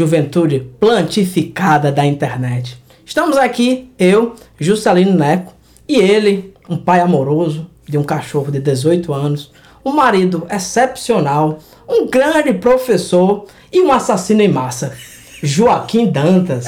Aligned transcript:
Juventude 0.00 0.60
plantificada 0.80 1.92
da 1.92 2.06
internet. 2.06 2.82
Estamos 3.04 3.36
aqui, 3.36 3.92
eu, 3.98 4.34
Juscelino 4.58 5.12
Neco, 5.12 5.52
e 5.86 5.96
ele, 5.96 6.54
um 6.70 6.78
pai 6.78 7.00
amoroso 7.00 7.68
de 7.86 7.98
um 7.98 8.02
cachorro 8.02 8.50
de 8.50 8.60
18 8.60 9.12
anos, 9.12 9.52
um 9.84 9.92
marido 9.92 10.46
excepcional, 10.50 11.58
um 11.86 12.06
grande 12.06 12.54
professor 12.54 13.44
e 13.70 13.82
um 13.82 13.92
assassino 13.92 14.40
em 14.40 14.48
massa, 14.48 14.96
Joaquim 15.42 16.10
Dantas. 16.10 16.64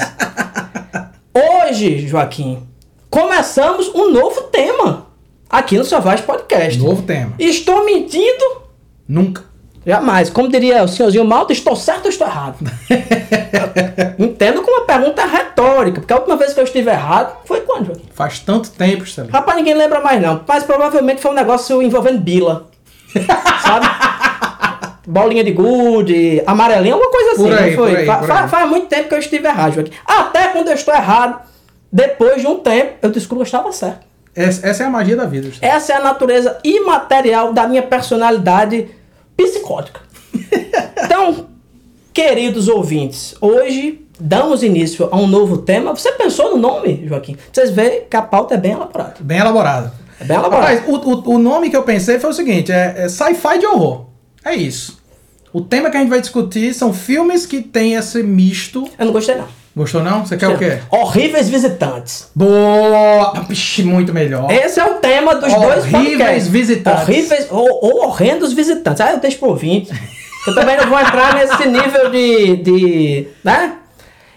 Hoje, 1.33 2.07
Joaquim, 2.07 2.59
começamos 3.09 3.87
um 3.95 4.11
novo 4.11 4.41
tema 4.43 5.07
aqui 5.49 5.75
no 5.75 5.83
Savage 5.83 6.21
Podcast. 6.21 6.77
Novo 6.77 7.01
tema. 7.01 7.33
Estou 7.39 7.83
mentindo? 7.83 8.61
Nunca. 9.07 9.53
Jamais. 9.85 10.29
Como 10.29 10.49
diria 10.49 10.83
o 10.83 10.87
senhorzinho 10.87 11.25
Malta, 11.25 11.51
estou 11.51 11.75
certo 11.75 12.05
ou 12.05 12.09
estou 12.09 12.27
errado? 12.27 12.57
Entendo 14.19 14.61
como 14.61 14.77
uma 14.77 14.85
pergunta 14.85 15.25
retórica, 15.25 15.99
porque 16.01 16.13
a 16.13 16.17
última 16.17 16.35
vez 16.37 16.53
que 16.53 16.59
eu 16.59 16.63
estive 16.63 16.89
errado 16.89 17.35
foi 17.45 17.61
quando, 17.61 17.87
Joaquim? 17.87 18.09
Faz 18.13 18.39
tanto 18.39 18.69
tempo, 18.71 19.03
Stanley. 19.03 19.31
Rapaz, 19.31 19.57
ninguém 19.57 19.73
lembra 19.73 19.99
mais 20.01 20.21
não. 20.21 20.41
Mas 20.47 20.63
provavelmente 20.63 21.21
foi 21.21 21.31
um 21.31 21.35
negócio 21.35 21.81
envolvendo 21.81 22.19
bila. 22.19 22.67
Sabe? 23.63 23.85
Bolinha 25.05 25.43
de 25.43 25.51
gude, 25.51 26.41
amarelinha, 26.45 26.93
alguma 26.93 27.11
coisa 27.11 27.31
assim. 27.31 27.43
Por 27.43 27.53
aí, 27.57 27.69
não 27.71 27.77
foi? 27.77 27.89
por 27.91 27.99
aí, 27.99 28.05
por 28.05 28.27
fa- 28.27 28.43
aí. 28.43 28.47
Faz 28.49 28.69
muito 28.69 28.87
tempo 28.87 29.09
que 29.09 29.15
eu 29.15 29.19
estive 29.19 29.47
errado, 29.47 29.73
Joaquim. 29.75 29.91
Até 30.05 30.47
quando 30.47 30.69
eu 30.69 30.73
estou 30.73 30.93
errado, 30.93 31.41
depois 31.91 32.41
de 32.41 32.47
um 32.47 32.59
tempo, 32.59 32.93
eu 33.01 33.09
descubro 33.11 33.43
que 33.43 33.53
eu 33.53 33.57
estava 33.57 33.71
certo. 33.73 34.05
Essa, 34.35 34.65
essa 34.67 34.83
é 34.83 34.85
a 34.87 34.89
magia 34.89 35.15
da 35.15 35.25
vida. 35.25 35.49
Stanley. 35.49 35.75
Essa 35.75 35.93
é 35.93 35.95
a 35.97 35.99
natureza 35.99 36.57
imaterial 36.63 37.53
da 37.53 37.67
minha 37.67 37.83
personalidade 37.83 38.89
psicótica. 39.37 39.99
Então, 41.05 41.47
queridos 42.13 42.67
ouvintes, 42.67 43.35
hoje 43.41 44.05
damos 44.19 44.61
início 44.61 45.09
a 45.11 45.17
um 45.17 45.25
novo 45.25 45.57
tema. 45.57 45.95
Você 45.95 46.11
pensou 46.11 46.51
no 46.51 46.57
nome, 46.57 47.05
Joaquim? 47.07 47.35
Vocês 47.51 47.71
veem 47.71 48.03
que 48.09 48.15
a 48.15 48.21
pauta 48.21 48.53
é 48.53 48.57
bem 48.57 48.73
elaborada. 48.73 49.15
Bem 49.19 49.39
elaborado. 49.39 49.91
É 50.19 50.23
bem 50.23 50.37
elaborada. 50.37 50.75
Rapaz, 50.75 50.87
o, 50.87 51.31
o, 51.31 51.35
o 51.35 51.39
nome 51.39 51.69
que 51.69 51.75
eu 51.75 51.83
pensei 51.83 52.19
foi 52.19 52.29
o 52.29 52.33
seguinte: 52.33 52.71
é, 52.71 52.93
é 52.97 53.09
sci-fi 53.09 53.57
de 53.57 53.65
horror. 53.65 54.05
É 54.45 54.53
isso. 54.53 55.01
O 55.51 55.61
tema 55.61 55.89
que 55.89 55.97
a 55.97 55.99
gente 55.99 56.09
vai 56.09 56.21
discutir 56.21 56.73
são 56.73 56.93
filmes 56.93 57.45
que 57.45 57.61
tem 57.61 57.95
esse 57.95 58.21
misto. 58.21 58.87
Eu 58.97 59.05
não 59.07 59.13
gostei, 59.13 59.35
não. 59.35 59.47
Gostou 59.75 60.03
não? 60.03 60.23
Você 60.23 60.37
quer 60.37 60.49
o 60.49 60.57
quê? 60.57 60.77
Horríveis 60.91 61.49
visitantes. 61.49 62.29
Boa! 62.35 63.43
Pixe, 63.47 63.81
muito 63.81 64.13
melhor. 64.13 64.51
Esse 64.51 64.79
é 64.79 64.85
o 64.85 64.95
tema 64.95 65.33
dos 65.33 65.51
dois 65.51 65.91
Horríveis 65.91 66.47
visitantes. 66.47 67.01
Horríveis 67.01 67.47
ou, 67.49 67.67
ou 67.81 68.05
horrendos 68.05 68.53
visitantes. 68.53 69.01
Ah, 69.01 69.13
eu 69.13 69.19
deixo 69.19 69.39
pro 69.39 69.49
ouvinte. 69.49 69.91
Eu 70.47 70.55
também 70.55 70.77
não 70.77 70.87
vou 70.89 70.99
entrar 70.99 71.35
nesse 71.35 71.67
nível 71.67 72.09
de. 72.09 72.55
de 72.57 73.27
né? 73.43 73.77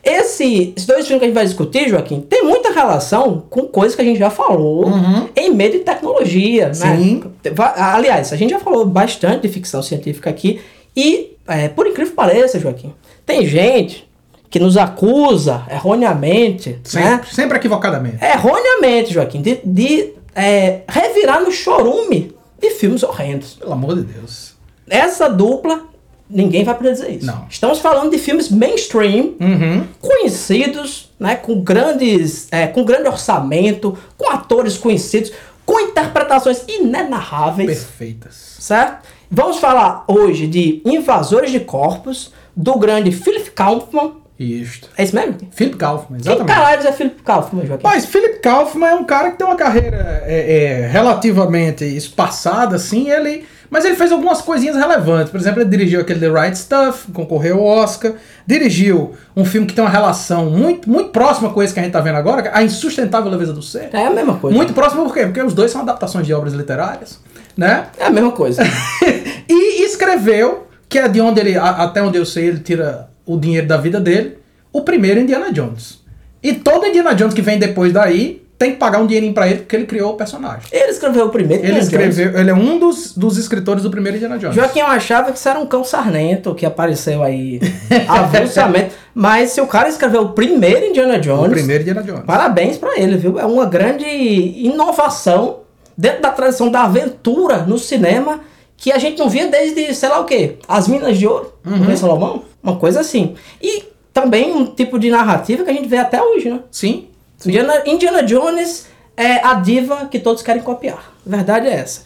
Esse, 0.02 0.72
esses 0.76 0.86
dois 0.86 1.04
filmes 1.04 1.18
que 1.18 1.24
a 1.24 1.26
gente 1.26 1.34
vai 1.34 1.44
discutir, 1.44 1.88
Joaquim, 1.88 2.20
tem 2.20 2.44
muita 2.44 2.70
relação 2.70 3.44
com 3.50 3.62
coisas 3.62 3.96
que 3.96 4.02
a 4.02 4.04
gente 4.04 4.20
já 4.20 4.30
falou 4.30 4.86
Uhum. 4.86 5.28
em 5.34 5.50
meio 5.52 5.72
de 5.72 5.78
tecnologia. 5.80 6.72
Sim. 6.72 7.24
Né? 7.44 7.52
Aliás, 7.76 8.32
a 8.32 8.36
gente 8.36 8.50
já 8.50 8.60
falou 8.60 8.86
bastante 8.86 9.42
de 9.42 9.48
ficção 9.48 9.82
científica 9.82 10.30
aqui. 10.30 10.60
E, 10.96 11.36
é, 11.48 11.68
por 11.68 11.88
incrível 11.88 12.10
que 12.12 12.16
pareça, 12.16 12.60
Joaquim, 12.60 12.94
tem 13.26 13.44
gente 13.44 14.08
que 14.48 14.60
nos 14.60 14.76
acusa 14.76 15.64
erroneamente, 15.68 16.70
né? 16.70 16.78
Sempre, 16.84 17.34
sempre 17.34 17.58
equivocadamente. 17.58 18.24
erroneamente, 18.24 19.12
Joaquim, 19.12 19.42
de, 19.42 19.58
de 19.64 20.12
é, 20.36 20.82
revirar 20.88 21.42
no 21.42 21.50
chorume 21.50 22.32
de 22.60 22.70
filmes 22.70 23.02
horrendos. 23.02 23.54
Pelo 23.54 23.72
amor 23.72 23.96
de 23.96 24.02
Deus. 24.02 24.54
Essa 24.88 25.28
dupla, 25.28 25.82
ninguém 26.28 26.64
vai 26.64 26.74
poder 26.74 26.92
dizer 26.92 27.10
isso. 27.10 27.26
Não. 27.26 27.46
Estamos 27.48 27.78
falando 27.78 28.10
de 28.10 28.18
filmes 28.18 28.50
mainstream, 28.50 29.34
Uhum. 29.40 29.86
conhecidos, 30.00 31.10
né, 31.18 31.36
com 31.36 31.60
grandes, 31.60 32.48
é, 32.50 32.66
com 32.66 32.84
grande 32.84 33.08
orçamento, 33.08 33.96
com 34.16 34.30
atores 34.30 34.76
conhecidos, 34.76 35.32
com 35.64 35.80
interpretações 35.80 36.62
inenarráveis, 36.68 37.78
Perfeitas. 37.84 38.56
certo? 38.60 39.06
Vamos 39.30 39.58
falar 39.58 40.04
hoje 40.06 40.46
de 40.46 40.80
Invasores 40.84 41.50
de 41.50 41.60
Corpos, 41.60 42.32
do 42.56 42.78
grande 42.78 43.10
Philip 43.10 43.50
Kaufman. 43.50 44.12
Isto. 44.38 44.88
É 44.98 45.02
isso 45.02 45.14
mesmo? 45.16 45.36
Philip 45.50 45.76
Kaufman, 45.76 46.20
Quem 46.20 46.30
exatamente. 46.32 46.54
caralho 46.54 46.86
é 46.86 46.92
Philip 46.92 47.22
Kaufman, 47.22 47.66
Joaquim? 47.66 47.82
Mas 47.84 48.04
Philip 48.04 48.38
Kaufman 48.40 48.88
é 48.90 48.94
um 48.94 49.04
cara 49.04 49.30
que 49.30 49.38
tem 49.38 49.46
uma 49.46 49.56
carreira 49.56 50.22
é, 50.26 50.82
é, 50.82 50.86
relativamente 50.88 51.84
espaçada, 51.84 52.76
assim, 52.76 53.10
ele. 53.10 53.44
Mas 53.70 53.84
ele 53.84 53.96
fez 53.96 54.12
algumas 54.12 54.40
coisinhas 54.40 54.76
relevantes. 54.76 55.30
Por 55.30 55.40
exemplo, 55.40 55.60
ele 55.60 55.70
dirigiu 55.70 56.00
aquele 56.00 56.20
The 56.20 56.28
Right 56.28 56.56
Stuff, 56.56 57.10
concorreu 57.12 57.58
ao 57.58 57.64
Oscar. 57.64 58.12
Dirigiu 58.46 59.14
um 59.36 59.44
filme 59.44 59.66
que 59.66 59.74
tem 59.74 59.82
uma 59.82 59.90
relação 59.90 60.50
muito, 60.50 60.88
muito 60.88 61.10
próxima 61.10 61.50
com 61.50 61.62
esse 61.62 61.74
que 61.74 61.80
a 61.80 61.82
gente 61.82 61.92
tá 61.92 62.00
vendo 62.00 62.16
agora, 62.16 62.42
é 62.42 62.50
A 62.52 62.62
Insustentável 62.62 63.30
Leveza 63.30 63.52
do 63.52 63.62
Ser. 63.62 63.90
É 63.92 64.06
a 64.06 64.10
mesma 64.10 64.36
coisa. 64.36 64.56
Muito 64.56 64.72
próximo 64.72 65.04
por 65.04 65.14
quê? 65.14 65.24
Porque 65.24 65.42
os 65.42 65.54
dois 65.54 65.70
são 65.70 65.82
adaptações 65.82 66.26
de 66.26 66.32
obras 66.32 66.54
literárias, 66.54 67.20
né? 67.56 67.86
É 67.98 68.04
a 68.04 68.10
mesma 68.10 68.32
coisa. 68.32 68.62
e 69.48 69.84
escreveu, 69.84 70.66
que 70.88 70.98
é 70.98 71.08
de 71.08 71.20
onde 71.20 71.40
ele, 71.40 71.58
até 71.58 72.02
onde 72.02 72.18
eu 72.18 72.24
sei, 72.24 72.46
ele 72.46 72.60
tira 72.60 73.08
o 73.24 73.36
dinheiro 73.36 73.66
da 73.66 73.76
vida 73.76 74.00
dele, 74.00 74.38
o 74.72 74.82
primeiro 74.82 75.20
Indiana 75.20 75.52
Jones. 75.52 76.04
E 76.42 76.54
todo 76.54 76.86
Indiana 76.86 77.14
Jones 77.14 77.34
que 77.34 77.42
vem 77.42 77.58
depois 77.58 77.92
daí 77.92 78.45
tem 78.58 78.70
que 78.72 78.76
pagar 78.78 78.98
um 79.00 79.06
dinheirinho 79.06 79.34
pra 79.34 79.46
ele 79.46 79.58
porque 79.58 79.76
ele 79.76 79.86
criou 79.86 80.12
o 80.12 80.16
personagem. 80.16 80.62
Ele 80.72 80.90
escreveu 80.90 81.26
o 81.26 81.28
primeiro. 81.28 81.62
Ele 81.62 81.78
Indiana 81.78 81.90
Jones. 82.04 82.16
escreveu, 82.18 82.40
ele 82.40 82.50
é 82.50 82.54
um 82.54 82.78
dos, 82.78 83.12
dos 83.16 83.36
escritores 83.36 83.82
do 83.82 83.90
primeiro 83.90 84.16
Indiana 84.16 84.38
Jones. 84.38 84.54
Joaquim 84.56 84.80
eu 84.80 84.86
achava 84.86 85.30
que 85.30 85.38
isso 85.38 85.48
era 85.48 85.58
um 85.58 85.66
cão 85.66 85.84
sarnento 85.84 86.54
que 86.54 86.64
apareceu 86.64 87.22
aí 87.22 87.60
avulsamente. 88.08 88.92
Mas 89.14 89.50
se 89.50 89.60
o 89.60 89.66
cara 89.66 89.88
escreveu 89.88 90.22
o 90.22 90.28
primeiro 90.30 90.86
Indiana 90.86 91.18
Jones, 91.18 91.46
O 91.48 91.50
primeiro 91.50 91.82
Indiana 91.82 92.02
Jones. 92.02 92.24
parabéns 92.24 92.76
pra 92.78 92.98
ele, 92.98 93.16
viu? 93.16 93.38
É 93.38 93.44
uma 93.46 93.66
grande 93.66 94.04
inovação 94.06 95.60
dentro 95.96 96.22
da 96.22 96.30
tradição 96.30 96.70
da 96.70 96.84
aventura 96.84 97.58
no 97.58 97.78
cinema 97.78 98.40
que 98.76 98.92
a 98.92 98.98
gente 98.98 99.18
não 99.18 99.28
via 99.28 99.46
desde, 99.48 99.94
sei 99.94 100.08
lá 100.08 100.20
o 100.20 100.24
quê, 100.24 100.56
As 100.68 100.86
Minas 100.86 101.18
de 101.18 101.26
Ouro, 101.26 101.52
Uhum. 101.64 101.78
do 101.78 101.84
Rei 101.84 101.96
Salomão, 101.96 102.42
uma 102.62 102.76
coisa 102.76 103.00
assim. 103.00 103.34
E 103.60 103.84
também 104.12 104.52
um 104.54 104.66
tipo 104.66 104.98
de 104.98 105.10
narrativa 105.10 105.64
que 105.64 105.70
a 105.70 105.72
gente 105.72 105.88
vê 105.88 105.96
até 105.96 106.22
hoje, 106.22 106.50
né? 106.50 106.60
Sim. 106.70 107.08
Indiana, 107.44 107.82
Indiana 107.86 108.22
Jones 108.22 108.86
é 109.16 109.44
a 109.44 109.54
diva 109.54 110.06
que 110.06 110.18
todos 110.18 110.42
querem 110.42 110.62
copiar. 110.62 111.12
A 111.26 111.30
verdade 111.30 111.66
é 111.68 111.74
essa. 111.74 112.02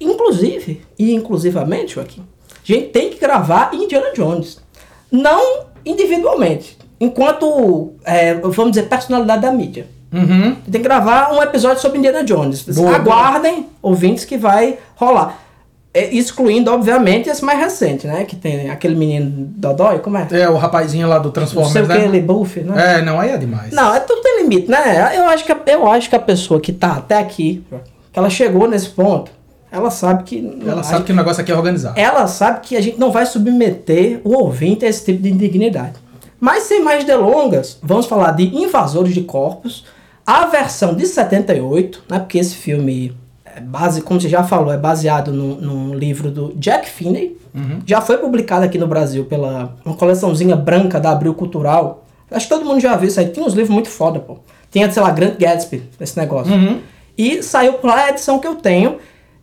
Inclusive, 0.00 0.82
e 0.98 1.14
inclusivamente, 1.14 1.94
Joaquim, 1.94 2.22
a 2.22 2.72
gente 2.72 2.88
tem 2.88 3.10
que 3.10 3.18
gravar 3.18 3.74
Indiana 3.74 4.12
Jones. 4.14 4.58
Não 5.10 5.66
individualmente, 5.84 6.76
enquanto, 7.00 7.92
é, 8.04 8.34
vamos 8.34 8.72
dizer, 8.72 8.88
personalidade 8.88 9.42
da 9.42 9.52
mídia. 9.52 9.86
Uhum. 10.12 10.56
Tem 10.70 10.80
que 10.80 10.88
gravar 10.88 11.32
um 11.32 11.42
episódio 11.42 11.80
sobre 11.80 11.98
Indiana 11.98 12.24
Jones. 12.24 12.62
Boa, 12.62 12.96
Aguardem, 12.96 13.68
ouvintes, 13.82 14.24
que 14.24 14.36
vai 14.36 14.78
rolar. 14.96 15.45
É, 15.96 16.14
excluindo, 16.14 16.70
obviamente, 16.70 17.30
esse 17.30 17.42
mais 17.42 17.58
recente, 17.58 18.06
né? 18.06 18.24
Que 18.24 18.36
tem 18.36 18.68
aquele 18.68 18.94
menino 18.94 19.30
Dodói, 19.56 20.00
como 20.00 20.18
é? 20.18 20.28
É 20.30 20.46
o 20.48 20.56
rapazinho 20.56 21.08
lá 21.08 21.18
do 21.18 21.28
Não 21.28 21.34
sei 21.34 21.42
Transformers, 21.54 21.88
o 21.88 21.92
que, 21.92 21.98
né? 21.98 22.04
ele 22.04 22.20
buff, 22.20 22.60
né? 22.60 22.98
É, 22.98 23.02
não, 23.02 23.18
aí 23.18 23.30
é 23.30 23.38
demais. 23.38 23.72
Não, 23.72 23.94
é 23.94 24.00
tudo 24.00 24.20
tem 24.20 24.42
limite, 24.42 24.70
né? 24.70 25.12
Eu 25.16 25.24
acho 25.24 25.44
que 25.44 25.56
eu 25.66 25.86
acho 25.90 26.10
que 26.10 26.14
a 26.16 26.20
pessoa 26.20 26.60
que 26.60 26.70
tá 26.70 26.96
até 26.96 27.18
aqui, 27.18 27.64
que 28.12 28.18
ela 28.18 28.28
chegou 28.28 28.68
nesse 28.68 28.90
ponto, 28.90 29.30
ela 29.72 29.90
sabe 29.90 30.24
que 30.24 30.58
Ela 30.66 30.82
sabe 30.82 31.04
que 31.04 31.12
o 31.12 31.16
negócio 31.16 31.40
aqui 31.40 31.50
é 31.50 31.54
organizado. 31.54 31.98
ela 31.98 32.26
sabe 32.26 32.60
que 32.60 32.76
a 32.76 32.80
gente 32.82 33.00
não 33.00 33.10
vai 33.10 33.24
submeter 33.24 34.20
o 34.22 34.36
ouvinte 34.36 34.84
a 34.84 34.88
esse 34.88 35.02
tipo 35.02 35.22
de 35.22 35.30
indignidade. 35.30 35.94
Mas 36.38 36.64
sem 36.64 36.82
mais 36.82 37.04
delongas, 37.04 37.78
vamos 37.82 38.04
falar 38.04 38.32
de 38.32 38.44
Invasores 38.54 39.14
de 39.14 39.22
Corpos, 39.22 39.84
a 40.26 40.44
versão 40.44 40.94
de 40.94 41.06
78, 41.06 42.02
né? 42.10 42.18
Porque 42.18 42.36
esse 42.36 42.54
filme 42.54 43.16
é 43.56 43.60
base, 43.60 44.02
como 44.02 44.20
você 44.20 44.28
já 44.28 44.44
falou, 44.44 44.70
é 44.70 44.76
baseado 44.76 45.32
num, 45.32 45.54
num 45.54 45.94
livro 45.94 46.30
do 46.30 46.52
Jack 46.56 46.90
Finney. 46.90 47.38
Já 47.86 48.02
foi 48.02 48.18
publicado 48.18 48.66
aqui 48.66 48.76
no 48.76 48.86
Brasil 48.86 49.24
pela 49.24 49.74
uma 49.82 49.96
coleçãozinha 49.96 50.54
branca 50.54 51.00
da 51.00 51.10
Abril 51.10 51.32
Cultural. 51.32 52.04
Acho 52.30 52.46
que 52.46 52.54
todo 52.54 52.66
mundo 52.66 52.80
já 52.80 52.94
viu 52.96 53.08
isso 53.08 53.18
aí. 53.18 53.28
Tem 53.28 53.42
uns 53.42 53.54
livros 53.54 53.70
muito 53.70 53.88
foda, 53.88 54.20
pô. 54.20 54.36
Tinha, 54.70 54.90
sei 54.90 55.02
lá, 55.02 55.10
Grant 55.10 55.38
Gatsby, 55.38 55.82
esse 55.98 56.18
negócio. 56.18 56.52
E 57.16 57.42
saiu 57.42 57.74
por 57.74 57.86
lá 57.88 58.04
a 58.04 58.10
edição 58.10 58.38
que 58.38 58.46
eu 58.46 58.56
tenho. 58.56 58.98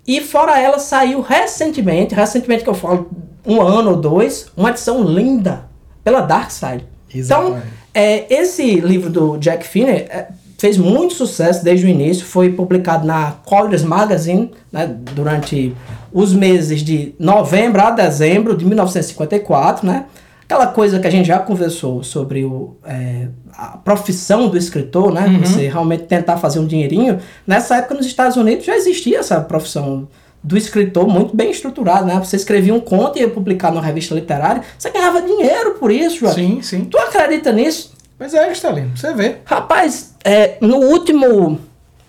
E 0.05 0.21
fora 0.21 0.59
ela, 0.59 0.77
saiu 0.77 1.21
recentemente, 1.21 2.13
recentemente 2.13 2.63
que 2.63 2.69
eu 2.69 2.75
falo, 2.75 3.09
um 3.43 3.59
ano 3.59 3.91
ou 3.91 3.95
dois, 3.95 4.45
uma 4.55 4.69
edição 4.69 5.01
linda 5.01 5.65
pela 6.03 6.21
Dark 6.21 6.51
Side. 6.51 6.85
Então, 7.09 7.47
Exatamente. 7.47 7.67
é, 7.95 8.31
esse 8.31 8.79
livro 8.79 9.09
do 9.09 9.37
Jack 9.37 9.65
Finney 9.65 10.05
é, 10.09 10.27
fez 10.57 10.77
muito 10.77 11.13
sucesso 11.13 11.63
desde 11.63 11.85
o 11.85 11.89
início, 11.89 12.25
foi 12.25 12.51
publicado 12.51 13.05
na 13.05 13.31
Colliers 13.45 13.83
Magazine 13.83 14.51
né, 14.71 14.87
durante 15.13 15.75
os 16.11 16.33
meses 16.33 16.81
de 16.81 17.15
novembro 17.19 17.81
a 17.81 17.91
dezembro 17.91 18.55
de 18.55 18.65
1954, 18.65 19.85
né? 19.85 20.05
Aquela 20.43 20.67
coisa 20.67 20.99
que 20.99 21.07
a 21.07 21.09
gente 21.09 21.25
já 21.25 21.39
conversou 21.39 22.03
sobre 22.03 22.43
o, 22.43 22.75
é, 22.85 23.27
a 23.57 23.77
profissão 23.77 24.49
do 24.49 24.57
escritor, 24.57 25.11
né? 25.11 25.39
Você 25.43 25.67
realmente 25.67 26.03
tentar 26.03 26.37
fazer 26.37 26.59
um 26.59 26.67
dinheirinho. 26.67 27.19
Nessa 27.47 27.77
época 27.77 27.95
nos 27.95 28.05
Estados 28.05 28.37
Unidos 28.37 28.65
já 28.65 28.75
existia 28.75 29.19
essa 29.19 29.41
profissão 29.41 30.07
do 30.43 30.57
escritor 30.57 31.07
muito 31.07 31.35
bem 31.35 31.49
estruturado, 31.49 32.05
né? 32.05 32.19
Você 32.19 32.35
escrevia 32.35 32.73
um 32.73 32.79
conto 32.79 33.17
e 33.17 33.21
ia 33.21 33.29
publicar 33.29 33.71
numa 33.71 33.81
revista 33.81 34.13
literária, 34.13 34.61
você 34.77 34.89
ganhava 34.89 35.21
dinheiro 35.21 35.75
por 35.75 35.89
isso, 35.89 36.19
Joaquim. 36.19 36.55
Sim, 36.55 36.61
sim. 36.61 36.85
Tu 36.85 36.97
acredita 36.97 37.51
nisso? 37.53 37.92
Mas 38.23 38.33
é, 38.33 38.49
Stalin, 38.53 38.89
você 38.95 39.13
vê. 39.13 39.35
Rapaz, 39.43 40.15
é, 40.23 40.55
no 40.61 40.77
último 40.77 41.59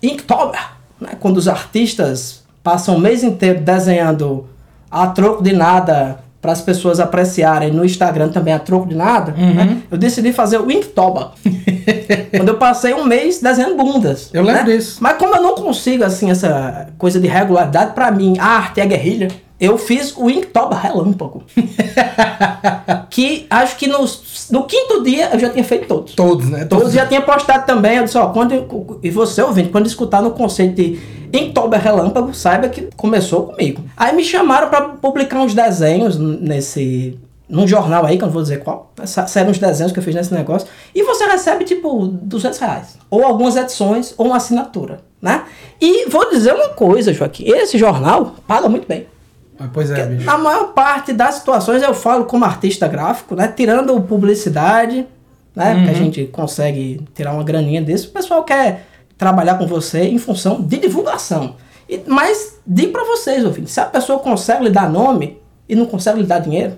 Inktober, 0.01 0.65
né, 0.97 1.09
quando 1.19 1.35
os 1.35 1.45
artistas 1.45 2.41
passam 2.63 2.95
o 2.95 2.99
mês 3.01 3.21
inteiro 3.21 3.59
desenhando 3.59 4.47
a 4.89 5.07
troco 5.07 5.43
de 5.43 5.51
nada 5.51 6.19
para 6.41 6.53
as 6.53 6.61
pessoas 6.61 7.01
apreciarem 7.01 7.69
no 7.69 7.83
Instagram 7.83 8.29
também 8.29 8.53
a 8.53 8.59
troco 8.59 8.87
de 8.87 8.95
nada, 8.95 9.33
Uhum. 9.37 9.53
né, 9.55 9.81
eu 9.91 9.97
decidi 9.97 10.31
fazer 10.31 10.57
o 10.57 10.71
Inktober. 10.71 11.27
quando 12.37 12.47
eu 12.47 12.57
passei 12.57 12.93
um 12.93 13.03
mês 13.03 13.41
desenhando 13.41 13.75
bundas. 13.75 14.29
Eu 14.31 14.41
lembro 14.41 14.67
né? 14.67 14.73
disso. 14.73 14.99
Mas 15.01 15.17
como 15.17 15.35
eu 15.35 15.43
não 15.43 15.55
consigo, 15.55 16.05
assim, 16.05 16.31
essa 16.31 16.87
coisa 16.97 17.19
de 17.19 17.27
regularidade, 17.27 17.91
para 17.93 18.09
mim, 18.09 18.37
a 18.39 18.45
arte 18.45 18.79
é 18.79 18.85
guerrilha, 18.85 19.27
eu 19.59 19.77
fiz 19.77 20.15
o 20.17 20.29
Inktober 20.29 20.77
relâmpago. 20.77 21.43
que 23.09 23.45
acho 23.49 23.77
que 23.77 23.87
nos, 23.87 24.47
no 24.51 24.63
quinto 24.65 25.03
dia 25.03 25.29
eu 25.33 25.39
já 25.39 25.49
tinha 25.49 25.63
feito 25.63 25.87
todos. 25.87 26.13
Todos, 26.13 26.49
né? 26.49 26.65
Todos 26.65 26.91
já 26.93 27.05
tinha 27.05 27.21
postado 27.21 27.65
também. 27.65 27.97
Eu 27.97 28.03
disse, 28.03 28.17
ó, 28.17 28.27
quando, 28.29 28.99
e 29.01 29.09
você 29.09 29.41
ouvinte, 29.41 29.69
quando 29.69 29.85
escutar 29.87 30.21
no 30.21 30.31
conceito 30.31 30.75
de 30.75 30.99
Inktober 31.33 31.79
Relâmpago, 31.81 32.33
saiba 32.33 32.67
que 32.69 32.89
começou 32.95 33.43
comigo. 33.47 33.81
Aí 33.95 34.15
me 34.15 34.23
chamaram 34.23 34.69
para 34.69 34.81
publicar 34.89 35.39
uns 35.39 35.53
desenhos 35.53 36.17
nesse. 36.17 37.17
num 37.49 37.67
jornal 37.67 38.05
aí, 38.05 38.17
que 38.17 38.23
eu 38.23 38.27
não 38.27 38.33
vou 38.33 38.41
dizer 38.43 38.59
qual. 38.63 38.91
Sa- 39.05 39.27
Saíram 39.27 39.51
uns 39.51 39.59
desenhos 39.59 39.91
que 39.91 39.99
eu 39.99 40.03
fiz 40.03 40.15
nesse 40.15 40.33
negócio. 40.33 40.67
E 40.93 41.03
você 41.03 41.25
recebe, 41.25 41.63
tipo, 41.65 42.07
200 42.07 42.59
reais. 42.59 42.97
Ou 43.09 43.23
algumas 43.23 43.55
edições, 43.55 44.13
ou 44.17 44.27
uma 44.27 44.37
assinatura, 44.37 44.99
né? 45.21 45.43
E 45.81 46.09
vou 46.09 46.29
dizer 46.29 46.53
uma 46.53 46.69
coisa, 46.69 47.13
Joaquim. 47.13 47.45
Esse 47.47 47.77
jornal 47.77 48.35
paga 48.47 48.67
muito 48.69 48.87
bem. 48.87 49.07
Pois 49.73 49.89
é, 49.91 50.05
bicho. 50.05 50.25
Na 50.25 50.37
maior 50.37 50.73
parte 50.73 51.13
das 51.13 51.35
situações 51.35 51.81
eu 51.81 51.93
falo 51.93 52.25
como 52.25 52.43
artista 52.45 52.87
gráfico, 52.87 53.35
né? 53.35 53.47
Tirando 53.47 53.99
publicidade, 54.01 55.07
né? 55.55 55.75
Porque 55.75 55.89
a 55.89 55.93
gente 55.93 56.25
consegue 56.25 57.01
tirar 57.13 57.33
uma 57.33 57.43
graninha 57.43 57.81
desse. 57.81 58.07
O 58.07 58.11
pessoal 58.11 58.43
quer 58.43 58.85
trabalhar 59.17 59.57
com 59.57 59.65
você 59.65 60.03
em 60.03 60.17
função 60.17 60.61
de 60.61 60.77
divulgação. 60.77 61.55
E, 61.89 62.01
mas 62.05 62.59
digo 62.65 62.91
pra 62.91 63.03
vocês, 63.05 63.45
ouvintes, 63.45 63.73
se 63.73 63.79
a 63.79 63.85
pessoa 63.85 64.19
consegue 64.19 64.65
lhe 64.65 64.69
dar 64.69 64.89
nome 64.89 65.39
e 65.69 65.75
não 65.75 65.85
consegue 65.85 66.19
lhe 66.19 66.27
dar 66.27 66.39
dinheiro, 66.39 66.77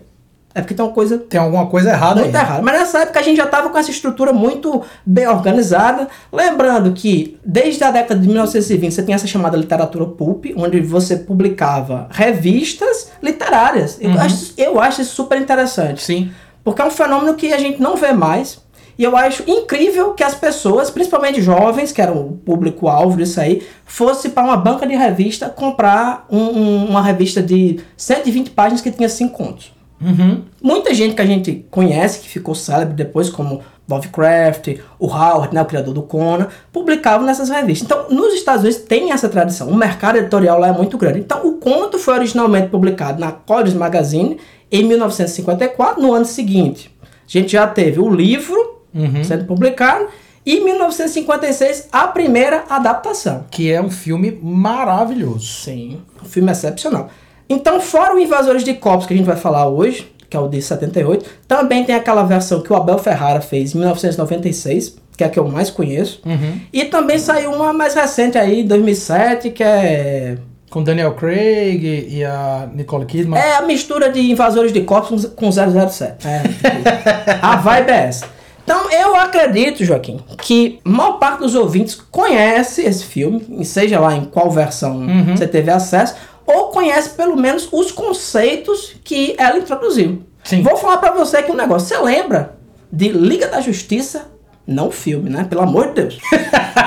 é 0.58 0.62
porque 0.62 0.74
tem 0.74 0.84
uma 0.86 0.92
coisa 0.94 1.18
Tem 1.18 1.40
alguma 1.40 1.68
coisa 1.68 1.90
errada 1.92 2.22
muito 2.22 2.36
aí. 2.36 2.42
errado. 2.42 2.64
Mas 2.64 2.80
nessa 2.80 3.00
época 3.00 3.20
a 3.20 3.24
gente 3.24 3.38
já 3.38 3.46
estava 3.46 3.70
com 3.70 3.78
essa 3.78 3.92
estrutura 3.92 4.34
muito 4.34 4.82
bem 5.06 5.28
organizada. 5.28 6.08
Lembrando 6.34 6.92
que 6.94 7.38
desde 7.46 7.84
a 7.84 7.92
década 7.92 8.20
de 8.20 8.28
1920 8.28 8.92
você 8.92 9.04
tem 9.04 9.14
essa 9.16 9.28
chamada 9.28 9.56
literatura 9.56 10.06
pulp, 10.06 10.46
onde 10.58 10.80
você 10.82 11.16
publicava 11.18 12.08
revistas 12.12 13.12
literárias. 13.22 13.98
Eu, 14.02 14.12
acho, 14.20 14.54
eu 14.58 14.80
acho 14.80 15.02
isso 15.02 15.16
super 15.16 15.40
interessante. 15.40 16.04
Sim. 16.04 16.32
Porque 16.64 16.82
é 16.82 16.86
um 16.86 16.92
fenômeno 16.92 17.34
que 17.36 17.54
a 17.54 17.58
gente 17.58 17.82
não 17.82 17.96
vê 17.96 18.12
mais. 18.12 18.66
E 19.00 19.04
eu 19.04 19.16
acho 19.16 19.44
incrível 19.46 20.14
que 20.14 20.24
as 20.24 20.34
pessoas, 20.34 20.90
principalmente 20.90 21.40
jovens, 21.40 21.92
que 21.92 22.02
eram 22.02 22.18
o 22.20 22.32
público-alvo 22.34 23.16
disso 23.18 23.40
aí, 23.40 23.62
fosse 23.86 24.30
para 24.30 24.44
uma 24.44 24.58
banca 24.58 24.88
de 24.88 24.96
revista 24.96 25.50
comprar 25.50 26.26
um- 26.32 26.40
um- 26.40 26.86
uma 26.90 27.02
revista 27.04 27.40
de 27.44 27.80
120 27.96 28.50
páginas 28.50 28.82
que 28.82 28.90
tinha 28.90 29.08
5 29.08 29.38
contos. 29.38 29.72
Uhum. 30.00 30.44
Muita 30.62 30.94
gente 30.94 31.16
que 31.16 31.22
a 31.22 31.26
gente 31.26 31.66
conhece, 31.72 32.20
que 32.20 32.30
ficou 32.30 32.54
célebre 32.54 32.94
depois, 32.94 33.30
como 33.30 33.62
Lovecraft, 33.90 34.80
o 35.00 35.08
Howard, 35.08 35.56
né, 35.56 35.62
o 35.62 35.66
criador 35.66 35.94
do 35.94 36.02
Conan, 36.04 36.48
publicavam 36.72 37.26
nessas 37.26 37.50
revistas. 37.50 37.86
Então, 37.86 38.10
nos 38.10 38.34
Estados 38.34 38.62
Unidos 38.64 38.82
tem 38.82 39.12
essa 39.12 39.30
tradição. 39.30 39.70
O 39.70 39.76
mercado 39.76 40.18
editorial 40.18 40.60
lá 40.60 40.68
é 40.68 40.72
muito 40.72 40.98
grande. 40.98 41.20
Então, 41.20 41.48
o 41.48 41.54
conto 41.54 41.98
foi 41.98 42.14
originalmente 42.16 42.68
publicado 42.70 43.20
na 43.20 43.32
Collins 43.32 43.74
Magazine 43.74 44.38
em 44.72 44.84
1954. 44.84 46.02
No 46.02 46.14
ano 46.14 46.26
seguinte, 46.26 46.94
a 47.02 47.08
gente 47.26 47.54
já 47.54 47.66
teve 47.66 48.00
o 48.00 48.10
livro 48.10 48.78
Uhum. 48.94 49.24
sendo 49.24 49.46
publicado. 49.46 50.08
E 50.46 50.58
em 50.58 50.64
1956, 50.64 51.90
a 51.92 52.08
primeira 52.08 52.64
adaptação. 52.70 53.46
Que 53.52 53.72
é 53.72 53.82
um 53.82 53.92
filme 53.92 54.40
maravilhoso. 54.42 55.46
Sim, 55.46 56.02
um 56.24 56.26
filme 56.26 56.52
excepcional. 56.52 57.10
Então, 57.50 57.80
fora 57.80 58.16
o 58.16 58.20
Invasores 58.20 58.64
de 58.64 58.74
Corpos 58.74 59.06
que 59.08 59.14
a 59.14 59.18
gente 59.18 59.26
vai 59.26 59.38
falar 59.38 59.68
hoje, 59.68 60.12
que 60.30 60.36
é 60.36 60.40
o 60.40 60.48
de 60.48 60.62
78, 60.62 61.26
também 61.48 61.84
tem 61.86 61.96
aquela 61.96 62.24
versão 62.24 62.62
que 62.62 62.72
o 62.72 62.76
Abel 62.76 62.98
Ferrara 62.98 63.40
fez 63.42 63.74
em 63.74 63.78
1996, 63.80 64.98
que 65.16 65.24
é 65.24 65.28
a 65.28 65.30
que 65.30 65.40
eu 65.40 65.48
mais 65.48 65.70
conheço. 65.70 66.22
Uhum. 66.26 66.60
E 66.72 66.86
também 66.86 67.18
saiu 67.18 67.52
uma 67.54 67.72
mais 67.74 67.94
recente 67.96 68.38
aí, 68.38 68.64
2007, 68.64 69.50
que 69.52 69.64
é 69.64 70.38
Com 70.70 70.84
Daniel 70.84 71.14
Craig 71.14 72.08
e 72.10 72.24
a 72.26 72.68
Nicole 72.74 73.06
Kidman. 73.06 73.40
é 73.40 73.56
a 73.56 73.62
mistura 73.62 74.10
de 74.12 74.20
Invasores 74.20 74.74
de 74.74 74.82
Corpos 74.82 75.26
com 75.36 75.50
007. 75.52 76.28
É, 76.28 76.44
a 77.42 77.56
vibe 77.56 77.90
é 77.90 78.04
essa. 78.08 78.26
Então, 78.64 78.92
eu 78.92 79.16
acredito, 79.16 79.86
Joaquim, 79.86 80.20
que 80.42 80.80
maior 80.84 81.14
parte 81.14 81.40
dos 81.40 81.56
ouvintes 81.56 81.96
conhece 82.12 82.82
esse 82.82 83.06
filme, 83.06 83.64
seja 83.64 83.98
lá 83.98 84.14
em 84.14 84.26
qual 84.26 84.52
versão 84.52 84.98
Uhum. 84.98 85.38
você 85.38 85.48
teve 85.48 85.72
acesso, 85.72 86.16
ou 86.48 86.70
conhece 86.70 87.10
pelo 87.10 87.36
menos 87.36 87.68
os 87.72 87.92
conceitos 87.92 88.96
que 89.04 89.36
ela 89.38 89.58
introduziu. 89.58 90.24
Sim. 90.44 90.64
Vou 90.64 90.78
falar 90.78 90.98
pra 90.98 91.12
você 91.12 91.38
aqui 91.38 91.52
um 91.52 91.56
negócio. 91.56 91.90
Você 91.90 91.98
lembra 92.02 92.56
de 92.92 93.10
Liga 93.10 93.48
da 93.48 93.60
Justiça? 93.60 94.32
Não 94.66 94.90
filme, 94.90 95.30
né? 95.30 95.44
Pelo 95.44 95.62
amor 95.62 95.88
de 95.88 96.02
Deus. 96.02 96.20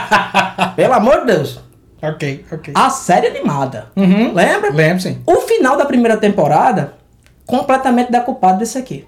pelo 0.76 0.94
amor 0.94 1.20
de 1.20 1.26
Deus. 1.26 1.60
Ok, 2.02 2.44
ok. 2.50 2.72
A 2.74 2.88
série 2.88 3.26
animada. 3.26 3.90
Uhum. 3.94 4.32
Lembra? 4.32 4.70
Lembro, 4.70 5.02
sim. 5.02 5.18
O 5.26 5.36
final 5.42 5.76
da 5.76 5.84
primeira 5.84 6.16
temporada, 6.16 6.94
completamente 7.46 8.10
decupado 8.10 8.58
desse 8.58 8.78
aqui. 8.78 9.06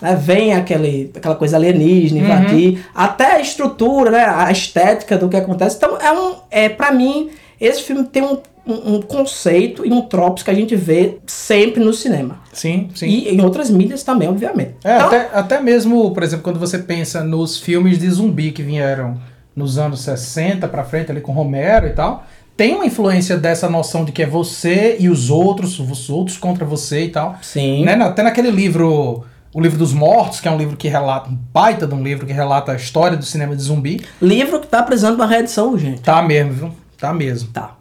Né, 0.00 0.16
Vem 0.16 0.52
aquele, 0.52 1.12
aquela 1.14 1.36
coisa 1.36 1.56
alienígena, 1.56 2.20
invadir, 2.20 2.84
até 2.92 3.36
a 3.36 3.40
estrutura, 3.40 4.10
né, 4.10 4.24
a 4.24 4.50
estética 4.50 5.16
do 5.16 5.28
que 5.28 5.36
acontece. 5.36 5.76
Então, 5.76 5.96
é 5.98 6.10
um, 6.10 6.34
é, 6.50 6.68
pra 6.68 6.90
mim, 6.90 7.30
esse 7.60 7.82
filme 7.82 8.04
tem 8.04 8.22
um, 8.22 8.38
um, 8.66 8.94
um 8.94 9.02
conceito 9.02 9.84
e 9.86 9.92
um 9.92 10.02
tropos 10.02 10.42
que 10.42 10.50
a 10.50 10.54
gente 10.54 10.74
vê 10.76 11.18
sempre 11.26 11.82
no 11.82 11.92
cinema. 11.92 12.40
Sim, 12.52 12.88
sim. 12.94 13.06
E 13.06 13.28
em 13.28 13.40
outras 13.40 13.70
mídias 13.70 14.02
também, 14.02 14.28
obviamente. 14.28 14.74
É, 14.84 14.96
Então, 14.96 15.06
até, 15.08 15.30
até 15.32 15.60
mesmo, 15.60 16.12
por 16.12 16.22
exemplo, 16.22 16.44
quando 16.44 16.58
você 16.58 16.78
pensa 16.78 17.22
nos 17.22 17.58
filmes 17.58 17.98
de 17.98 18.08
zumbi 18.10 18.52
que 18.52 18.62
vieram 18.62 19.20
nos 19.54 19.78
anos 19.78 20.00
60 20.00 20.66
pra 20.68 20.84
frente, 20.84 21.10
ali 21.10 21.20
com 21.20 21.32
Romero 21.32 21.86
e 21.86 21.90
tal, 21.90 22.24
tem 22.56 22.74
uma 22.74 22.86
influência 22.86 23.36
dessa 23.36 23.68
noção 23.68 24.04
de 24.04 24.12
que 24.12 24.22
é 24.22 24.26
você 24.26 24.96
e 24.98 25.08
os 25.08 25.30
outros, 25.30 25.78
os 25.78 26.08
outros 26.08 26.36
contra 26.36 26.64
você 26.64 27.04
e 27.04 27.08
tal. 27.08 27.36
Sim. 27.42 27.84
Né? 27.84 27.94
Até 27.94 28.22
naquele 28.22 28.50
livro, 28.50 29.24
O 29.52 29.60
Livro 29.60 29.78
dos 29.78 29.92
Mortos, 29.92 30.40
que 30.40 30.48
é 30.48 30.50
um 30.50 30.56
livro 30.56 30.76
que 30.76 30.88
relata, 30.88 31.30
um 31.30 31.38
baita 31.52 31.86
de 31.86 31.94
um 31.94 32.02
livro 32.02 32.26
que 32.26 32.32
relata 32.32 32.72
a 32.72 32.76
história 32.76 33.16
do 33.16 33.24
cinema 33.24 33.56
de 33.56 33.62
zumbi. 33.62 34.00
Livro 34.20 34.60
que 34.60 34.66
tá 34.66 34.82
precisando 34.82 35.16
de 35.16 35.22
uma 35.22 35.26
reedição 35.26 35.70
urgente. 35.70 36.02
Tá 36.02 36.22
mesmo, 36.22 36.52
viu? 36.52 36.70
Tá 36.98 37.12
mesmo. 37.12 37.50
Tá. 37.50 37.74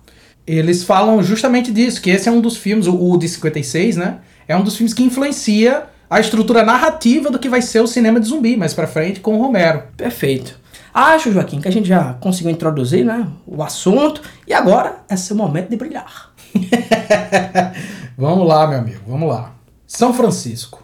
Eles 0.54 0.84
falam 0.84 1.24
justamente 1.24 1.72
disso, 1.72 2.02
que 2.02 2.10
esse 2.10 2.28
é 2.28 2.32
um 2.32 2.42
dos 2.42 2.58
filmes, 2.58 2.86
o, 2.86 2.96
o 2.96 3.18
de 3.18 3.28
56, 3.28 3.96
né? 3.96 4.18
É 4.48 4.56
um 4.56 4.62
dos 4.62 4.76
filmes 4.76 4.94
que 4.94 5.02
influencia 5.02 5.84
a 6.10 6.20
estrutura 6.20 6.62
narrativa 6.62 7.32
do 7.32 7.40
que 7.40 7.48
vai 7.48 7.62
ser 7.62 7.80
o 7.80 7.88
cinema 7.88 8.20
de 8.20 8.28
zumbi 8.28 8.58
mais 8.58 8.74
pra 8.74 8.86
frente 8.86 9.22
com 9.22 9.38
o 9.38 9.42
Romero. 9.42 9.84
Perfeito. 9.96 10.60
Acho, 10.94 11.32
Joaquim, 11.32 11.62
que 11.62 11.70
a 11.70 11.72
gente 11.72 11.88
já 11.88 12.16
conseguiu 12.16 12.52
introduzir 12.52 13.06
né, 13.06 13.30
o 13.48 13.64
assunto 13.64 14.22
e 14.46 14.54
agora 14.54 14.98
é 15.08 15.16
seu 15.16 15.38
momento 15.38 15.70
de 15.70 15.78
brilhar. 15.78 16.34
Vamos 18.18 18.46
lá, 18.46 18.68
meu 18.68 18.80
amigo, 18.80 19.00
vamos 19.08 19.30
lá. 19.30 19.56
São 19.88 20.14
Francisco. 20.14 20.84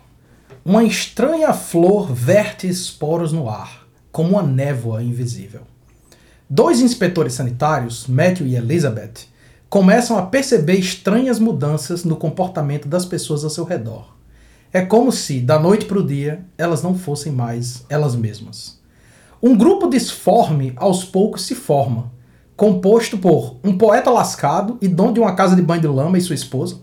Uma 0.64 0.84
estranha 0.86 1.54
flor 1.54 2.12
verte 2.14 2.68
esporos 2.68 3.34
no 3.34 3.50
ar, 3.50 3.86
como 4.14 4.32
uma 4.32 4.44
névoa 4.44 5.04
invisível. 5.04 5.62
Dois 6.50 6.80
inspetores 6.80 7.34
sanitários, 7.34 8.08
Matthew 8.08 8.48
e 8.48 8.56
Elizabeth, 8.56 9.28
começam 9.70 10.18
a 10.18 10.22
perceber 10.24 10.76
estranhas 10.76 11.40
mudanças 11.40 12.04
no 12.04 12.16
comportamento 12.16 12.88
das 12.88 13.06
pessoas 13.06 13.44
ao 13.44 13.50
seu 13.50 13.66
redor. 13.66 14.16
É 14.72 14.82
como 14.82 15.12
se, 15.12 15.40
da 15.40 15.60
noite 15.60 15.86
para 15.86 16.00
o 16.00 16.06
dia, 16.06 16.46
elas 16.58 16.82
não 16.82 16.98
fossem 16.98 17.32
mais 17.32 17.86
elas 17.90 18.16
mesmas. 18.16 18.80
Um 19.42 19.56
grupo 19.56 19.90
disforme 19.90 20.74
aos 20.76 21.04
poucos 21.04 21.46
se 21.46 21.56
forma, 21.56 22.12
composto 22.56 23.18
por 23.18 23.58
um 23.64 23.78
poeta 23.78 24.10
lascado 24.10 24.78
e 24.82 24.88
dono 24.88 25.14
de 25.14 25.20
uma 25.20 25.36
casa 25.36 25.56
de 25.56 25.62
banho 25.62 25.82
de 25.82 25.88
lama 25.88 26.18
e 26.18 26.22
sua 26.22 26.36
esposa, 26.36 26.80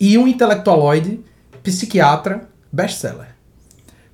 e 0.00 0.16
um 0.16 0.26
intelectualoide, 0.26 1.20
psiquiatra, 1.62 2.48
best-seller. 2.72 3.28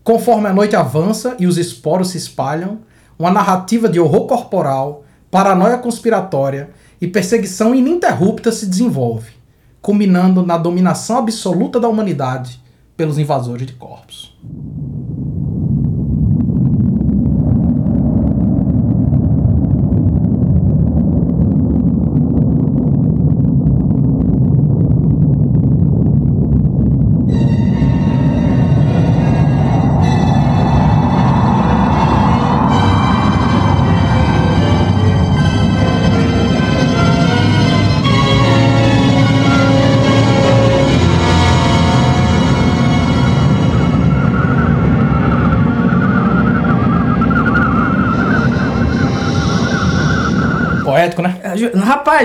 Conforme 0.03 0.49
a 0.49 0.53
noite 0.53 0.75
avança 0.75 1.37
e 1.38 1.47
os 1.47 1.57
esporos 1.57 2.11
se 2.11 2.19
espalham, 2.19 2.81
uma 3.19 3.31
narrativa 3.31 3.88
de 3.88 4.00
horror 4.00 4.27
corporal, 4.27 5.05
paranoia 5.31 5.79
conspiratória 5.79 6.71
e 7.00 7.07
perseguição 7.07 7.75
ininterrupta 7.75 8.50
se 8.50 8.67
desenvolve, 8.67 9.31
culminando 9.81 10.45
na 10.45 10.59
dominação 10.59 11.19
absoluta 11.19 11.78
da 11.78 11.88
humanidade 11.88 12.61
pelos 12.97 13.19
invasores 13.19 13.67
de 13.67 13.73
corpos. 13.75 14.37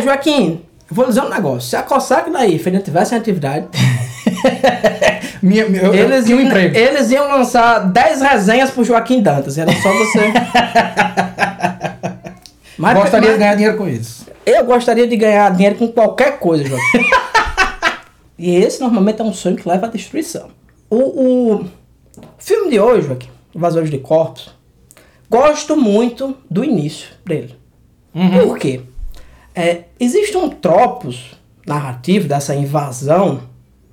Joaquim, 0.01 0.61
eu 0.89 0.95
vou 0.95 1.05
dizer 1.07 1.21
um 1.21 1.29
negócio. 1.29 1.69
Se 1.69 1.75
a 1.75 1.83
COSAC 1.83 2.29
daí, 2.31 2.55
ele 2.55 2.71
não 2.77 2.81
tivesse 2.83 3.13
atividade, 3.15 3.67
Minha, 5.41 5.65
minha- 5.69 5.83
eu, 5.83 5.93
eu 5.93 6.05
eles, 6.05 6.25
tinha 6.25 6.37
um 6.37 6.39
iam, 6.41 6.47
emprego. 6.49 6.77
eles 6.77 7.11
iam 7.11 7.27
lançar 7.29 7.79
10 7.91 8.21
resenhas 8.21 8.71
pro 8.71 8.83
Joaquim 8.83 9.21
Dantas. 9.21 9.57
Era 9.57 9.71
só 9.81 9.91
você. 9.93 10.19
Mas- 12.77 12.97
Gostaria 12.97 13.27
mas- 13.29 13.33
de 13.33 13.39
ganhar 13.39 13.55
dinheiro 13.55 13.77
com 13.77 13.87
isso. 13.87 14.25
Eu 14.45 14.65
gostaria 14.65 15.07
de 15.07 15.15
ganhar 15.15 15.49
dinheiro 15.51 15.75
com 15.75 15.87
qualquer 15.87 16.37
coisa, 16.39 16.65
Joaquim. 16.65 16.99
e 18.37 18.55
esse 18.55 18.81
normalmente 18.81 19.21
é 19.21 19.23
um 19.23 19.33
sonho 19.33 19.55
que 19.55 19.67
leva 19.67 19.85
à 19.85 19.89
destruição. 19.89 20.49
O, 20.89 20.97
o 21.59 21.65
filme 22.37 22.69
de 22.71 22.79
hoje, 22.79 23.07
Joaquim, 23.07 23.29
Invasores 23.55 23.89
de 23.89 23.97
Corpos, 23.99 24.49
gosto 25.29 25.77
muito 25.77 26.35
do 26.49 26.63
início 26.63 27.07
dele. 27.25 27.55
Por 28.43 28.57
quê? 28.59 28.81
É, 29.55 29.83
existe 29.99 30.35
um 30.35 30.49
tropos 30.49 31.31
narrativo 31.65 32.27
dessa 32.27 32.55
invasão, 32.55 33.41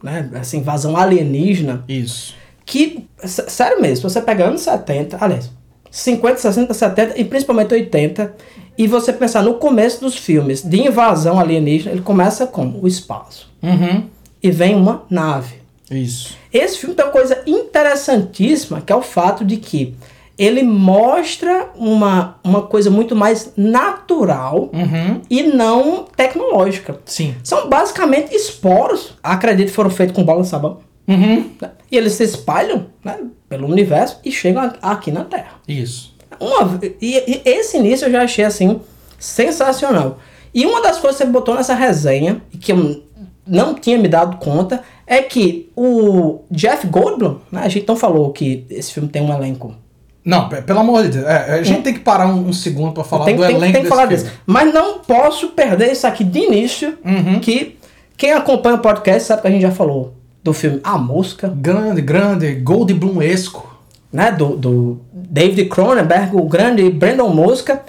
né, 0.02 0.22
dessa 0.22 0.56
invasão 0.56 0.96
alienígena, 0.96 1.84
Isso. 1.88 2.34
que, 2.64 3.06
sério 3.24 3.80
mesmo, 3.80 3.96
se 3.96 4.02
você 4.14 4.20
pega 4.20 4.46
anos 4.46 4.62
70, 4.62 5.18
aliás, 5.20 5.50
50, 5.90 6.38
60, 6.38 6.74
70 6.74 7.20
e 7.20 7.24
principalmente 7.24 7.74
80, 7.74 8.34
e 8.78 8.86
você 8.86 9.12
pensar 9.12 9.42
no 9.42 9.54
começo 9.54 10.00
dos 10.00 10.16
filmes 10.16 10.62
de 10.62 10.80
invasão 10.80 11.38
alienígena, 11.38 11.92
ele 11.92 12.02
começa 12.02 12.46
com 12.46 12.78
o 12.80 12.86
espaço. 12.86 13.50
Uhum. 13.62 14.04
E 14.42 14.50
vem 14.50 14.74
uma 14.74 15.04
nave. 15.10 15.56
Isso. 15.90 16.36
Esse 16.52 16.78
filme 16.78 16.94
tem 16.94 17.04
uma 17.04 17.12
coisa 17.12 17.42
interessantíssima, 17.46 18.80
que 18.80 18.92
é 18.92 18.96
o 18.96 19.02
fato 19.02 19.44
de 19.44 19.56
que 19.56 19.94
ele 20.40 20.62
mostra 20.62 21.68
uma, 21.76 22.38
uma 22.42 22.62
coisa 22.62 22.88
muito 22.88 23.14
mais 23.14 23.52
natural 23.54 24.70
Uhum. 24.72 25.20
e 25.28 25.42
não 25.42 26.04
tecnológica. 26.16 26.98
Sim. 27.04 27.34
São 27.44 27.68
basicamente 27.68 28.34
esporos, 28.34 29.12
acredito 29.22 29.68
que 29.68 29.74
foram 29.74 29.90
feitos 29.90 30.16
com 30.16 30.24
bola 30.24 30.40
de 30.40 30.48
sabão. 30.48 30.78
Uhum. 31.06 31.50
E 31.90 31.96
eles 31.96 32.14
se 32.14 32.24
espalham 32.24 32.86
né, 33.04 33.18
pelo 33.50 33.68
universo 33.68 34.18
e 34.24 34.32
chegam 34.32 34.72
aqui 34.80 35.12
na 35.12 35.24
Terra. 35.24 35.60
Isso. 35.68 36.14
Uma, 36.40 36.80
e, 36.82 37.16
e 37.18 37.42
esse 37.44 37.76
início 37.76 38.06
eu 38.06 38.12
já 38.12 38.22
achei 38.22 38.44
assim 38.46 38.80
sensacional. 39.18 40.18
E 40.54 40.64
uma 40.64 40.80
das 40.80 40.98
coisas 40.98 41.18
que 41.18 41.26
você 41.26 41.30
botou 41.30 41.54
nessa 41.54 41.74
resenha, 41.74 42.40
e 42.50 42.56
que 42.56 42.72
eu 42.72 43.02
não 43.46 43.74
tinha 43.74 43.98
me 43.98 44.08
dado 44.08 44.38
conta, 44.38 44.82
é 45.06 45.20
que 45.20 45.70
o 45.76 46.40
Jeff 46.50 46.86
Goldblum, 46.86 47.40
né, 47.52 47.60
a 47.62 47.68
gente 47.68 47.86
não 47.86 47.96
falou 47.96 48.32
que 48.32 48.64
esse 48.70 48.92
filme 48.92 49.08
tem 49.08 49.20
um 49.20 49.32
elenco. 49.34 49.74
Não, 50.24 50.48
pe- 50.48 50.60
pelo 50.62 50.80
amor 50.80 51.02
de 51.04 51.08
Deus. 51.18 51.26
é, 51.26 51.54
a 51.54 51.62
gente 51.62 51.82
tem 51.82 51.94
que 51.94 52.00
parar 52.00 52.26
um, 52.26 52.48
um 52.48 52.52
segundo 52.52 52.92
pra 52.92 53.02
falar 53.04 53.24
tem, 53.24 53.36
do 53.36 53.42
tem- 53.42 53.56
elenco 53.56 53.62
tem 53.62 53.72
que 53.72 53.78
desse 53.78 53.88
falar 53.88 54.06
filme. 54.08 54.22
disso. 54.24 54.36
Mas 54.46 54.72
não 54.74 54.98
posso 54.98 55.48
perder 55.48 55.92
isso 55.92 56.06
aqui 56.06 56.22
de 56.24 56.38
início, 56.40 56.98
Uhum. 57.04 57.40
que 57.40 57.78
quem 58.16 58.32
acompanha 58.32 58.76
o 58.76 58.80
podcast 58.80 59.26
sabe 59.26 59.42
que 59.42 59.48
a 59.48 59.50
gente 59.50 59.62
já 59.62 59.70
falou 59.70 60.14
do 60.44 60.52
filme 60.52 60.80
A 60.84 60.98
Mosca, 60.98 61.48
Grande, 61.54 62.00
grande, 62.02 62.54
Goldblumesco. 62.54 63.68
né, 64.12 64.32
do, 64.32 64.56
do 64.56 65.00
David 65.12 65.66
Cronenberg, 65.66 66.34
o 66.36 66.42
grande 66.42 66.88
Brandon 66.90 67.28
Mosca. 67.28 67.80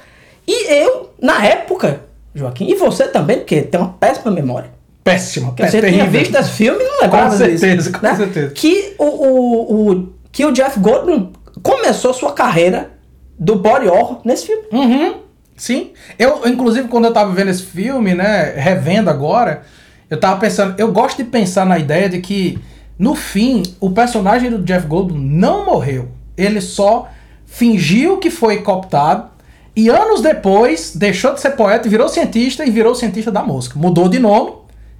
E 0.48 0.72
eu, 0.72 1.10
na 1.22 1.44
época, 1.46 2.02
Joaquim, 2.36 2.70
e 2.70 2.76
você 2.76 3.08
também, 3.08 3.38
porque 3.40 3.62
tem 3.62 3.80
uma 3.80 3.90
péssima 4.00 4.32
memória. 4.32 4.70
Péssima, 5.04 5.52
péssima. 5.54 5.82
você 5.82 5.92
tinha 5.92 6.06
visto 6.06 6.36
esse 6.36 6.52
filme 6.52 6.80
e 6.80 6.88
não 6.88 7.02
lembrava 7.02 7.36
Com 7.36 7.44
disso, 7.44 7.58
certeza, 7.60 7.92
com 7.92 8.06
né? 8.06 8.16
certeza. 8.16 8.52
Que 8.54 8.94
o, 9.00 9.04
o, 9.06 9.92
o- 9.92 10.10
que 10.32 10.46
o 10.46 10.52
Jeff 10.52 10.80
Goldblum 10.80 11.32
começou 11.62 12.14
sua 12.14 12.34
carreira 12.34 12.92
do 13.38 13.56
body 13.56 13.88
horror 13.88 14.22
nesse 14.24 14.48
filme. 14.48 14.64
Uhum. 14.72 15.16
Sim. 15.56 15.92
Eu, 16.18 16.42
inclusive, 16.48 16.88
quando 16.88 17.06
eu 17.06 17.14
tava 17.14 17.32
vendo 17.34 17.50
esse 17.50 17.64
filme, 17.64 18.14
né, 18.14 18.54
revendo 18.56 19.10
agora, 19.10 19.64
eu 20.10 20.20
tava 20.20 20.40
pensando, 20.40 20.76
eu 20.78 20.92
gosto 20.92 21.18
de 21.18 21.24
pensar 21.24 21.66
na 21.66 21.78
ideia 21.78 22.10
de 22.10 22.20
que, 22.20 22.60
no 22.98 23.16
fim, 23.16 23.64
o 23.80 23.92
personagem 23.92 24.50
do 24.50 24.64
Jeff 24.64 24.88
Goldblum 24.88 25.20
não 25.20 25.66
morreu. 25.66 26.10
Ele 26.36 26.60
só 26.62 27.10
fingiu 27.46 28.18
que 28.18 28.32
foi 28.32 28.62
cooptado 28.62 29.30
e 29.76 29.88
anos 29.90 30.22
depois 30.22 30.96
deixou 30.96 31.34
de 31.34 31.42
ser 31.42 31.52
poeta 31.52 31.88
e 31.88 31.92
virou 31.92 32.10
cientista 32.10 32.66
e 32.66 32.72
virou 32.72 32.96
cientista 32.96 33.32
da 33.32 33.44
mosca. 33.44 33.78
Mudou 33.78 34.10
de 34.10 34.20
nome 34.20 34.54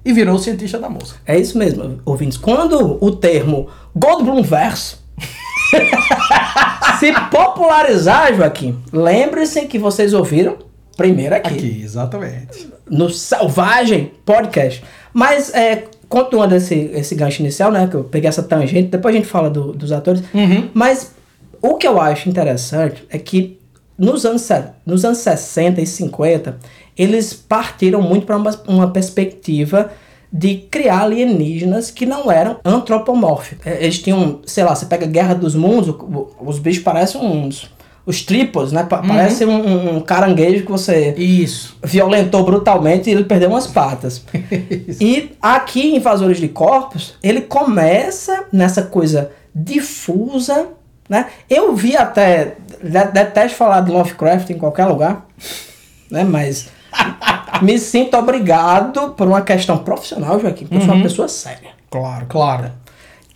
e 0.04 0.12
virou 0.12 0.38
cientista 0.38 0.78
da 0.78 0.88
mosca. 0.88 1.18
É 1.26 1.38
isso 1.38 1.58
mesmo, 1.58 2.00
ouvintes. 2.04 2.38
Quando 2.38 2.98
o 3.04 3.10
termo 3.10 3.68
Goldblum 3.94 4.42
verso 4.42 5.01
se 6.98 7.12
popularizar, 7.30 8.34
Joaquim, 8.34 8.78
lembre-se 8.92 9.62
que 9.66 9.78
vocês 9.78 10.12
ouviram 10.12 10.56
primeiro 10.96 11.34
aqui. 11.34 11.54
Aqui, 11.54 11.80
exatamente. 11.82 12.68
no 12.88 13.08
Selvagem 13.10 14.12
Podcast. 14.24 14.82
Mas, 15.12 15.52
é, 15.54 15.84
continuando 16.08 16.54
esse, 16.54 16.90
esse 16.94 17.14
gancho 17.14 17.40
inicial, 17.42 17.70
né? 17.72 17.86
Que 17.88 17.94
eu 17.96 18.04
peguei 18.04 18.28
essa 18.28 18.42
tangente, 18.42 18.88
depois 18.88 19.14
a 19.14 19.18
gente 19.18 19.28
fala 19.28 19.48
do- 19.50 19.72
dos 19.72 19.92
atores. 19.92 20.22
Uhum. 20.34 20.68
Mas 20.74 21.12
o 21.60 21.76
que 21.76 21.86
eu 21.86 22.00
acho 22.00 22.28
interessante 22.28 23.04
é 23.10 23.18
que 23.18 23.58
nos 23.98 24.24
anos, 24.24 24.48
nos 24.86 25.04
anos 25.04 25.18
60 25.18 25.80
e 25.80 25.86
50, 25.86 26.58
eles 26.96 27.32
partiram 27.32 28.02
muito 28.02 28.26
para 28.26 28.36
uma, 28.36 28.50
uma 28.66 28.90
perspectiva 28.90 29.90
de 30.32 30.56
criar 30.70 31.02
alienígenas 31.02 31.90
que 31.90 32.06
não 32.06 32.30
eram 32.32 32.56
antropomórficos. 32.64 33.66
É, 33.66 33.82
Eles 33.84 33.98
tinham, 33.98 34.40
sei 34.46 34.64
lá, 34.64 34.74
você 34.74 34.86
pega 34.86 35.04
Guerra 35.06 35.34
dos 35.34 35.54
Mundos, 35.54 35.94
os 36.40 36.58
bichos 36.58 36.82
parecem 36.82 37.20
uns. 37.20 37.70
Os 38.04 38.22
tripos, 38.22 38.72
né? 38.72 38.82
Pa- 38.82 39.00
Parece 39.06 39.44
um, 39.44 39.52
um- 39.54 39.96
um 39.96 40.00
caranguejo 40.00 40.64
que 40.64 40.72
você 40.72 41.14
Isso. 41.16 41.76
violentou 41.84 42.42
brutalmente 42.44 43.08
e 43.08 43.12
ele 43.12 43.22
perdeu 43.24 43.48
umas 43.50 43.68
patas. 43.68 44.24
e 45.00 45.30
aqui 45.40 45.80
em 45.92 45.96
Invasores 45.98 46.38
de 46.38 46.48
Corpos, 46.48 47.14
ele 47.22 47.42
começa 47.42 48.46
nessa 48.52 48.82
coisa 48.82 49.30
difusa, 49.54 50.66
né? 51.08 51.26
Eu 51.48 51.76
vi 51.76 51.96
até, 51.96 52.56
de- 52.82 53.12
detesto 53.12 53.56
falar 53.56 53.80
de 53.82 53.92
Lovecraft 53.92 54.50
em 54.50 54.58
qualquer 54.58 54.86
lugar, 54.86 55.26
né? 56.10 56.24
Mas 56.24 56.68
me 57.62 57.78
sinto 57.78 58.16
obrigado 58.16 59.10
por 59.10 59.26
uma 59.26 59.42
questão 59.42 59.78
profissional, 59.78 60.38
Joaquim, 60.40 60.66
porque 60.66 60.82
eu 60.82 60.86
sou 60.86 60.94
uma 60.94 61.02
pessoa 61.02 61.28
séria. 61.28 61.70
Claro, 61.90 62.26
claro. 62.28 62.70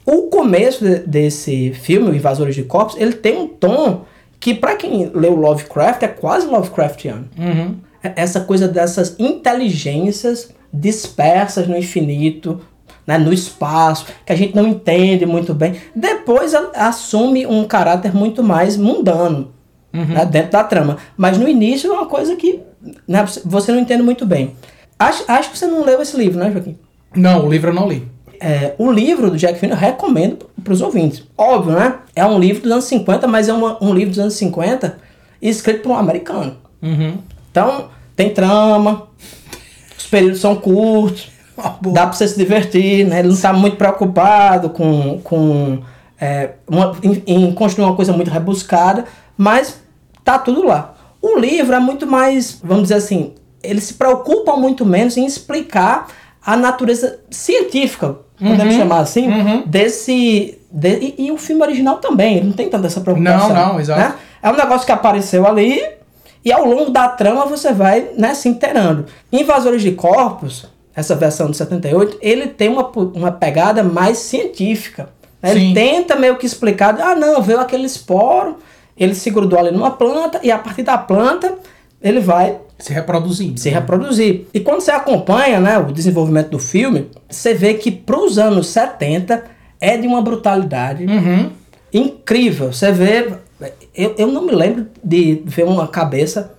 O 0.04 0.22
começo 0.28 0.84
de- 0.84 1.00
desse 1.00 1.72
filme, 1.72 2.10
o 2.10 2.14
Invasores 2.14 2.54
de 2.54 2.62
Corpos, 2.62 2.96
ele 2.98 3.12
tem 3.12 3.36
um 3.38 3.48
tom 3.48 4.02
que, 4.38 4.54
pra 4.54 4.76
quem 4.76 5.10
leu 5.14 5.34
Lovecraft, 5.34 6.02
é 6.02 6.08
quase 6.08 6.46
Lovecraftiano. 6.46 7.28
Uhum. 7.38 7.76
É- 8.02 8.12
Essa 8.16 8.40
coisa 8.40 8.68
dessas 8.68 9.16
inteligências 9.18 10.50
dispersas 10.72 11.66
no 11.66 11.76
infinito, 11.76 12.60
né, 13.06 13.18
no 13.18 13.32
espaço, 13.32 14.06
que 14.24 14.32
a 14.32 14.36
gente 14.36 14.54
não 14.54 14.66
entende 14.66 15.24
muito 15.26 15.54
bem. 15.54 15.74
Depois 15.94 16.52
assume 16.74 17.46
um 17.46 17.64
caráter 17.64 18.14
muito 18.14 18.42
mais 18.42 18.76
mundano 18.76 19.52
né, 19.92 20.26
dentro 20.26 20.50
da 20.52 20.62
trama. 20.64 20.98
Mas 21.16 21.38
no 21.38 21.48
início 21.48 21.90
é 21.90 21.94
uma 21.94 22.06
coisa 22.06 22.36
que 22.36 22.60
né, 23.06 23.24
você- 23.44 23.72
não 23.72 23.80
entende 23.80 24.02
muito 24.02 24.24
bem. 24.26 24.56
Acho, 24.98 25.24
acho 25.28 25.50
que 25.50 25.58
você 25.58 25.66
não 25.66 25.84
leu 25.84 26.00
esse 26.00 26.16
livro, 26.16 26.38
né, 26.38 26.50
Joaquim? 26.50 26.76
Não, 27.14 27.46
o 27.46 27.50
livro 27.50 27.70
eu 27.70 27.74
não 27.74 27.88
li. 27.88 28.06
É, 28.40 28.74
o 28.78 28.90
livro 28.90 29.30
do 29.30 29.36
Jack 29.38 29.58
Finney 29.58 29.74
eu 29.74 29.80
recomendo 29.80 30.46
para 30.62 30.72
os 30.72 30.80
ouvintes. 30.82 31.22
Óbvio, 31.38 31.72
né? 31.74 31.94
É 32.14 32.24
um 32.26 32.38
livro 32.38 32.62
dos 32.62 32.70
anos 32.72 32.84
50, 32.84 33.26
mas 33.26 33.48
é 33.48 33.52
uma- 33.52 33.82
um 33.82 33.94
livro 33.94 34.10
dos 34.10 34.18
anos 34.18 34.34
50 34.34 34.98
escrito 35.40 35.82
por 35.82 35.92
um 35.92 35.96
americano. 35.96 36.56
Uhum. 36.82 37.18
Então, 37.50 37.88
tem 38.14 38.30
trama, 38.30 39.04
os 39.98 40.06
períodos 40.06 40.40
são 40.40 40.54
curtos, 40.56 41.28
dá 41.92 42.02
pra 42.06 42.12
você 42.12 42.28
se 42.28 42.36
divertir, 42.36 43.06
né? 43.06 43.20
Ele 43.20 43.28
não 43.28 43.36
tá 43.36 43.52
muito 43.52 43.76
preocupado 43.76 44.68
com, 44.70 45.18
com 45.24 45.78
é, 46.20 46.50
uma- 46.68 46.94
em, 47.02 47.22
em 47.26 47.52
construir 47.52 47.84
uma 47.86 47.96
coisa 47.96 48.12
muito 48.12 48.30
rebuscada, 48.30 49.04
mas 49.36 49.80
tá 50.24 50.38
tudo 50.38 50.66
lá. 50.66 50.94
O 51.34 51.38
livro 51.38 51.74
é 51.74 51.80
muito 51.80 52.06
mais, 52.06 52.58
vamos 52.62 52.84
dizer 52.84 52.94
assim, 52.96 53.32
eles 53.62 53.84
se 53.84 53.94
preocupam 53.94 54.56
muito 54.56 54.84
menos 54.84 55.16
em 55.16 55.26
explicar 55.26 56.06
a 56.44 56.56
natureza 56.56 57.18
científica, 57.30 58.16
podemos 58.38 58.74
chamar 58.74 59.00
assim, 59.00 59.28
uhum. 59.28 59.62
desse... 59.66 60.58
de- 60.70 61.14
e, 61.18 61.26
e 61.26 61.32
o 61.32 61.36
filme 61.38 61.62
original 61.62 61.96
também, 61.96 62.36
ele 62.36 62.46
não 62.46 62.52
tem 62.52 62.68
tanta 62.68 62.86
essa 62.86 63.00
preocupação. 63.00 63.48
Não, 63.48 63.72
não, 63.72 63.80
exato. 63.80 64.00
né? 64.00 64.14
É 64.42 64.50
um 64.50 64.56
negócio 64.56 64.86
que 64.86 64.92
apareceu 64.92 65.46
ali 65.46 65.82
e 66.44 66.52
ao 66.52 66.64
longo 66.64 66.90
da 66.90 67.08
trama 67.08 67.44
você 67.46 67.72
vai 67.72 68.10
né, 68.16 68.32
se 68.34 68.48
inteirando. 68.48 69.06
Invasores 69.32 69.82
de 69.82 69.90
Corpos, 69.92 70.66
essa 70.94 71.16
versão 71.16 71.50
de 71.50 71.56
78, 71.56 72.18
ele 72.20 72.46
tem 72.46 72.68
uma, 72.68 72.86
uma 73.14 73.32
pegada 73.32 73.82
mais 73.82 74.18
científica. 74.18 75.08
né? 75.42 75.50
Ele 75.50 75.74
tenta 75.74 76.14
meio 76.14 76.36
que 76.36 76.46
explicar, 76.46 76.96
ah 77.00 77.16
não, 77.16 77.42
veio 77.42 77.58
aquele 77.58 77.86
esporo, 77.86 78.58
ele 78.96 79.14
se 79.14 79.30
grudou 79.30 79.58
ali 79.58 79.70
numa 79.70 79.90
planta 79.90 80.40
e 80.42 80.50
a 80.50 80.58
partir 80.58 80.82
da 80.82 80.96
planta 80.98 81.54
ele 82.02 82.20
vai 82.20 82.56
Se 82.78 82.92
reproduzindo. 82.92 83.58
se 83.58 83.68
reproduzir. 83.70 84.46
E 84.54 84.60
quando 84.60 84.80
você 84.80 84.90
acompanha 84.90 85.58
né, 85.60 85.78
o 85.78 85.92
desenvolvimento 85.92 86.50
do 86.50 86.58
filme, 86.58 87.10
você 87.28 87.54
vê 87.54 87.74
que 87.74 87.90
para 87.90 88.18
os 88.18 88.38
anos 88.38 88.66
70 88.68 89.44
é 89.80 89.96
de 89.96 90.06
uma 90.06 90.20
brutalidade 90.22 91.04
Uhum. 91.04 91.50
incrível. 91.92 92.72
Você 92.72 92.92
vê. 92.92 93.32
Eu, 93.94 94.14
eu 94.18 94.26
não 94.26 94.42
me 94.44 94.52
lembro 94.52 94.86
de 95.02 95.42
ver 95.46 95.64
uma 95.64 95.88
cabeça 95.88 96.52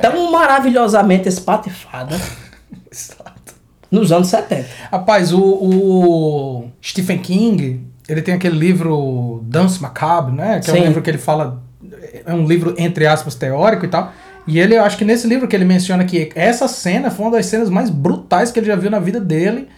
tão 0.00 0.30
maravilhosamente 0.32 1.28
espatifada 1.28 2.16
Exato. 2.90 3.54
nos 3.90 4.10
anos 4.10 4.28
70. 4.28 4.66
Rapaz, 4.90 5.32
o, 5.32 5.40
o 5.40 6.68
Stephen 6.82 7.18
King, 7.18 7.86
ele 8.08 8.22
tem 8.22 8.34
aquele 8.34 8.58
livro 8.58 9.40
Dance 9.44 9.80
Macabre, 9.80 10.34
né? 10.34 10.60
Que 10.60 10.70
é 10.70 10.74
Sim. 10.74 10.80
um 10.80 10.84
livro 10.86 11.02
que 11.02 11.10
ele 11.10 11.18
fala. 11.18 11.62
É 12.24 12.32
um 12.32 12.46
livro, 12.46 12.74
entre 12.78 13.06
aspas, 13.06 13.34
teórico 13.34 13.84
e 13.84 13.88
tal. 13.88 14.12
E 14.46 14.58
ele, 14.58 14.76
eu 14.76 14.84
acho 14.84 14.96
que 14.96 15.04
nesse 15.04 15.26
livro 15.26 15.46
que 15.46 15.54
ele 15.54 15.64
menciona 15.64 16.04
que 16.04 16.30
essa 16.34 16.66
cena 16.66 17.10
foi 17.10 17.26
uma 17.26 17.32
das 17.32 17.46
cenas 17.46 17.70
mais 17.70 17.90
brutais 17.90 18.50
que 18.50 18.58
ele 18.58 18.66
já 18.66 18.76
viu 18.76 18.90
na 18.90 18.98
vida 18.98 19.20
dele. 19.20 19.68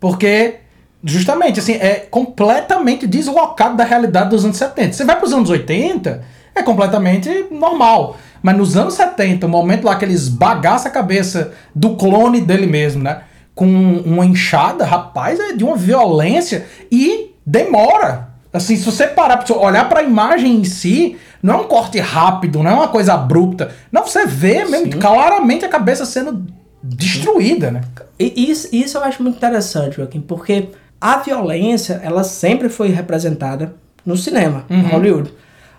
Porque, 0.00 0.56
justamente, 1.02 1.60
assim, 1.60 1.74
é 1.74 2.06
completamente 2.10 3.06
deslocado 3.06 3.76
da 3.76 3.84
realidade 3.84 4.30
dos 4.30 4.44
anos 4.44 4.56
70. 4.56 4.92
Você 4.92 5.04
vai 5.04 5.18
pros 5.18 5.32
anos 5.32 5.50
80, 5.50 6.22
é 6.54 6.62
completamente 6.62 7.46
normal. 7.50 8.16
Mas 8.42 8.56
nos 8.56 8.76
anos 8.76 8.94
70, 8.94 9.46
o 9.46 9.48
momento 9.48 9.84
lá 9.84 9.96
que 9.96 10.04
ele 10.04 10.12
esbagaça 10.12 10.88
a 10.88 10.90
cabeça 10.90 11.52
do 11.74 11.96
clone 11.96 12.40
dele 12.40 12.66
mesmo, 12.66 13.02
né? 13.02 13.22
Com 13.54 13.66
uma 13.66 14.26
enxada, 14.26 14.84
rapaz, 14.84 15.40
é 15.40 15.52
de 15.52 15.64
uma 15.64 15.76
violência 15.76 16.66
e 16.90 17.34
demora. 17.46 18.28
Assim, 18.52 18.76
se 18.76 18.84
você 18.84 19.06
parar 19.06 19.44
você 19.44 19.52
olhar 19.52 19.88
pra 19.88 20.02
imagem 20.02 20.56
em 20.56 20.64
si, 20.64 21.16
não 21.44 21.54
é 21.54 21.56
um 21.58 21.64
corte 21.64 22.00
rápido, 22.00 22.62
não 22.62 22.70
é 22.70 22.74
uma 22.74 22.88
coisa 22.88 23.12
abrupta. 23.12 23.70
Não, 23.92 24.06
você 24.06 24.24
vê 24.24 24.64
mesmo 24.64 24.94
Sim. 24.94 24.98
claramente 24.98 25.62
a 25.62 25.68
cabeça 25.68 26.06
sendo 26.06 26.42
destruída, 26.82 27.70
né? 27.70 27.82
E 28.18 28.50
isso, 28.50 28.74
isso 28.74 28.96
eu 28.96 29.04
acho 29.04 29.22
muito 29.22 29.36
interessante, 29.36 29.96
Joaquim, 29.96 30.22
porque 30.22 30.70
a 30.98 31.18
violência, 31.18 32.00
ela 32.02 32.24
sempre 32.24 32.70
foi 32.70 32.88
representada 32.88 33.74
no 34.06 34.16
cinema, 34.16 34.64
em 34.70 34.80
Hollywood. 34.84 35.34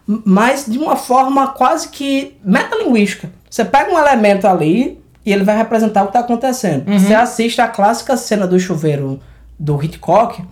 Mas 0.05 0.67
de 0.67 0.77
uma 0.77 0.95
forma 0.95 1.47
quase 1.47 1.89
que 1.89 2.37
metalinguística. 2.45 3.31
Você 3.49 3.65
pega 3.65 3.91
um 3.91 3.97
elemento 3.97 4.45
ali 4.45 5.01
e 5.25 5.33
ele 5.33 5.43
vai 5.43 5.57
representar 5.57 6.03
o 6.03 6.05
que 6.05 6.09
está 6.11 6.19
acontecendo. 6.19 6.85
Você 6.93 7.15
assiste 7.15 7.59
a 7.59 7.67
clássica 7.67 8.15
cena 8.15 8.45
do 8.45 8.59
chuveiro 8.59 9.19
do 9.57 9.83
Hitchcock, 9.83 10.43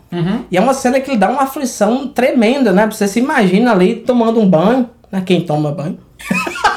e 0.50 0.58
é 0.58 0.62
uma 0.62 0.74
cena 0.74 1.00
que 1.00 1.12
lhe 1.12 1.18
dá 1.18 1.30
uma 1.30 1.44
aflição 1.44 2.08
tremenda, 2.08 2.74
né? 2.74 2.88
Você 2.88 3.08
se 3.08 3.20
imagina 3.20 3.72
ali 3.72 3.98
tomando 3.98 4.40
um 4.40 4.50
banho, 4.50 4.90
né? 5.14 5.24
Quem 5.26 5.42
toma 5.46 5.72
banho. 5.72 5.98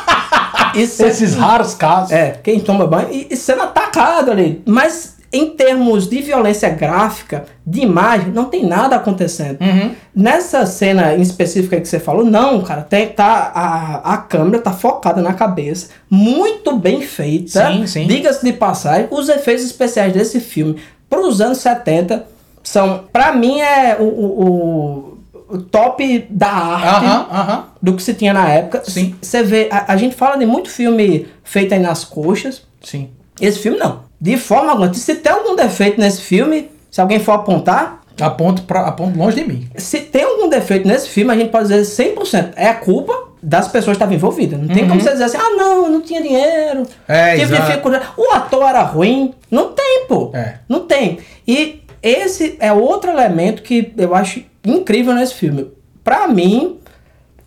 E 0.75 0.87
você- 0.87 1.07
Esses 1.07 1.35
raros 1.35 1.73
casos. 1.75 2.13
é, 2.13 2.33
quem 2.43 2.61
toma 2.61 2.87
banho 2.87 3.09
e, 3.11 3.29
e 3.31 3.37
sendo 3.37 3.63
atacado 3.63 4.31
ali. 4.31 4.63
Mas 4.67 5.17
em 5.33 5.47
termos 5.51 6.07
de 6.07 6.21
violência 6.21 6.69
gráfica, 6.69 7.47
de 7.67 7.81
imagem, 7.81 8.31
não 8.31 8.45
tem 8.45 8.67
nada 8.67 8.95
acontecendo. 8.97 9.59
Uhum. 9.63 9.93
Nessa 10.15 10.67
cena 10.67 11.15
em 11.15 11.23
específica 11.23 11.81
que 11.81 11.89
você 11.89 11.99
falou, 11.99 12.25
não, 12.27 12.61
cara, 12.61 12.83
tem, 12.83 13.09
tá, 13.09 13.51
a, 13.55 14.13
a 14.15 14.17
câmera 14.19 14.59
tá 14.63 14.71
focada 14.73 15.23
na 15.23 15.33
cabeça, 15.33 15.89
muito 16.11 16.77
bem 16.77 17.01
feita. 17.01 17.67
Sim, 17.73 17.87
sim. 17.87 18.07
Diga-se 18.07 18.45
de 18.45 18.53
passagem, 18.53 19.09
os 19.11 19.31
efeitos 19.31 19.65
especiais 19.65 20.13
desse 20.13 20.41
filme 20.41 20.77
para 21.09 21.21
os 21.27 21.41
anos 21.41 21.57
70 21.59 22.27
são, 22.63 23.05
pra 23.11 23.33
mim, 23.33 23.61
é 23.61 23.97
o, 23.99 24.03
o- 24.05 24.43
o 24.45 25.16
top 25.71 26.27
da 26.31 26.49
arte 26.49 27.05
Aham, 27.07 27.27
aham. 27.31 27.65
do 27.83 27.95
que 27.95 28.03
se 28.03 28.15
tinha 28.15 28.33
na 28.33 28.49
época. 28.49 28.83
Sim. 28.85 29.15
Você 29.21 29.43
vê, 29.43 29.69
a, 29.71 29.93
a 29.93 29.97
gente 29.97 30.15
fala 30.15 30.37
de 30.37 30.47
muito 30.47 30.69
filme 30.71 31.27
feito 31.45 31.73
aí 31.75 31.81
nas 31.81 32.05
coxas. 32.05 32.63
Sim. 32.83 33.11
Esse 33.41 33.59
filme 33.59 33.79
não. 33.79 34.01
De 34.21 34.37
forma 34.37 34.71
alguma. 34.73 34.93
Se 34.95 35.15
tem 35.17 35.33
algum 35.33 35.55
defeito 35.55 36.01
nesse 36.01 36.23
filme, 36.23 36.71
se 36.91 37.01
alguém 37.01 37.19
for 37.21 37.33
apontar, 37.33 38.01
Aponto, 38.19 38.63
pra, 38.63 38.81
aponto 38.87 39.19
longe 39.19 39.37
de 39.37 39.45
mim. 39.47 39.69
se 39.77 40.01
tem 40.01 40.23
algum 40.25 40.49
defeito 40.49 40.89
nesse 40.89 41.07
filme, 41.11 41.31
a 41.31 41.37
gente 41.37 41.51
pode 41.51 41.69
dizer 41.69 41.83
100%. 42.15 42.53
É 42.57 42.69
a 42.69 42.75
culpa 42.75 43.13
das 43.43 43.69
pessoas 43.69 43.89
que 43.97 44.03
estavam 44.03 44.15
envolvidas. 44.15 44.59
Não 44.59 44.69
tem 44.69 44.89
como 44.89 44.99
você 45.01 45.11
dizer 45.13 45.25
assim, 45.25 45.37
ah 45.37 45.51
não, 45.55 45.91
não 45.91 46.01
tinha 46.01 46.23
dinheiro. 46.23 46.79
Uhum. 46.81 46.87
É, 47.07 47.33
tive 47.37 47.55
exato. 47.55 47.63
dificuldade. 47.71 48.07
O 48.17 48.33
ator 48.33 48.63
era 48.67 48.83
ruim. 48.83 49.35
Não 49.51 49.73
tem, 49.73 50.07
pô. 50.09 50.31
É. 50.33 50.55
Não 50.67 50.81
tem. 50.87 51.19
E 51.47 51.83
esse 52.09 52.57
é 52.61 52.73
outro 52.73 53.11
elemento 53.11 53.63
que 53.63 53.93
eu 53.97 54.15
acho 54.15 54.43
incrível 54.65 55.15
nesse 55.15 55.35
filme. 55.35 55.71
Pra 56.05 56.29
mim, 56.29 56.79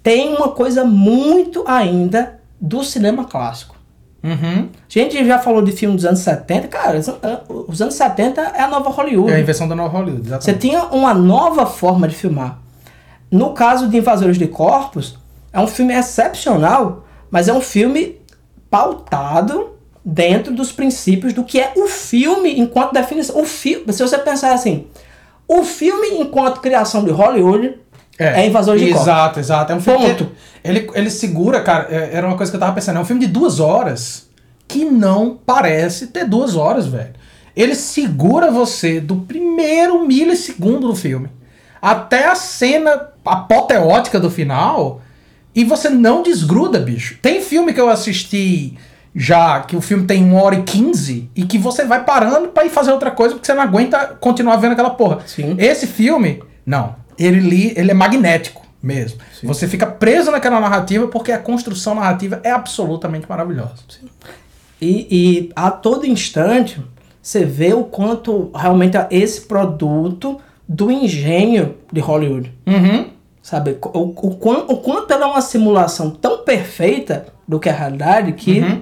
tem 0.04 0.36
uma 0.36 0.50
coisa 0.50 0.84
muito 0.84 1.64
ainda 1.68 2.40
do 2.60 2.84
cinema 2.84 3.24
clássico. 3.26 3.76
Uhum. 4.22 4.68
A 4.68 4.90
gente 4.90 5.26
já 5.26 5.40
falou 5.40 5.62
de 5.62 5.72
filme 5.72 5.96
dos 5.96 6.04
anos 6.06 6.20
70, 6.20 6.68
cara, 6.68 7.00
os 7.00 7.08
an- 7.08 7.42
os 7.70 7.82
anos 7.82 7.96
70 7.96 8.42
é 8.42 8.62
a 8.62 8.68
nova 8.68 8.90
Hollywood. 8.90 9.32
É 9.32 9.36
a 9.36 9.40
invenção 9.40 9.66
da 9.68 9.76
nova 9.76 9.98
Hollywood, 9.98 10.24
Você 10.28 10.36
exatamente. 10.52 10.60
tinha 10.68 10.84
uma 10.88 11.14
nova 11.14 11.66
forma 11.66 12.06
de 12.08 12.16
filmar. 12.16 12.60
No 13.32 13.54
caso 13.54 13.88
de 13.88 13.98
Invasores 13.98 14.38
de 14.38 14.48
Corpos, 14.48 15.18
é 15.54 15.60
um 15.62 15.68
filme 15.68 15.94
excepcional, 15.94 17.06
mas 17.32 17.48
é 17.48 17.54
um 17.54 17.62
filme 17.62 18.18
pautado 18.70 19.69
dentro 20.04 20.54
dos 20.54 20.72
princípios 20.72 21.34
do 21.34 21.44
que 21.44 21.60
é 21.60 21.74
o 21.76 21.88
filme 21.88 22.60
enquanto 22.60 22.94
definição. 22.94 23.40
O 23.42 23.46
filme, 23.46 23.92
se 23.92 24.02
você 24.02 24.18
pensar 24.18 24.54
assim, 24.54 24.88
o 25.48 25.64
filme 25.64 26.20
enquanto 26.20 26.62
criação 26.62 27.04
de 27.04 27.12
Hollywood 27.12 27.76
é, 28.18 28.46
Invasores 28.46 28.82
de 28.82 28.88
Corpos. 28.90 29.08
Exato, 29.08 29.40
exato. 29.40 29.72
É 29.72 29.76
um 29.76 29.82
filme 29.82 30.06
Ponto. 30.08 30.26
que 30.26 30.32
ele, 30.70 30.90
ele 30.94 31.10
segura, 31.10 31.62
cara, 31.62 31.88
é- 31.90 32.10
era 32.14 32.28
uma 32.28 32.36
coisa 32.36 32.52
que 32.52 32.56
eu 32.58 32.60
tava 32.60 32.74
pensando, 32.74 32.98
é 32.98 33.02
um 33.02 33.06
filme 33.06 33.26
de 33.26 33.32
duas 33.32 33.60
horas 33.62 34.28
que 34.68 34.84
não 34.84 35.40
parece 35.46 36.08
ter 36.08 36.26
duas 36.26 36.56
horas, 36.56 36.86
velho. 36.86 37.14
Ele 37.56 37.74
segura 37.74 38.52
você 38.52 39.00
do 39.00 39.16
primeiro 39.18 40.06
milissegundo 40.06 40.88
do 40.88 40.96
filme 40.96 41.30
até 41.82 42.26
a 42.28 42.36
cena 42.36 43.08
apoteótica 43.26 44.20
do 44.20 44.30
final 44.30 45.02
e 45.56 45.64
você 45.64 45.90
não 45.90 46.22
desgruda, 46.22 46.78
bicho. 46.80 47.18
Tem 47.22 47.42
filme 47.42 47.74
que 47.74 47.80
eu 47.82 47.90
assisti 47.90 48.78
já, 49.16 49.62
que 49.62 49.76
o 49.76 49.82
filme 49.82 50.06
tem 50.06 50.24
1 50.24 50.36
hora 50.36 50.56
e 50.56 50.64
15 50.64 51.30
e 51.36 51.44
que 51.44 51.58
você 51.58 51.84
vai 51.86 52.04
parando 52.04 52.50
pra 52.50 52.66
ir 52.66 52.70
fazer 52.70 52.92
outra 52.92 53.12
coisa 53.12 53.34
porque 53.36 53.46
você 53.48 53.54
não 53.54 53.64
aguenta 53.64 54.06
continuar 54.20 54.56
vendo 54.58 54.74
aquela 54.74 54.92
porra. 54.92 55.20
Sim. 55.26 55.56
Esse 55.58 55.88
filme, 55.88 56.42
não. 56.66 56.96
Ele, 57.18 57.40
li- 57.40 57.74
ele 57.76 57.92
é 57.92 57.94
magnético 57.94 58.62
mesmo. 58.82 59.20
Você 59.44 59.68
fica 59.68 59.86
preso 59.86 60.32
naquela 60.32 60.60
narrativa 60.60 61.08
porque 61.08 61.32
a 61.32 61.38
construção 61.38 61.96
narrativa 61.96 62.40
é 62.44 62.52
absolutamente 62.52 63.26
maravilhosa. 63.28 63.74
E, 64.82 65.08
e 65.12 65.52
a 65.56 65.70
todo 65.72 66.06
instante 66.06 66.82
você 67.22 67.44
vê 67.44 67.74
o 67.74 67.84
quanto 67.84 68.50
realmente 68.56 68.96
é 68.96 69.08
esse 69.12 69.42
produto 69.42 70.40
do 70.68 70.90
engenho 70.90 71.76
de 71.92 72.00
Hollywood. 72.00 72.54
Uhum. 72.66 73.08
Sabe? 73.42 73.78
O, 73.82 74.00
o, 74.28 74.36
quan- 74.38 74.66
o 74.68 74.78
quanto 74.78 75.12
ela 75.12 75.26
é 75.26 75.28
uma 75.28 75.42
simulação 75.42 76.12
tão 76.12 76.44
perfeita 76.44 77.26
do 77.48 77.60
que 77.60 77.68
é 77.68 77.72
a 77.72 77.76
realidade 77.76 78.32
que 78.34 78.60
Uhum. 78.62 78.82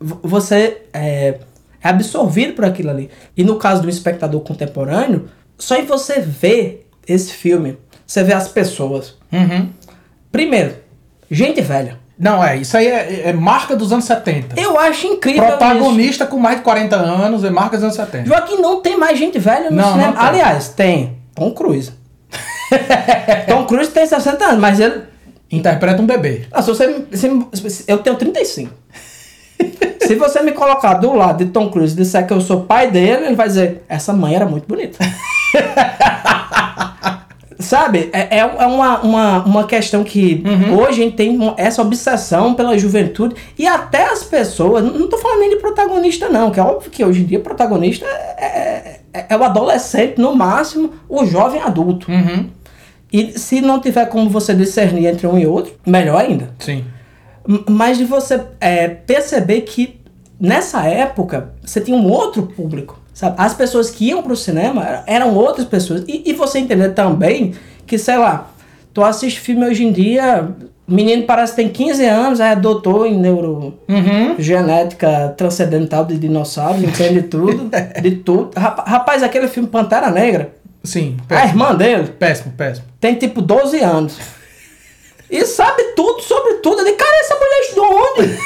Você 0.00 0.82
é, 0.92 1.38
é 1.82 1.88
absorvido 1.88 2.54
por 2.54 2.64
aquilo 2.64 2.90
ali. 2.90 3.10
E 3.36 3.42
no 3.44 3.56
caso 3.56 3.82
do 3.82 3.88
espectador 3.88 4.40
contemporâneo, 4.40 5.28
só 5.58 5.76
em 5.76 5.84
você 5.86 6.20
ver 6.20 6.88
esse 7.08 7.32
filme, 7.32 7.78
você 8.06 8.22
vê 8.22 8.32
as 8.32 8.48
pessoas. 8.48 9.16
Uhum. 9.32 9.68
Primeiro, 10.30 10.74
gente 11.30 11.60
velha. 11.60 11.98
Não, 12.18 12.42
é, 12.42 12.56
isso 12.56 12.74
aí 12.76 12.86
é, 12.86 13.28
é 13.28 13.32
marca 13.32 13.76
dos 13.76 13.92
anos 13.92 14.06
70. 14.06 14.58
Eu 14.58 14.78
acho 14.78 15.06
incrível 15.06 15.44
isso. 15.44 15.56
Protagonista 15.58 16.26
com 16.26 16.38
mais 16.38 16.56
de 16.58 16.62
40 16.62 16.96
anos 16.96 17.44
é 17.44 17.50
marca 17.50 17.76
dos 17.76 17.84
anos 17.84 17.96
70. 17.96 18.26
Joaquim 18.26 18.56
não 18.56 18.80
tem 18.80 18.98
mais 18.98 19.18
gente 19.18 19.38
velha 19.38 19.70
no 19.70 19.76
Não, 19.76 19.92
cinema. 19.92 20.12
não 20.12 20.16
tem. 20.18 20.26
Aliás, 20.28 20.68
tem. 20.68 21.18
Tom 21.34 21.52
Cruise. 21.52 21.92
Tom 23.48 23.66
Cruise 23.66 23.90
tem 23.90 24.06
60 24.06 24.44
anos, 24.44 24.60
mas 24.60 24.80
ele. 24.80 25.02
Interpreta 25.50 26.02
um 26.02 26.06
bebê. 26.06 26.46
Ah, 26.50 26.60
se 26.60 26.68
você, 26.68 27.06
se- 27.12 27.84
eu 27.86 27.98
tenho 27.98 28.16
35. 28.16 28.72
Se 30.06 30.14
você 30.14 30.42
me 30.42 30.52
colocar 30.52 30.94
do 30.94 31.14
lado 31.14 31.44
de 31.44 31.50
Tom 31.50 31.68
Cruise 31.70 31.94
e 31.94 31.96
disser 31.96 32.26
que 32.26 32.32
eu 32.32 32.40
sou 32.40 32.62
pai 32.62 32.90
dele, 32.90 33.26
ele 33.26 33.34
vai 33.34 33.48
dizer: 33.48 33.84
essa 33.88 34.12
mãe 34.12 34.34
era 34.34 34.46
muito 34.46 34.66
bonita. 34.66 34.98
Sabe? 37.58 38.10
É, 38.12 38.36
é 38.36 38.38
é 38.38 38.66
uma, 38.66 39.00
uma, 39.00 39.44
uma 39.44 39.64
questão 39.64 40.04
que 40.04 40.44
hoje 40.78 40.88
a 40.88 41.04
gente 41.04 41.16
tem 41.16 41.38
essa 41.56 41.82
obsessão 41.82 42.54
pela 42.54 42.78
juventude 42.78 43.34
e 43.58 43.66
até 43.66 44.10
as 44.10 44.22
pessoas. 44.22 44.84
Não 44.84 44.92
não 44.92 45.08
tô 45.08 45.18
falando 45.18 45.40
nem 45.40 45.50
de 45.50 45.56
protagonista, 45.56 46.28
não, 46.28 46.50
que 46.50 46.60
é 46.60 46.62
óbvio 46.62 46.90
que 46.90 47.04
hoje 47.04 47.22
em 47.22 47.24
dia 47.24 47.40
protagonista 47.40 48.04
é, 48.06 49.00
é, 49.12 49.26
é 49.30 49.36
o 49.36 49.42
adolescente, 49.42 50.20
no 50.20 50.34
máximo, 50.36 50.92
o 51.08 51.24
jovem 51.24 51.60
adulto. 51.62 52.10
Uhum. 52.10 52.50
E 53.12 53.38
se 53.38 53.60
não 53.60 53.80
tiver 53.80 54.06
como 54.06 54.28
você 54.28 54.54
discernir 54.54 55.06
entre 55.06 55.26
um 55.26 55.38
e 55.38 55.46
outro, 55.46 55.72
melhor 55.86 56.20
ainda. 56.20 56.50
Sim. 56.58 56.84
Mas 57.68 57.98
de 57.98 58.04
você 58.04 58.40
é, 58.60 58.88
perceber 58.88 59.60
que 59.62 60.00
nessa 60.40 60.84
época 60.84 61.50
você 61.64 61.80
tinha 61.80 61.96
um 61.96 62.10
outro 62.10 62.42
público, 62.42 62.98
sabe? 63.14 63.36
As 63.38 63.54
pessoas 63.54 63.90
que 63.90 64.08
iam 64.08 64.22
pro 64.22 64.36
cinema 64.36 64.82
era- 64.84 65.04
eram 65.06 65.34
outras 65.34 65.66
pessoas. 65.66 66.04
E, 66.08 66.22
e 66.26 66.32
você 66.32 66.58
entender 66.58 66.90
também 66.90 67.54
que, 67.86 67.96
sei 67.98 68.16
lá, 68.18 68.50
tu 68.92 69.02
assiste 69.04 69.38
filme 69.40 69.64
hoje 69.66 69.84
em 69.84 69.92
dia, 69.92 70.48
o 70.88 70.92
menino 70.94 71.22
parece 71.24 71.52
que 71.52 71.56
tem 71.62 71.68
15 71.68 72.04
anos, 72.04 72.40
é 72.40 72.54
doutor 72.56 73.06
em 73.06 73.16
neurogenética 73.16 75.08
Uhum. 75.08 75.32
transcendental 75.36 76.04
de 76.04 76.18
dinossauros, 76.18 76.82
entende 76.84 77.22
tudo, 77.22 77.70
de 78.02 78.10
tudo. 78.16 78.50
Rapa- 78.58 78.84
Rapaz, 78.86 79.22
aquele 79.22 79.48
filme 79.48 79.68
Pantera 79.68 80.10
Negra, 80.10 80.50
Sim. 80.82 81.16
a 81.24 81.26
Péssimo, 81.26 81.48
irmã 81.62 81.74
dele 81.74 82.08
péssimo. 82.18 82.52
péssimo. 82.56 82.86
tem 83.00 83.14
tipo 83.14 83.40
12 83.42 83.78
anos. 83.80 84.16
E 85.30 85.44
sabe 85.44 85.82
tudo 85.96 86.20
sobre 86.22 86.54
tudo. 86.54 86.84
Digo, 86.84 86.96
cara, 86.96 87.16
essa 87.20 87.34
mulher 87.34 87.60
estudou 87.60 88.12
onde? 88.18 88.38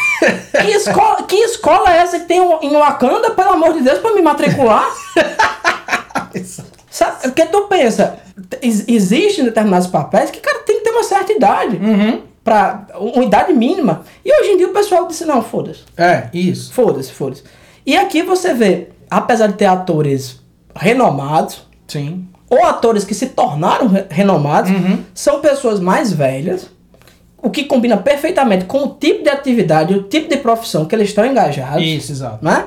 que 0.66 0.70
escola, 0.76 1.22
que 1.24 1.36
escola 1.36 1.92
é 1.94 1.98
essa 1.98 2.20
que 2.20 2.26
tem 2.26 2.40
em 2.62 2.72
Wakanda, 2.76 3.30
pelo 3.32 3.50
amor 3.50 3.74
de 3.74 3.82
Deus, 3.82 3.98
pra 3.98 4.12
me 4.14 4.22
matricular? 4.22 4.88
Sabe? 6.90 7.22
Porque 7.22 7.46
tu 7.46 7.62
pensa, 7.62 8.18
ex- 8.60 8.84
existem 8.88 9.44
determinados 9.44 9.86
papéis 9.86 10.30
que, 10.30 10.40
cara, 10.40 10.60
tem 10.60 10.78
que 10.78 10.84
ter 10.84 10.90
uma 10.90 11.04
certa 11.04 11.32
idade. 11.32 11.76
Uhum. 11.76 12.22
Pra, 12.42 12.86
uma 12.98 13.24
idade 13.24 13.52
mínima. 13.52 14.02
E 14.24 14.32
hoje 14.40 14.50
em 14.52 14.56
dia 14.56 14.68
o 14.68 14.72
pessoal 14.72 15.06
disse, 15.06 15.24
não, 15.24 15.42
foda-se. 15.42 15.80
É, 15.96 16.28
isso. 16.32 16.72
Foda-se, 16.72 17.12
foda-se. 17.12 17.44
E 17.86 17.96
aqui 17.96 18.22
você 18.22 18.52
vê, 18.54 18.88
apesar 19.10 19.46
de 19.48 19.54
ter 19.54 19.66
atores 19.66 20.40
renomados, 20.74 21.68
Sim. 21.86 22.28
Ou 22.50 22.66
atores 22.66 23.04
que 23.04 23.14
se 23.14 23.26
tornaram 23.28 23.86
re- 23.88 24.04
renomados, 24.10 24.70
Uhum. 24.70 24.98
são 25.14 25.40
pessoas 25.40 25.80
mais 25.80 26.12
velhas, 26.12 26.68
o 27.42 27.48
que 27.48 27.64
combina 27.64 27.96
perfeitamente 27.96 28.64
com 28.66 28.82
o 28.84 28.88
tipo 28.96 29.22
de 29.22 29.30
atividade, 29.30 29.94
o 29.94 30.02
tipo 30.02 30.28
de 30.28 30.36
profissão 30.36 30.84
que 30.84 30.94
eles 30.94 31.08
estão 31.08 31.24
engajados, 31.24 31.82
Isso, 31.82 32.12
exato. 32.12 32.44
né? 32.44 32.66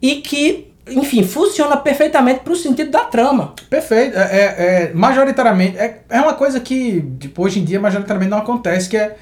E 0.00 0.16
que, 0.16 0.72
enfim, 0.88 1.22
funciona 1.24 1.76
perfeitamente 1.76 2.40
pro 2.40 2.54
sentido 2.56 2.90
da 2.90 3.00
trama. 3.04 3.52
Perfeito. 3.68 4.16
É, 4.16 4.22
é- 4.22 4.54
é, 4.84 4.92
majoritariamente. 4.94 5.76
É, 5.76 6.00
é 6.08 6.20
uma 6.20 6.34
coisa 6.34 6.60
que 6.60 7.04
tipo, 7.18 7.42
hoje 7.42 7.60
em 7.60 7.64
dia 7.64 7.80
majoritariamente 7.80 8.30
não 8.30 8.38
acontece, 8.38 8.88
que 8.88 8.96
é 8.96 9.16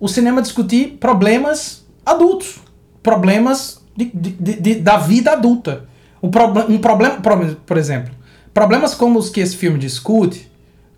o 0.00 0.08
cinema 0.08 0.40
discutir 0.42 0.96
problemas 0.98 1.84
adultos. 2.04 2.56
Problemas 3.02 3.80
de, 3.96 4.06
de- 4.14 4.30
de- 4.30 4.60
de- 4.60 4.74
da 4.76 4.96
vida 4.96 5.32
adulta. 5.32 5.84
Um, 6.22 6.30
proble 6.30 6.62
um 6.68 6.78
problema, 6.78 7.18
por 7.66 7.76
exemplo, 7.76 8.14
problemas 8.52 8.94
como 8.94 9.18
os 9.18 9.28
que 9.28 9.40
esse 9.40 9.56
filme 9.56 9.78
discute, 9.78 10.50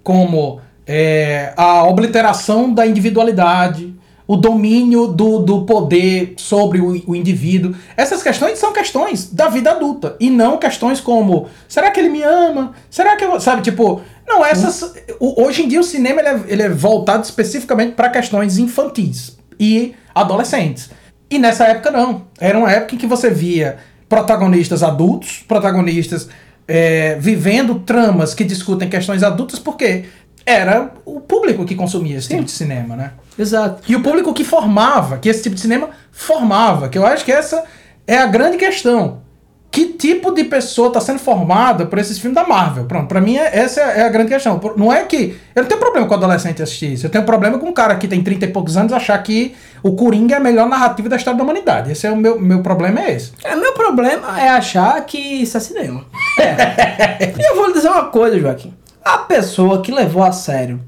como 0.02 0.60
é, 0.86 1.52
a 1.56 1.84
obliteração 1.84 2.72
da 2.72 2.86
individualidade, 2.86 3.94
o 4.26 4.36
domínio 4.36 5.06
do, 5.08 5.38
do 5.40 5.64
poder 5.64 6.34
sobre 6.38 6.80
o, 6.80 7.02
o 7.06 7.14
indivíduo. 7.14 7.74
Essas 7.96 8.22
questões 8.22 8.58
são 8.58 8.72
questões 8.72 9.30
da 9.30 9.48
vida 9.48 9.70
adulta 9.70 10.16
e 10.18 10.30
não 10.30 10.56
questões 10.56 11.00
como 11.00 11.48
será 11.68 11.90
que 11.90 12.00
ele 12.00 12.08
me 12.08 12.22
ama? 12.22 12.72
Será 12.90 13.16
que 13.16 13.24
eu, 13.24 13.38
sabe, 13.40 13.62
tipo, 13.62 14.00
não 14.26 14.44
essas 14.44 14.94
hoje 15.20 15.62
em 15.62 15.68
dia 15.68 15.80
o 15.80 15.84
cinema 15.84 16.20
ele 16.20 16.28
é, 16.28 16.40
ele 16.48 16.62
é 16.62 16.68
voltado 16.68 17.22
especificamente 17.22 17.94
para 17.94 18.08
questões 18.08 18.58
infantis 18.58 19.36
e 19.60 19.94
adolescentes. 20.14 20.90
E 21.30 21.38
nessa 21.38 21.64
época 21.66 21.90
não. 21.90 22.26
Era 22.38 22.58
uma 22.58 22.70
época 22.70 22.94
em 22.94 22.98
que 22.98 23.06
você 23.06 23.28
via 23.28 23.78
protagonistas 24.08 24.82
adultos, 24.82 25.44
protagonistas 25.46 26.28
é, 26.66 27.16
vivendo 27.16 27.80
tramas 27.80 28.34
que 28.34 28.44
discutem 28.44 28.88
questões 28.88 29.22
adultas, 29.22 29.58
porque 29.58 30.04
era 30.46 30.92
o 31.04 31.20
público 31.20 31.64
que 31.64 31.74
consumia 31.74 32.18
esse 32.18 32.28
tipo 32.28 32.44
de 32.44 32.50
cinema, 32.50 32.96
né? 32.96 33.12
Exato. 33.38 33.82
E 33.88 33.96
o 33.96 34.02
público 34.02 34.32
que 34.32 34.44
formava, 34.44 35.18
que 35.18 35.28
esse 35.28 35.42
tipo 35.42 35.54
de 35.54 35.60
cinema 35.60 35.90
formava, 36.12 36.88
que 36.88 36.98
eu 36.98 37.06
acho 37.06 37.24
que 37.24 37.32
essa 37.32 37.64
é 38.06 38.18
a 38.18 38.26
grande 38.26 38.56
questão. 38.56 39.23
Que 39.74 39.86
tipo 39.86 40.30
de 40.30 40.44
pessoa 40.44 40.86
está 40.86 41.00
sendo 41.00 41.18
formada 41.18 41.84
por 41.84 41.98
esses 41.98 42.16
filmes 42.16 42.36
da 42.36 42.46
Marvel? 42.46 42.84
Pronto, 42.84 43.08
pra 43.08 43.20
mim 43.20 43.36
é- 43.36 43.58
essa 43.58 43.80
é 43.80 44.02
a 44.02 44.08
grande 44.08 44.28
questão. 44.28 44.60
Não 44.76 44.92
é 44.92 45.02
que. 45.02 45.36
Eu 45.52 45.62
não 45.62 45.68
tenho 45.68 45.80
problema 45.80 46.06
com 46.06 46.14
o 46.14 46.16
adolescente 46.16 46.62
assistir 46.62 46.92
isso. 46.92 47.06
Eu 47.06 47.10
tenho 47.10 47.24
problema 47.24 47.58
com 47.58 47.66
um 47.66 47.72
cara 47.72 47.96
que 47.96 48.06
tem 48.06 48.22
30 48.22 48.44
e 48.44 48.48
poucos 48.52 48.76
anos 48.76 48.92
achar 48.92 49.20
que 49.20 49.52
o 49.82 49.96
Coringa 49.96 50.36
é 50.36 50.38
a 50.38 50.40
melhor 50.40 50.68
narrativa 50.68 51.08
da 51.08 51.16
história 51.16 51.36
da 51.36 51.42
humanidade. 51.42 51.90
Esse 51.90 52.06
é 52.06 52.12
o 52.12 52.16
meu, 52.16 52.40
meu 52.40 52.62
problema, 52.62 53.00
é 53.00 53.16
esse. 53.16 53.32
É, 53.42 53.56
meu 53.56 53.72
problema 53.72 54.40
é 54.40 54.48
achar 54.48 55.04
que 55.04 55.18
isso 55.18 55.56
é 55.56 55.60
cinema. 55.60 56.04
É. 56.38 57.32
e 57.36 57.44
eu 57.44 57.56
vou 57.56 57.66
lhe 57.66 57.72
dizer 57.72 57.88
uma 57.88 58.04
coisa, 58.04 58.38
Joaquim. 58.38 58.72
A 59.04 59.18
pessoa 59.18 59.82
que 59.82 59.90
levou 59.90 60.22
a 60.22 60.30
sério 60.30 60.80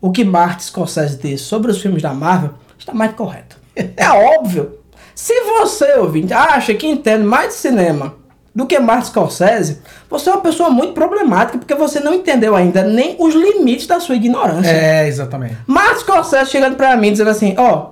o 0.00 0.10
que 0.10 0.24
Martin 0.24 0.64
Scorsese 0.64 1.18
disse 1.18 1.44
sobre 1.44 1.70
os 1.70 1.82
filmes 1.82 2.00
da 2.00 2.14
Marvel 2.14 2.54
está 2.78 2.94
mais 2.94 3.12
correto. 3.12 3.58
É 3.76 4.08
óbvio. 4.08 4.78
Se 5.14 5.38
você, 5.42 5.92
ouvinte, 5.98 6.32
acha 6.32 6.72
que 6.72 6.86
entende 6.86 7.24
mais 7.24 7.48
de 7.48 7.54
cinema 7.56 8.18
do 8.54 8.66
que 8.66 8.78
Martin 8.78 9.08
Scorsese, 9.08 9.80
você 10.08 10.28
é 10.28 10.32
uma 10.32 10.42
pessoa 10.42 10.70
muito 10.70 10.92
problemática 10.92 11.58
porque 11.58 11.74
você 11.74 12.00
não 12.00 12.14
entendeu 12.14 12.56
ainda 12.56 12.82
nem 12.82 13.16
os 13.18 13.34
limites 13.34 13.86
da 13.86 14.00
sua 14.00 14.16
ignorância. 14.16 14.70
É, 14.70 15.06
exatamente. 15.06 15.56
Martin 15.66 16.00
Scorsese 16.00 16.50
chegando 16.50 16.76
pra 16.76 16.96
mim 16.96 17.12
dizendo 17.12 17.30
assim, 17.30 17.54
ó, 17.56 17.90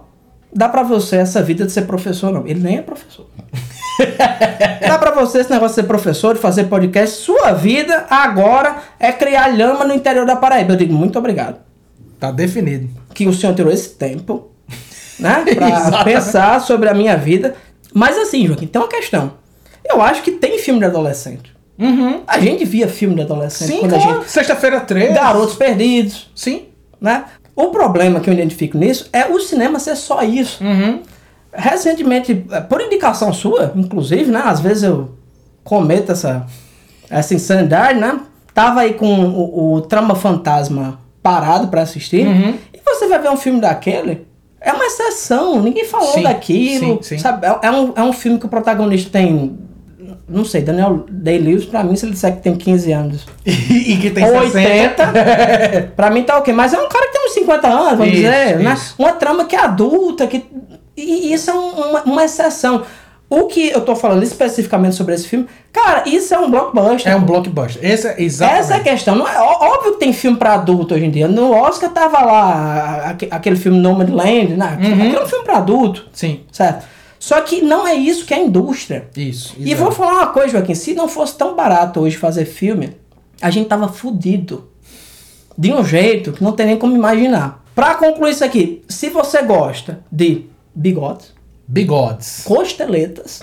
dá 0.52 0.68
pra 0.68 0.82
você 0.82 1.16
essa 1.16 1.42
vida 1.42 1.64
de 1.64 1.72
ser 1.72 1.82
professor, 1.82 2.32
não. 2.32 2.46
Ele 2.46 2.60
nem 2.60 2.78
é 2.78 2.82
professor. 2.82 3.26
dá 4.80 4.98
pra 4.98 5.12
você 5.12 5.38
esse 5.38 5.50
negócio 5.50 5.76
de 5.76 5.82
ser 5.82 5.86
professor, 5.86 6.34
de 6.34 6.40
fazer 6.40 6.64
podcast. 6.64 7.16
Sua 7.20 7.52
vida 7.52 8.06
agora 8.10 8.78
é 8.98 9.12
criar 9.12 9.48
lhama 9.48 9.84
no 9.84 9.94
interior 9.94 10.26
da 10.26 10.36
Paraíba. 10.36 10.72
Eu 10.72 10.76
digo, 10.76 10.92
muito 10.92 11.18
obrigado. 11.18 11.58
Tá 12.18 12.30
definido. 12.32 12.88
Que 13.14 13.28
o 13.28 13.32
senhor 13.32 13.54
tirou 13.54 13.72
esse 13.72 13.90
tempo, 13.90 14.50
né? 15.20 15.44
Pra 15.54 15.68
Exatamente. 15.68 16.04
pensar 16.04 16.60
sobre 16.60 16.88
a 16.88 16.94
minha 16.94 17.16
vida. 17.16 17.54
Mas 17.94 18.18
assim, 18.18 18.46
Joaquim, 18.46 18.66
tem 18.66 18.80
uma 18.80 18.88
questão. 18.88 19.32
Eu 19.88 20.02
acho 20.02 20.22
que 20.22 20.32
tem 20.32 20.58
filme 20.58 20.80
de 20.80 20.86
adolescente. 20.86 21.56
Uhum. 21.78 22.22
A 22.26 22.38
gente 22.40 22.64
via 22.64 22.88
filme 22.88 23.14
de 23.14 23.22
adolescente 23.22 23.68
Sim, 23.68 23.80
quando 23.80 23.94
a 23.94 23.98
claro. 23.98 24.18
gente... 24.20 24.30
Sexta-feira 24.30 24.80
13. 24.80 25.14
Garotos 25.14 25.54
Perdidos, 25.54 26.30
Sim. 26.34 26.64
né? 27.00 27.24
O 27.54 27.68
problema 27.68 28.20
que 28.20 28.28
eu 28.28 28.34
identifico 28.34 28.76
nisso 28.76 29.08
é 29.12 29.26
o 29.26 29.40
cinema 29.40 29.78
ser 29.78 29.96
só 29.96 30.22
isso. 30.22 30.62
Uhum. 30.62 31.02
Recentemente, 31.52 32.44
eh, 32.50 32.60
por 32.60 32.80
indicação 32.80 33.32
sua, 33.32 33.72
inclusive, 33.74 34.30
né? 34.30 34.42
Às 34.44 34.60
vezes 34.60 34.82
eu 34.84 35.16
cometo 35.64 36.12
essa, 36.12 36.46
essa 37.10 37.34
insanidade, 37.34 37.98
né? 37.98 38.20
Tava 38.54 38.80
aí 38.80 38.94
com 38.94 39.24
o, 39.24 39.74
o 39.74 39.80
Trama 39.82 40.14
Fantasma 40.14 41.00
parado 41.22 41.68
pra 41.68 41.82
assistir. 41.82 42.26
Uhum. 42.26 42.54
E 42.72 42.80
você 42.84 43.06
vai 43.06 43.18
ver 43.18 43.30
um 43.30 43.36
filme 43.36 43.60
daquele. 43.60 44.26
É 44.60 44.72
uma 44.72 44.84
exceção, 44.84 45.62
ninguém 45.62 45.84
falou 45.84 46.12
Sim, 46.12 46.22
daquilo. 46.22 46.96
sim, 46.96 47.16
sim. 47.16 47.18
Sabe? 47.18 47.46
É, 47.46 47.58
é 47.62 47.70
um, 47.70 47.92
é 47.94 48.02
um 48.02 48.12
filme 48.12 48.38
que 48.38 48.46
o 48.46 48.48
protagonista 48.48 49.10
tem. 49.10 49.56
Não 50.28 50.44
sei, 50.44 50.60
Daniel 50.62 51.06
Day-Lewis, 51.10 51.64
pra 51.64 51.82
mim, 51.82 51.96
se 51.96 52.04
ele 52.04 52.12
disser 52.12 52.36
que 52.36 52.42
tem 52.42 52.54
15 52.54 52.92
anos. 52.92 53.26
E, 53.46 53.96
que 53.96 54.10
tem 54.10 54.24
Ou 54.24 54.42
60. 54.50 55.02
80. 55.08 55.92
pra 55.96 56.10
mim 56.10 56.22
tá 56.22 56.36
ok. 56.38 56.52
Mas 56.52 56.74
é 56.74 56.78
um 56.78 56.88
cara 56.88 57.06
que 57.06 57.12
tem 57.12 57.26
uns 57.26 57.32
50 57.34 57.66
anos, 57.68 57.90
vamos 57.98 58.06
Isso, 58.08 58.16
dizer, 58.16 58.58
né? 58.58 58.72
isso. 58.74 58.94
Uma 58.98 59.12
trama 59.12 59.44
que 59.46 59.56
é 59.56 59.60
adulta, 59.60 60.26
que. 60.26 60.44
E 60.96 61.32
isso 61.32 61.50
é 61.50 61.54
um- 61.54 61.90
uma, 61.90 62.02
uma 62.02 62.24
exceção. 62.24 62.82
O 63.30 63.44
que 63.46 63.68
eu 63.70 63.82
tô 63.82 63.94
falando 63.94 64.22
especificamente 64.22 64.96
sobre 64.96 65.14
esse 65.14 65.28
filme, 65.28 65.46
cara, 65.70 66.02
isso 66.06 66.32
é 66.34 66.38
um 66.38 66.50
blockbuster. 66.50 67.12
É 67.12 67.14
um 67.14 67.20
blockbuster. 67.22 67.84
Esse 67.84 68.08
é 68.08 68.22
exatamente. 68.22 68.60
Essa 68.60 68.74
é 68.74 68.76
a 68.78 68.80
questão. 68.80 69.14
Não 69.16 69.28
é, 69.28 69.38
óbvio 69.38 69.92
que 69.92 69.98
tem 70.00 70.12
filme 70.14 70.38
pra 70.38 70.54
adulto 70.54 70.94
hoje 70.94 71.04
em 71.04 71.10
dia. 71.10 71.28
No 71.28 71.52
Oscar 71.52 71.90
tava 71.90 72.20
lá 72.24 73.02
aque- 73.10 73.28
aquele 73.30 73.56
filme 73.56 73.78
Nomadland, 73.78 74.54
né? 74.56 74.78
Aquele 74.78 75.14
é 75.16 75.22
um 75.22 75.26
filme 75.26 75.44
pra 75.44 75.58
adulto, 75.58 76.06
Sim, 76.12 76.40
certo? 76.50 76.86
Só 77.18 77.40
que 77.40 77.60
não 77.60 77.86
é 77.86 77.94
isso 77.94 78.24
que 78.24 78.32
é 78.32 78.36
a 78.36 78.40
indústria. 78.40 79.08
isso. 79.16 79.54
E 79.58 79.72
exato. 79.72 79.82
vou 79.82 79.92
falar 79.92 80.14
uma 80.14 80.26
coisa, 80.28 80.52
Joaquim. 80.52 80.74
Se 80.74 80.94
não 80.94 81.08
fosse 81.08 81.36
tão 81.36 81.54
barato 81.56 82.00
hoje 82.00 82.16
fazer 82.16 82.44
filme, 82.44 82.96
a 83.40 83.50
gente 83.50 83.68
tava 83.68 83.88
fudido. 83.88 84.68
De 85.56 85.72
um 85.72 85.84
jeito 85.84 86.32
que 86.32 86.42
não 86.44 86.52
tem 86.52 86.66
nem 86.66 86.76
como 86.78 86.94
imaginar. 86.94 87.64
Pra 87.74 87.94
concluir 87.96 88.30
isso 88.32 88.44
aqui, 88.44 88.82
se 88.88 89.08
você 89.10 89.42
gosta 89.42 90.00
de 90.10 90.46
bigodes, 90.74 91.32
Bigodes. 91.66 92.42
costeletas 92.44 93.42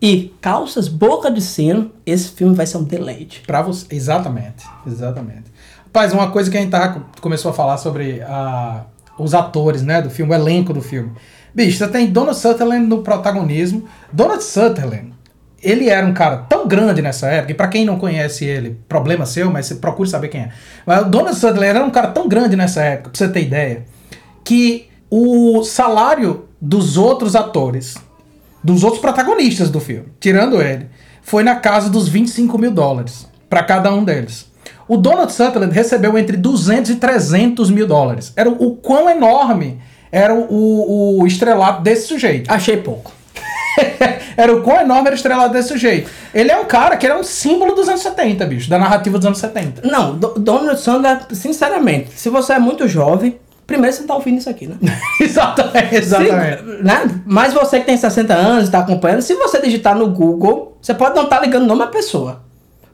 e 0.00 0.32
calças 0.40 0.88
boca 0.88 1.30
de 1.30 1.40
sino, 1.40 1.90
esse 2.06 2.28
filme 2.28 2.54
vai 2.54 2.66
ser 2.66 2.76
um 2.78 2.84
deleite. 2.84 3.42
Pra 3.46 3.62
você. 3.62 3.86
Exatamente. 3.90 4.64
Exatamente. 4.86 5.44
Rapaz, 5.84 6.12
uma 6.12 6.30
coisa 6.30 6.50
que 6.50 6.56
a 6.56 6.60
gente 6.60 6.70
tava, 6.70 7.06
começou 7.20 7.50
a 7.50 7.54
falar 7.54 7.78
sobre 7.78 8.20
a, 8.22 8.84
os 9.18 9.34
atores, 9.34 9.82
né, 9.82 10.00
do 10.02 10.10
filme, 10.10 10.32
o 10.32 10.34
elenco 10.34 10.72
do 10.72 10.82
filme. 10.82 11.12
Bicho, 11.58 11.78
você 11.78 11.88
tem 11.88 12.06
Donald 12.06 12.38
Sutherland 12.38 12.86
no 12.86 13.02
protagonismo. 13.02 13.82
Donald 14.12 14.44
Sutherland, 14.44 15.12
ele 15.60 15.88
era 15.88 16.06
um 16.06 16.14
cara 16.14 16.36
tão 16.36 16.68
grande 16.68 17.02
nessa 17.02 17.26
época, 17.26 17.50
e 17.50 17.54
pra 17.56 17.66
quem 17.66 17.84
não 17.84 17.98
conhece 17.98 18.44
ele, 18.44 18.78
problema 18.88 19.26
seu, 19.26 19.50
mas 19.50 19.66
você 19.66 19.74
procure 19.74 20.08
saber 20.08 20.28
quem 20.28 20.42
é. 20.42 20.50
Mas 20.86 21.02
o 21.02 21.06
Donald 21.06 21.36
Sutherland 21.36 21.66
era 21.66 21.84
um 21.84 21.90
cara 21.90 22.12
tão 22.12 22.28
grande 22.28 22.54
nessa 22.54 22.80
época, 22.84 23.10
pra 23.10 23.18
você 23.18 23.28
ter 23.28 23.42
ideia, 23.42 23.84
que 24.44 24.86
o 25.10 25.64
salário 25.64 26.44
dos 26.60 26.96
outros 26.96 27.34
atores, 27.34 27.96
dos 28.62 28.84
outros 28.84 29.02
protagonistas 29.02 29.68
do 29.68 29.80
filme, 29.80 30.06
tirando 30.20 30.62
ele, 30.62 30.86
foi 31.22 31.42
na 31.42 31.56
casa 31.56 31.90
dos 31.90 32.08
25 32.08 32.56
mil 32.56 32.70
dólares 32.70 33.26
para 33.50 33.64
cada 33.64 33.92
um 33.92 34.04
deles. 34.04 34.46
O 34.86 34.96
Donald 34.96 35.32
Sutherland 35.32 35.74
recebeu 35.74 36.16
entre 36.16 36.36
200 36.36 36.92
e 36.92 36.94
300 36.94 37.68
mil 37.68 37.88
dólares. 37.88 38.32
Era 38.36 38.48
o, 38.48 38.68
o 38.68 38.76
quão 38.76 39.10
enorme 39.10 39.80
era 40.10 40.34
o, 40.34 40.40
o, 40.48 41.22
o 41.22 41.26
estrelato 41.26 41.82
desse 41.82 42.06
sujeito. 42.08 42.50
Achei 42.52 42.76
pouco. 42.78 43.12
era 44.36 44.54
o 44.54 44.62
quão 44.62 44.80
enorme 44.80 45.06
era 45.06 45.14
o 45.14 45.16
estrelado 45.16 45.52
desse 45.52 45.68
sujeito. 45.68 46.10
Ele 46.34 46.50
é 46.50 46.58
um 46.58 46.64
cara 46.64 46.96
que 46.96 47.06
era 47.06 47.18
um 47.18 47.22
símbolo 47.22 47.74
dos 47.74 47.88
anos 47.88 48.00
70, 48.02 48.44
bicho, 48.46 48.68
da 48.70 48.78
narrativa 48.78 49.18
dos 49.18 49.26
anos 49.26 49.38
70. 49.38 49.86
Não, 49.88 50.16
Do- 50.16 50.34
Donald 50.38 50.80
Sandler, 50.80 51.20
sinceramente, 51.32 52.10
se 52.16 52.28
você 52.28 52.54
é 52.54 52.58
muito 52.58 52.86
jovem, 52.88 53.38
primeiro 53.66 53.94
você 53.94 54.02
tá 54.04 54.14
ouvindo 54.14 54.38
isso 54.38 54.48
aqui, 54.50 54.66
né? 54.66 54.76
exatamente, 55.20 55.94
exatamente. 55.96 56.58
Se, 56.62 56.82
né? 56.82 57.20
Mas 57.26 57.52
você 57.52 57.80
que 57.80 57.86
tem 57.86 57.96
60 57.96 58.34
anos 58.34 58.68
e 58.68 58.70
tá 58.72 58.80
acompanhando, 58.80 59.22
se 59.22 59.34
você 59.34 59.60
digitar 59.60 59.94
no 59.96 60.08
Google, 60.08 60.76
você 60.80 60.94
pode 60.94 61.14
não 61.14 61.24
estar 61.24 61.40
ligando 61.40 61.64
o 61.64 61.66
nome 61.66 61.80
da 61.80 61.86
pessoa. 61.88 62.42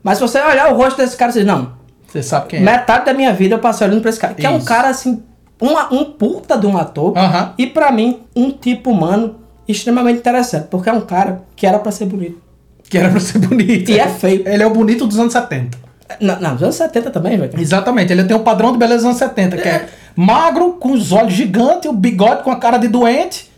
Mas 0.02 0.18
se 0.18 0.22
você 0.22 0.40
olhar 0.40 0.70
o 0.72 0.76
rosto 0.76 0.98
desse 0.98 1.16
cara 1.16 1.30
e 1.30 1.34
dizer, 1.34 1.46
não, 1.46 1.72
Você 2.06 2.22
sabe 2.22 2.48
quem 2.48 2.58
é. 2.58 2.62
metade 2.62 3.06
da 3.06 3.14
minha 3.14 3.32
vida 3.32 3.54
eu 3.54 3.58
passei 3.58 3.86
olhando 3.86 4.02
pra 4.02 4.10
esse 4.10 4.20
cara. 4.20 4.34
Que 4.34 4.44
é 4.44 4.50
um 4.50 4.58
Isso. 4.58 4.66
cara 4.66 4.88
assim, 4.88 5.22
uma- 5.64 5.92
um 5.92 6.04
puta 6.04 6.56
de 6.56 6.66
um 6.66 6.76
ator. 6.76 7.16
Aham. 7.16 7.54
E 7.58 7.66
pra 7.66 7.90
mim, 7.90 8.20
um 8.34 8.50
tipo 8.50 8.90
humano 8.90 9.36
extremamente 9.66 10.18
interessante, 10.18 10.66
porque 10.70 10.88
é 10.88 10.92
um 10.92 11.00
cara 11.00 11.42
que 11.56 11.66
era 11.66 11.78
pra 11.78 11.90
ser 11.92 12.06
bonito. 12.06 12.40
Que 12.88 12.98
era 12.98 13.08
pra 13.10 13.20
ser 13.20 13.38
bonito. 13.38 13.90
E 13.90 13.98
é 13.98 14.08
feio. 14.08 14.46
Ele 14.46 14.62
é 14.62 14.66
o 14.66 14.70
bonito 14.70 15.06
dos 15.06 15.18
anos 15.18 15.32
70. 15.32 15.78
Na, 16.20 16.38
não, 16.38 16.52
nos 16.52 16.62
anos 16.62 16.74
70 16.74 17.10
também, 17.10 17.38
velho. 17.38 17.50
Exatamente, 17.58 18.12
ele 18.12 18.24
tem 18.24 18.36
o 18.36 18.40
padrão 18.40 18.72
de 18.72 18.78
beleza 18.78 18.98
dos 18.98 19.06
anos 19.06 19.18
70, 19.18 19.56
que 19.56 19.66
é 19.68 19.88
magro, 20.14 20.72
com 20.74 20.92
os 20.92 21.10
olhos 21.12 21.32
gigantes, 21.32 21.88
o 21.90 21.94
bigode 21.94 22.42
com 22.42 22.50
a 22.50 22.56
cara 22.56 22.76
de 22.76 22.88
doente. 22.88 23.50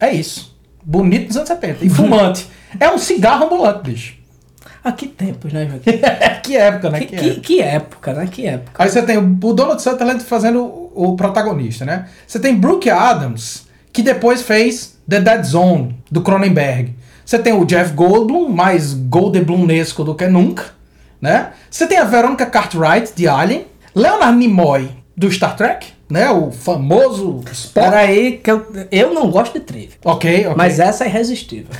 É 0.00 0.10
isso. 0.10 0.56
Bonito 0.82 1.28
dos 1.28 1.36
anos 1.36 1.48
70. 1.48 1.84
E 1.84 1.88
fumante. 1.90 2.48
é 2.80 2.88
um 2.90 2.96
cigarro 2.96 3.44
ambulante, 3.44 3.82
bicho. 3.82 4.14
Ah, 4.82 4.92
que 4.92 5.06
tempos, 5.06 5.52
né, 5.52 5.68
Joaquim? 5.68 6.00
que 6.42 6.56
época, 6.56 6.88
né? 6.88 7.00
que, 7.00 7.16
que, 7.16 7.40
que 7.40 7.60
época, 7.60 8.14
né? 8.14 8.26
Que 8.30 8.46
época. 8.46 8.82
Aí 8.82 8.88
você 8.88 9.02
tem 9.02 9.18
o 9.18 9.22
Donald 9.52 9.80
Sutherland 9.82 10.24
fazendo 10.24 10.79
o, 10.94 11.08
o 11.10 11.16
protagonista, 11.16 11.84
né? 11.84 12.06
Você 12.26 12.38
tem 12.38 12.54
Brooke 12.54 12.88
Adams, 12.90 13.66
que 13.92 14.02
depois 14.02 14.42
fez 14.42 14.98
The 15.08 15.20
Dead 15.20 15.44
Zone, 15.44 15.98
do 16.10 16.20
Cronenberg. 16.22 16.94
Você 17.24 17.38
tem 17.38 17.52
o 17.52 17.64
Jeff 17.64 17.92
Goldblum, 17.92 18.48
mais 18.48 18.92
Goldblumesco 18.92 20.02
do 20.04 20.14
que 20.14 20.26
nunca, 20.26 20.64
né? 21.20 21.50
Você 21.70 21.86
tem 21.86 21.98
a 21.98 22.04
Veronica 22.04 22.46
Cartwright, 22.46 23.12
de 23.14 23.28
Alien. 23.28 23.66
Leonard 23.94 24.36
Nimoy, 24.36 24.88
do 25.16 25.30
Star 25.30 25.56
Trek, 25.56 25.88
né? 26.08 26.30
O 26.30 26.50
famoso 26.50 27.40
Spock. 27.52 27.72
Peraí, 27.90 28.38
que 28.38 28.50
eu, 28.50 28.66
eu 28.90 29.12
não 29.14 29.30
gosto 29.30 29.52
de 29.54 29.60
trivia. 29.60 29.96
Ok, 30.04 30.46
ok. 30.46 30.54
Mas 30.56 30.78
essa 30.78 31.04
é 31.04 31.08
irresistível. 31.08 31.70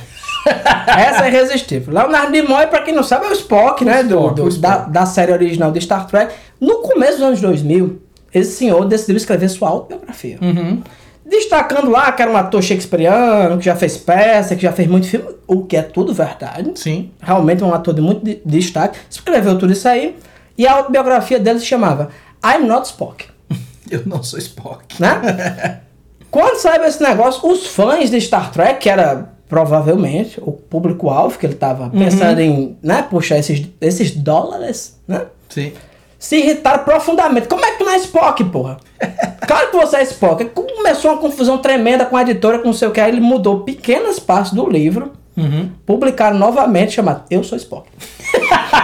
essa 0.45 1.25
é 1.25 1.27
irresistível. 1.29 1.93
Leonardo 1.93 2.31
Nimoy, 2.31 2.67
pra 2.67 2.81
quem 2.81 2.93
não 2.93 3.03
sabe, 3.03 3.25
é 3.25 3.29
o 3.29 3.33
Spock, 3.33 3.83
né? 3.85 4.03
Do, 4.03 4.15
Spock, 4.19 4.35
do- 4.35 4.43
o 4.43 4.47
Spock. 4.49 4.61
da, 4.61 4.77
da 5.01 5.05
série 5.05 5.31
original 5.31 5.71
de 5.71 5.79
Star 5.81 6.05
Trek. 6.07 6.33
No 6.59 6.79
começo 6.81 7.13
dos 7.13 7.21
anos 7.23 7.41
2000, 7.41 8.01
esse 8.33 8.51
senhor 8.57 8.85
decidiu 8.85 9.17
escrever 9.17 9.49
sua 9.49 9.69
autobiografia. 9.69 10.37
Uhum. 10.41 10.81
Destacando 11.25 11.89
lá 11.89 12.11
que 12.11 12.21
era 12.21 12.29
um 12.31 12.35
ator 12.35 12.61
shakespeariano, 12.61 13.57
que 13.57 13.65
já 13.65 13.75
fez 13.75 13.95
peça, 13.97 14.55
que 14.55 14.61
já 14.63 14.71
fez 14.73 14.87
muito 14.87 15.07
filme, 15.07 15.27
o 15.47 15.63
que 15.63 15.77
é 15.77 15.81
tudo 15.81 16.13
verdade. 16.13 16.71
Sim. 16.75 17.11
Realmente 17.21 17.63
um 17.63 17.73
ator 17.73 17.93
de 17.93 18.01
muito 18.01 18.23
de- 18.25 18.41
destaque. 18.45 18.99
Escreveu 19.09 19.57
tudo 19.57 19.71
isso 19.71 19.87
aí. 19.87 20.15
E 20.57 20.67
a 20.67 20.73
autobiografia 20.73 21.39
dele 21.39 21.59
se 21.59 21.65
chamava 21.65 22.09
I'm 22.43 22.65
Not 22.65 22.87
Spock. 22.87 23.25
Eu 23.89 24.03
não 24.05 24.21
sou 24.23 24.39
Spock. 24.39 24.99
né? 24.99 25.79
Quando 26.29 26.57
saiu 26.57 26.83
esse 26.85 27.01
negócio, 27.03 27.47
os 27.49 27.67
fãs 27.67 28.09
de 28.09 28.19
Star 28.21 28.51
Trek, 28.51 28.79
que 28.79 28.89
era 28.89 29.29
provavelmente 29.49 30.39
o 30.41 30.53
público-alvo 30.53 31.37
que 31.37 31.45
ele 31.45 31.55
tava 31.55 31.89
pensando 31.89 32.39
em 32.39 32.77
né, 32.81 33.01
puxar 33.09 33.37
esses, 33.37 33.67
esses 33.81 34.11
dólares, 34.11 34.97
né? 35.05 35.25
Sim. 35.49 35.73
Se 36.21 36.37
irritaram 36.37 36.83
profundamente. 36.83 37.47
Como 37.47 37.65
é 37.65 37.71
que 37.71 37.79
tu 37.79 37.83
não 37.83 37.91
é 37.93 37.97
Spock, 37.97 38.43
porra? 38.45 38.77
Claro 39.47 39.71
que 39.71 39.75
você 39.77 39.97
é 39.97 40.03
Spock. 40.03 40.45
Começou 40.45 41.11
uma 41.11 41.17
confusão 41.19 41.57
tremenda 41.57 42.05
com 42.05 42.15
a 42.15 42.21
editora, 42.21 42.59
com 42.59 42.67
não 42.67 42.73
sei 42.73 42.87
o 42.87 42.91
que. 42.91 43.01
Aí 43.01 43.09
ele 43.11 43.19
mudou 43.19 43.61
pequenas 43.61 44.19
partes 44.19 44.53
do 44.53 44.69
livro, 44.69 45.11
Uhum. 45.35 45.71
publicaram 45.85 46.37
novamente, 46.37 46.93
chamado 46.93 47.23
Eu 47.29 47.43
Sou 47.43 47.57
Spock. 47.57 47.89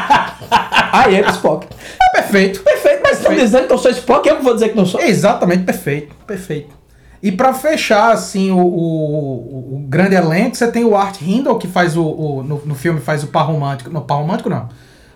aí 0.91 1.15
ele 1.15 1.27
é 1.27 1.29
Spock. 1.31 1.67
É 2.15 2.21
perfeito. 2.21 2.61
Perfeito, 2.63 3.01
mas 3.03 3.17
estão 3.19 3.33
dizendo 3.35 3.67
que 3.67 3.73
eu 3.73 3.77
sou 3.77 3.91
Spock, 3.91 4.27
eu 4.27 4.41
vou 4.41 4.53
dizer 4.53 4.69
que 4.69 4.75
não 4.75 4.85
sou. 4.85 4.99
Exatamente, 4.99 5.63
perfeito, 5.63 6.15
perfeito. 6.25 6.75
E 7.21 7.31
pra 7.31 7.53
fechar, 7.53 8.11
assim, 8.11 8.51
o, 8.51 8.57
o, 8.59 9.75
o 9.75 9.85
grande 9.87 10.15
elenco, 10.15 10.55
você 10.55 10.69
tem 10.71 10.83
o 10.85 10.95
Art 10.95 11.21
Hindle, 11.21 11.57
que 11.57 11.67
faz 11.67 11.95
o, 11.97 12.03
o- 12.03 12.43
no, 12.43 12.61
no 12.65 12.75
filme 12.75 12.99
faz 12.99 13.23
o 13.23 13.27
par 13.27 13.43
romântico, 13.43 13.89
não, 13.89 14.01
par 14.01 14.15
romântico 14.15 14.49
não, 14.49 14.69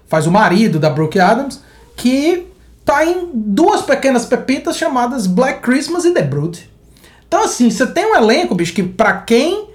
faz 0.07 0.25
o 0.27 0.31
marido 0.31 0.79
da 0.79 0.89
Brooke 0.89 1.19
Adams, 1.19 1.61
que 1.95 2.47
tá 2.85 3.05
em 3.05 3.29
duas 3.33 3.81
pequenas 3.81 4.25
pepitas 4.25 4.77
chamadas 4.77 5.27
Black 5.27 5.61
Christmas 5.61 6.05
e 6.05 6.11
The 6.11 6.23
Brood. 6.23 6.69
Então, 7.27 7.43
assim, 7.43 7.69
você 7.69 7.87
tem 7.87 8.05
um 8.05 8.15
elenco, 8.15 8.53
bicho, 8.53 8.73
que 8.73 8.83
pra 8.83 9.13
quem 9.13 9.69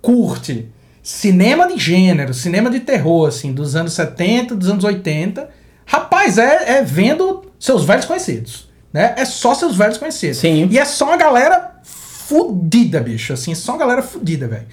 curte 0.00 0.68
cinema 1.02 1.66
de 1.66 1.78
gênero, 1.78 2.32
cinema 2.32 2.70
de 2.70 2.80
terror, 2.80 3.28
assim, 3.28 3.52
dos 3.52 3.74
anos 3.74 3.94
70, 3.94 4.54
dos 4.54 4.68
anos 4.68 4.84
80, 4.84 5.48
rapaz, 5.84 6.38
é, 6.38 6.78
é 6.78 6.82
vendo 6.82 7.44
seus 7.58 7.84
velhos 7.84 8.04
conhecidos, 8.04 8.68
né? 8.92 9.14
É 9.16 9.24
só 9.24 9.54
seus 9.54 9.76
velhos 9.76 9.98
conhecidos. 9.98 10.38
Sim. 10.38 10.68
E 10.70 10.78
é 10.78 10.84
só 10.84 11.06
uma 11.06 11.16
galera 11.16 11.80
fudida, 11.82 13.00
bicho, 13.00 13.32
assim, 13.32 13.54
só 13.54 13.72
uma 13.72 13.78
galera 13.78 14.02
fudida, 14.02 14.46
velho. 14.46 14.66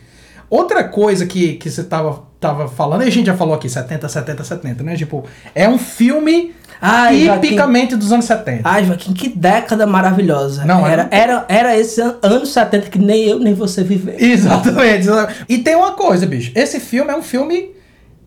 Outra 0.49 0.83
coisa 0.83 1.25
que, 1.25 1.53
que 1.55 1.69
você 1.69 1.83
tava, 1.83 2.23
tava 2.39 2.67
falando, 2.67 3.03
e 3.03 3.07
a 3.07 3.11
gente 3.11 3.25
já 3.27 3.35
falou 3.35 3.53
aqui, 3.55 3.67
70, 3.69 4.07
70, 4.07 4.43
70, 4.43 4.83
né? 4.83 4.95
Tipo, 4.95 5.25
é 5.53 5.67
um 5.67 5.77
filme 5.77 6.53
Ai, 6.81 7.25
Joaquim. 7.25 7.41
tipicamente 7.41 7.95
dos 7.95 8.11
anos 8.11 8.25
70. 8.25 8.61
Ai, 8.63 8.85
Joaquim, 8.85 9.11
que 9.13 9.27
década 9.29 9.85
maravilhosa. 9.87 10.63
Não, 10.63 10.85
era, 10.87 11.07
era- 11.11 11.45
era, 11.45 11.45
era 11.49 11.77
esse 11.77 11.99
an- 12.01 12.17
anos 12.21 12.49
70 12.53 12.89
que 12.89 12.99
nem 12.99 13.23
eu 13.25 13.39
nem 13.39 13.53
você 13.53 13.83
viveu. 13.83 14.15
Exatamente, 14.17 14.99
exatamente. 14.99 15.45
E 15.49 15.57
tem 15.57 15.75
uma 15.75 15.93
coisa, 15.93 16.25
bicho. 16.25 16.51
Esse 16.55 16.79
filme 16.79 17.11
é 17.11 17.15
um 17.17 17.23
filme 17.23 17.71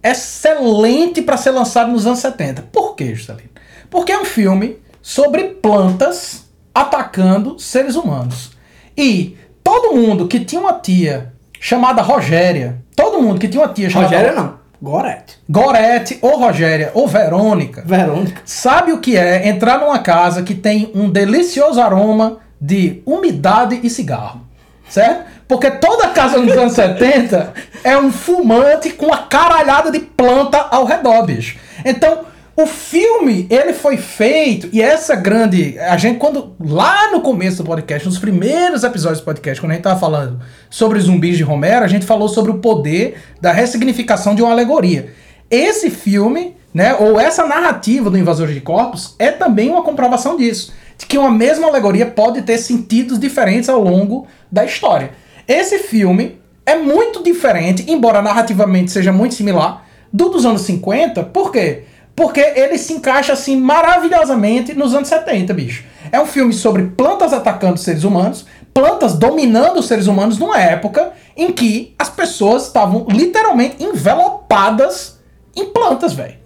excelente 0.03 1.23
pra 1.23 1.37
ser 1.37 1.51
lançado 1.51 1.91
nos 1.91 2.07
anos 2.07 2.19
70. 2.19 2.63
Por 2.73 2.95
quê, 2.97 3.15
Juscelino? 3.15 3.49
Porque 3.89 4.13
é 4.13 4.19
um 4.21 4.25
filme 4.25 4.79
sobre 5.03 5.45
plantas 5.45 6.45
atacando 6.75 7.59
seres 7.59 7.97
humanos. 7.97 8.51
E 8.97 9.37
todo 9.65 9.95
mundo 9.97 10.27
que 10.29 10.41
tinha 10.41 10.61
uma 10.61 10.75
tia 10.75 11.33
chamada 11.61 12.01
Rogéria, 12.01 12.83
todo 12.97 13.23
mundo 13.23 13.39
que 13.39 13.47
tinha 13.47 13.63
uma 13.63 13.73
tia 13.73 13.91
chamada 13.91 14.17
Rogério 14.17 14.35
não, 14.35 14.55
Gorete. 14.83 15.39
Gorete 15.49 16.19
ou 16.23 16.39
Rogéria 16.39 16.91
ou 16.95 17.07
Verônica, 17.07 17.83
Verônica. 17.85 18.41
sabe 18.47 18.93
o 18.93 18.99
que 18.99 19.17
é 19.17 19.47
entrar 19.47 19.79
numa 19.79 19.99
casa 19.99 20.43
que 20.43 20.55
tem 20.55 20.91
um 20.95 21.11
delicioso 21.11 21.81
aroma 21.81 22.39
de 22.59 23.03
umidade 23.05 23.79
e 23.83 23.91
cigarro, 23.91 24.41
certo? 24.89 25.27
Porque 25.47 25.71
toda 25.71 26.09
casa 26.09 26.39
nos 26.39 26.57
anos 26.57 26.73
70 26.75 27.53
é 27.85 27.97
um 27.99 28.11
fumante 28.11 28.91
com 28.91 29.07
uma 29.07 29.19
caralhada 29.19 29.91
de 29.91 30.01
planta 30.01 30.59
ao 30.71 30.85
redor, 30.87 31.25
bicho. 31.27 31.59
Então, 31.85 32.21
o 32.57 32.67
filme, 32.67 33.47
ele 33.49 33.73
foi 33.73 33.97
feito, 33.97 34.69
e 34.73 34.83
essa 34.83 35.15
grande. 35.15 35.79
A 35.79 35.97
gente, 35.97 36.19
quando. 36.19 36.55
Lá 36.61 37.11
no 37.11 37.21
começo 37.21 37.63
do 37.63 37.65
podcast, 37.65 38.07
nos 38.07 38.19
primeiros 38.19 38.85
episódios 38.85 39.21
do 39.21 39.25
podcast, 39.25 39.61
quando 39.61 39.71
a 39.73 39.75
gente 39.75 39.85
tava 39.85 39.99
falando 39.99 40.41
sobre 40.69 41.01
zumbis 41.01 41.37
de 41.37 41.43
Romero, 41.43 41.85
a 41.85 41.89
gente 41.89 42.05
falou 42.05 42.29
sobre 42.29 42.51
o 42.51 42.59
poder 42.59 43.17
da 43.41 43.53
ressignificação 43.53 44.35
de 44.35 44.43
uma 44.43 44.53
alegoria. 44.53 45.13
Esse 45.51 45.91
filme, 45.91 46.57
né, 46.73 46.95
ou 46.95 47.19
essa 47.19 47.47
narrativa 47.47 48.11
do 48.11 48.19
Invasores 48.19 48.55
de 48.55 48.61
Corpos, 48.61 49.15
é 49.19 49.31
também 49.31 49.71
uma 49.71 49.83
comprovação 49.83 50.37
disso. 50.37 50.73
De 50.99 51.07
que 51.07 51.17
uma 51.17 51.31
mesma 51.31 51.67
alegoria 51.67 52.07
pode 52.07 52.43
ter 52.43 52.59
sentidos 52.59 53.19
diferentes 53.19 53.69
ao 53.69 53.83
longo 53.83 54.27
da 54.53 54.65
história. 54.65 55.13
Esse 55.49 55.79
filme 55.79 56.39
é 56.67 56.77
muito 56.77 57.23
diferente, 57.23 57.91
embora 57.91 58.21
narrativamente 58.21 58.91
seja 58.91 59.13
muito 59.13 59.35
similar, 59.35 59.87
do 60.13 60.29
dos 60.29 60.45
anos 60.45 60.63
50. 60.63 61.25
Por 61.25 61.51
quê? 61.51 61.85
Porque 62.21 62.41
ele 62.41 62.77
se 62.77 62.93
encaixa 62.93 63.33
assim 63.33 63.57
maravilhosamente 63.57 64.75
nos 64.75 64.95
anos 64.95 65.09
70, 65.09 65.55
bicho. 65.55 65.85
É 66.13 66.21
um 66.21 66.27
filme 66.27 66.53
sobre 66.53 66.83
plantas 66.89 67.33
atacando 67.33 67.79
seres 67.79 68.05
humanos, 68.05 68.45
plantas 68.75 69.15
dominando 69.15 69.79
os 69.79 69.87
seres 69.87 70.07
humanos 70.07 70.37
numa 70.37 70.61
época 70.61 71.15
em 71.35 71.51
que 71.51 71.95
as 71.99 72.11
pessoas 72.11 72.67
estavam 72.67 73.07
literalmente 73.09 73.83
envelopadas 73.83 75.19
em 75.57 75.65
plantas, 75.73 76.13
velho. 76.13 76.37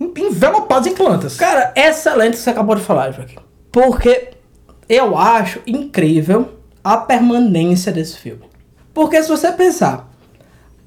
Envelopadas 0.00 0.88
em 0.88 0.96
plantas. 0.96 1.36
Cara, 1.36 1.72
excelente 1.76 2.30
o 2.30 2.36
que 2.36 2.42
você 2.42 2.50
acabou 2.50 2.74
de 2.74 2.82
falar, 2.82 3.12
Joaquim. 3.12 3.36
Porque 3.70 4.30
eu 4.88 5.16
acho 5.16 5.60
incrível 5.64 6.58
a 6.82 6.96
permanência 6.96 7.92
desse 7.92 8.18
filme. 8.18 8.42
Porque 8.92 9.22
se 9.22 9.28
você 9.28 9.52
pensar, 9.52 10.10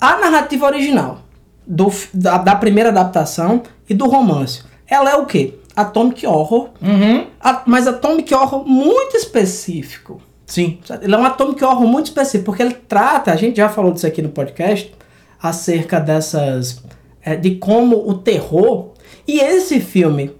a 0.01 0.17
narrativa 0.17 0.65
original 0.65 1.19
do, 1.65 1.89
da, 2.13 2.39
da 2.39 2.55
primeira 2.57 2.89
adaptação 2.89 3.63
e 3.89 3.93
do 3.93 4.07
romance, 4.07 4.61
ela 4.87 5.11
é 5.11 5.15
o 5.15 5.25
quê? 5.25 5.55
Atomic 5.75 6.25
Horror, 6.27 6.69
Uhum. 6.81 7.25
a- 7.41 7.63
mas 7.65 7.87
Atomic 7.87 8.33
Horror 8.33 8.63
muito 8.67 9.17
específico. 9.17 10.21
Sim. 10.45 10.79
Ele 11.01 11.15
é 11.15 11.17
um 11.17 11.25
Atomic 11.25 11.63
Horror 11.63 11.87
muito 11.87 12.05
específico, 12.07 12.45
porque 12.45 12.61
ele 12.61 12.75
trata, 12.75 13.31
a 13.31 13.35
gente 13.35 13.57
já 13.57 13.69
falou 13.69 13.91
disso 13.91 14.05
aqui 14.05 14.21
no 14.21 14.29
podcast, 14.29 14.93
acerca 15.41 15.99
dessas. 15.99 16.81
é, 17.25 17.37
de 17.37 17.55
como 17.55 17.95
o 18.09 18.15
terror. 18.15 18.89
E 19.25 19.39
esse 19.39 19.79
filme, 19.79 20.31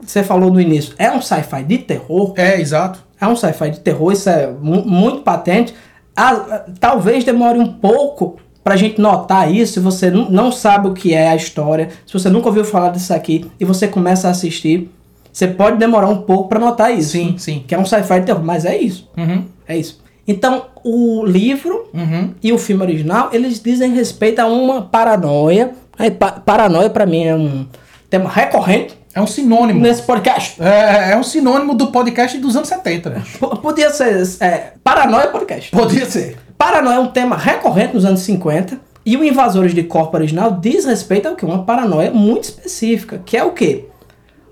você 0.00 0.24
falou 0.24 0.50
no 0.52 0.60
início, 0.60 0.92
é 0.98 1.08
um 1.12 1.22
sci-fi 1.22 1.62
de 1.62 1.78
terror. 1.78 2.34
É, 2.36 2.60
exato. 2.60 2.98
É 3.20 3.26
um 3.28 3.36
sci-fi 3.36 3.70
de 3.70 3.78
terror, 3.78 4.10
isso 4.12 4.28
é 4.28 4.48
mu- 4.50 4.84
muito 4.84 5.22
patente. 5.22 5.72
Ah, 6.16 6.64
talvez 6.80 7.22
demore 7.22 7.60
um 7.60 7.72
pouco 7.72 8.38
pra 8.64 8.76
gente 8.76 9.00
notar 9.00 9.52
isso, 9.52 9.74
se 9.74 9.80
você 9.80 10.10
não 10.10 10.50
sabe 10.52 10.88
o 10.88 10.92
que 10.94 11.14
é 11.14 11.28
a 11.28 11.36
história, 11.36 11.88
se 12.06 12.12
você 12.12 12.28
nunca 12.28 12.48
ouviu 12.48 12.64
falar 12.64 12.90
disso 12.90 13.12
aqui 13.14 13.46
e 13.58 13.64
você 13.64 13.88
começa 13.88 14.28
a 14.28 14.30
assistir, 14.30 14.90
você 15.32 15.46
pode 15.48 15.78
demorar 15.78 16.08
um 16.08 16.18
pouco 16.22 16.48
pra 16.48 16.58
notar 16.58 16.92
isso. 16.96 17.10
Sim, 17.12 17.36
sim. 17.38 17.64
Que 17.66 17.74
é 17.74 17.78
um 17.78 17.84
sci-fi 17.86 18.20
de 18.20 18.26
terror, 18.26 18.44
mas 18.44 18.64
é 18.64 18.76
isso. 18.76 19.08
Uhum. 19.16 19.44
É 19.66 19.76
isso. 19.76 20.00
Então, 20.28 20.66
o 20.84 21.24
livro 21.26 21.88
Uhum. 21.92 22.32
e 22.42 22.52
o 22.52 22.58
filme 22.58 22.82
original, 22.82 23.30
eles 23.32 23.60
dizem 23.60 23.92
respeito 23.94 24.38
a 24.40 24.46
uma 24.46 24.82
paranoia. 24.82 25.72
Aí, 25.98 26.10
pa- 26.10 26.32
paranoia, 26.44 26.88
pra 26.90 27.04
mim, 27.06 27.24
é 27.24 27.34
um 27.34 27.66
tema 28.08 28.28
recorrente 28.30 28.94
É 29.14 29.20
um 29.20 29.26
sinônimo. 29.26 29.80
nesse 29.80 30.02
podcast. 30.02 30.62
É, 30.62 31.12
é 31.12 31.16
um 31.16 31.22
sinônimo 31.22 31.74
do 31.74 31.88
podcast 31.88 32.38
dos 32.38 32.54
anos 32.54 32.68
70, 32.68 33.10
né? 33.10 33.22
P- 33.40 33.56
podia 33.56 33.90
ser 33.90 34.22
é, 34.40 34.72
Paranoia 34.84 35.26
Podcast. 35.28 35.70
Podia 35.70 36.06
ser. 36.06 36.36
Paranoia 36.62 36.94
é 36.94 37.00
um 37.00 37.08
tema 37.08 37.36
recorrente 37.36 37.92
nos 37.94 38.04
anos 38.04 38.20
50 38.20 38.78
e 39.04 39.16
o 39.16 39.24
Invasores 39.24 39.74
de 39.74 39.82
Corpo 39.82 40.16
original 40.16 40.52
diz 40.60 40.84
respeito 40.84 41.26
ao 41.26 41.34
que? 41.34 41.44
Uma 41.44 41.64
paranoia 41.64 42.12
muito 42.12 42.44
específica, 42.44 43.20
que 43.24 43.36
é 43.36 43.42
o 43.42 43.50
quê? 43.50 43.86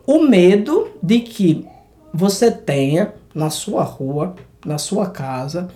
O 0.04 0.20
medo 0.24 0.88
de 1.00 1.20
que 1.20 1.64
você 2.12 2.50
tenha 2.50 3.14
na 3.32 3.48
sua 3.48 3.84
rua, 3.84 4.34
na 4.66 4.76
sua 4.76 5.06
casa, 5.08 5.68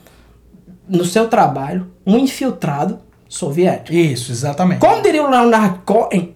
no 0.88 1.04
seu 1.04 1.28
trabalho, 1.28 1.86
um 2.04 2.18
infiltrado 2.18 2.98
soviético. 3.28 3.96
Isso, 3.96 4.32
exatamente. 4.32 4.80
Como 4.80 5.02
diria 5.02 5.22
o 5.22 5.30
Leonard 5.30 5.82
Cohen, 5.86 6.34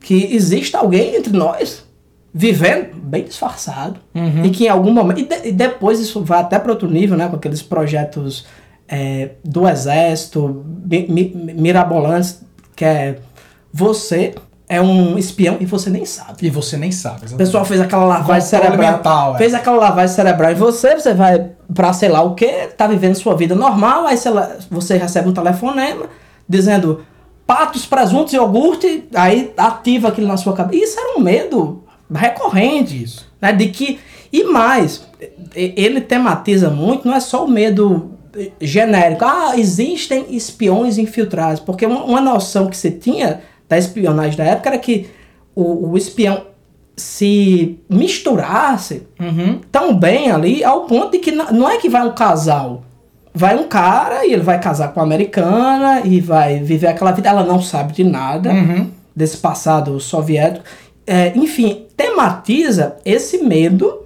que 0.00 0.34
existe 0.34 0.74
alguém 0.74 1.14
entre 1.14 1.36
nós 1.36 1.84
vivendo 2.32 2.94
bem 2.96 3.24
disfarçado 3.24 4.00
Uhum. 4.14 4.44
e 4.46 4.50
que 4.50 4.64
em 4.64 4.68
algum 4.68 4.92
momento. 4.92 5.20
E, 5.20 5.24
de- 5.24 5.48
e 5.48 5.52
depois 5.52 6.00
isso 6.00 6.22
vai 6.24 6.40
até 6.40 6.58
para 6.58 6.72
outro 6.72 6.88
nível, 6.90 7.18
né? 7.18 7.28
Com 7.28 7.36
aqueles 7.36 7.60
projetos 7.62 8.46
é, 8.88 9.30
do 9.44 9.68
exército, 9.68 10.64
mi- 10.84 11.06
mi- 11.08 11.52
mirabolantes, 11.54 12.40
que 12.74 12.84
é 12.84 13.18
você 13.72 14.34
é 14.68 14.80
um 14.80 15.16
espião 15.16 15.56
e 15.60 15.64
você 15.66 15.88
nem 15.90 16.04
sabe. 16.04 16.38
E 16.42 16.50
você 16.50 16.76
nem 16.76 16.90
sabe. 16.90 17.14
O 17.14 17.18
exatamente. 17.18 17.38
pessoal 17.38 17.64
fez 17.64 17.80
aquela 17.80 18.04
lavagem 18.04 18.48
cerebral. 18.48 18.92
mental, 18.96 19.34
é. 19.34 19.38
Fez 19.38 19.54
aquela 19.54 19.76
lavagem 19.76 20.14
cerebral 20.14 20.50
em 20.50 20.54
você, 20.56 20.94
você 20.94 21.14
vai 21.14 21.50
pra 21.72 21.92
sei 21.92 22.08
lá 22.08 22.22
o 22.22 22.34
que, 22.34 22.68
tá 22.76 22.86
vivendo 22.88 23.14
sua 23.14 23.36
vida 23.36 23.54
normal, 23.54 24.06
aí 24.06 24.18
lá, 24.26 24.56
você 24.70 24.96
recebe 24.96 25.28
um 25.28 25.32
telefonema 25.32 26.06
dizendo 26.48 27.04
patos, 27.46 27.86
presuntos 27.86 28.32
e 28.32 28.36
iogurte, 28.36 29.04
aí 29.14 29.52
ativa 29.56 30.08
aquilo 30.08 30.26
na 30.26 30.36
sua 30.36 30.52
cabeça. 30.52 30.82
Isso 30.84 30.98
era 31.00 31.16
um 31.18 31.22
medo 31.22 31.84
recorrente. 32.12 33.02
Isso. 33.02 33.26
Né, 33.40 33.52
de 33.52 33.68
que. 33.68 34.00
E 34.32 34.42
mais, 34.44 35.06
ele 35.54 36.00
tematiza 36.00 36.68
muito, 36.70 37.06
não 37.06 37.14
é 37.14 37.20
só 37.20 37.44
o 37.44 37.48
medo 37.48 38.10
genérico. 38.60 39.24
Ah, 39.24 39.52
existem 39.56 40.26
espiões 40.30 40.98
infiltrados. 40.98 41.60
Porque 41.60 41.84
uma, 41.86 42.04
uma 42.04 42.20
noção 42.20 42.68
que 42.68 42.76
se 42.76 42.90
tinha 42.92 43.40
da 43.68 43.76
espionagem 43.78 44.36
da 44.36 44.44
época 44.44 44.68
era 44.70 44.78
que 44.78 45.08
o, 45.54 45.90
o 45.90 45.96
espião 45.98 46.42
se 46.96 47.78
misturasse 47.90 49.02
Uhum. 49.20 49.60
tão 49.70 49.94
bem 49.96 50.30
ali 50.30 50.64
ao 50.64 50.82
ponto 50.86 51.10
de 51.12 51.18
que 51.18 51.30
não, 51.32 51.52
não 51.52 51.68
é 51.68 51.76
que 51.78 51.88
vai 51.88 52.06
um 52.06 52.12
casal. 52.14 52.82
Vai 53.34 53.54
um 53.58 53.64
cara 53.68 54.24
e 54.24 54.32
ele 54.32 54.42
vai 54.42 54.58
casar 54.58 54.88
com 54.94 55.00
uma 55.00 55.04
americana 55.06 56.00
e 56.04 56.20
vai 56.20 56.58
viver 56.60 56.86
aquela 56.86 57.12
vida. 57.12 57.28
Ela 57.28 57.44
não 57.44 57.60
sabe 57.60 57.92
de 57.92 58.02
nada 58.04 58.50
Uhum. 58.50 58.90
desse 59.14 59.36
passado 59.36 59.98
soviético. 60.00 60.64
É, 61.06 61.32
enfim, 61.36 61.84
tematiza 61.96 62.96
esse 63.04 63.38
medo 63.38 64.02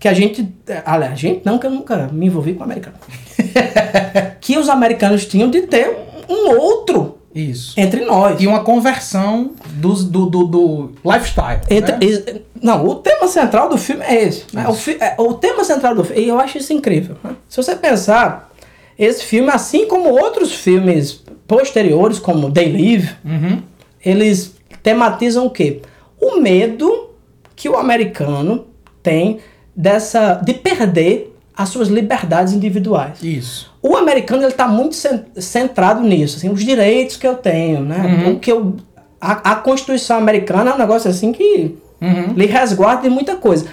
que 0.00 0.08
a 0.08 0.12
gente. 0.12 0.46
é, 0.68 0.82
Aliás, 0.84 1.12
a 1.12 1.16
gente 1.16 1.42
não, 1.46 1.58
que 1.58 1.66
eu 1.66 1.70
nunca 1.70 2.08
me 2.12 2.26
envolvi 2.26 2.54
com 2.54 2.64
americano. 2.64 2.96
que 4.40 4.58
os 4.58 4.68
americanos 4.68 5.24
tinham 5.26 5.50
de 5.50 5.62
ter 5.62 5.90
um 6.28 6.50
outro 6.58 7.18
Isso. 7.34 7.78
entre 7.78 8.04
nós. 8.04 8.40
E 8.40 8.46
uma 8.46 8.60
conversão 8.64 9.52
dos- 9.74 10.04
do, 10.04 10.26
do, 10.26 10.44
do 10.44 10.90
lifestyle. 11.04 11.60
Entre- 11.70 11.92
né? 12.32 12.40
Não, 12.62 12.86
o 12.86 12.94
tema 12.96 13.28
central 13.28 13.68
do 13.68 13.76
filme 13.78 14.02
é 14.04 14.24
esse. 14.24 14.44
né? 14.52 14.66
O, 14.68 14.74
fi- 14.74 14.96
é, 15.00 15.14
o 15.18 15.34
tema 15.34 15.62
central 15.64 15.94
do 15.94 16.04
filme, 16.04 16.22
e 16.22 16.28
eu 16.28 16.38
acho 16.38 16.58
isso 16.58 16.72
incrível. 16.72 17.16
né? 17.22 17.36
Se 17.48 17.56
você 17.56 17.76
pensar, 17.76 18.50
esse 18.98 19.22
filme, 19.24 19.50
assim 19.50 19.86
como 19.86 20.10
outros 20.10 20.52
filmes 20.52 21.22
posteriores, 21.46 22.18
como 22.18 22.50
They 22.50 22.72
Live, 22.72 23.10
Uhum. 23.24 23.62
eles 24.04 24.54
tematizam 24.82 25.46
o 25.46 25.50
quê? 25.50 25.82
O 26.20 26.40
medo 26.40 27.10
que 27.54 27.68
o 27.68 27.76
americano 27.76 28.66
tem 29.02 29.38
dessa 29.74 30.34
de 30.42 30.54
perder 30.54 31.35
as 31.56 31.68
suas 31.70 31.88
liberdades 31.88 32.52
individuais. 32.52 33.22
Isso. 33.22 33.72
O 33.82 33.96
americano 33.96 34.42
ele 34.42 34.50
está 34.52 34.68
muito 34.68 34.94
cen- 34.94 35.24
centrado 35.36 36.02
nisso, 36.02 36.36
assim, 36.36 36.50
os 36.50 36.62
direitos 36.64 37.16
que 37.16 37.26
eu 37.26 37.34
tenho, 37.34 37.80
né? 37.80 38.22
Uhum. 38.26 38.32
O 38.34 38.38
que 38.40 38.52
eu 38.52 38.76
a, 39.20 39.52
a 39.52 39.54
Constituição 39.56 40.18
americana 40.18 40.70
é 40.70 40.74
um 40.74 40.78
negócio 40.78 41.08
assim 41.10 41.32
que 41.32 41.76
Uhum. 42.00 42.34
lhe 42.34 42.44
resguarda 42.44 43.02
de 43.02 43.08
muita 43.08 43.36
coisa. 43.36 43.64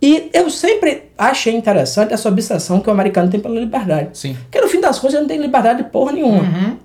E 0.00 0.28
eu 0.34 0.50
sempre 0.50 1.04
achei 1.16 1.54
interessante 1.54 2.12
essa 2.12 2.28
obsessão 2.28 2.80
que 2.80 2.88
o 2.90 2.92
americano 2.92 3.30
tem 3.30 3.40
pela 3.40 3.58
liberdade. 3.58 4.10
Sim. 4.18 4.36
Porque 4.42 4.60
no 4.60 4.68
fim 4.68 4.80
das 4.80 4.98
contas 4.98 5.14
ele 5.14 5.22
não 5.22 5.28
tem 5.28 5.40
liberdade 5.40 5.82
de 5.84 5.88
porra 5.88 6.12
nenhuma. 6.12 6.42
Uhum. 6.42 6.76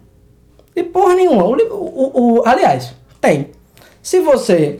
De 0.75 0.83
porra 0.83 1.15
nenhuma. 1.15 1.43
O, 1.43 1.55
o- 1.55 2.37
o- 2.39 2.43
aliás, 2.47 2.93
tem. 3.19 3.47
Se 4.01 4.21
você 4.21 4.79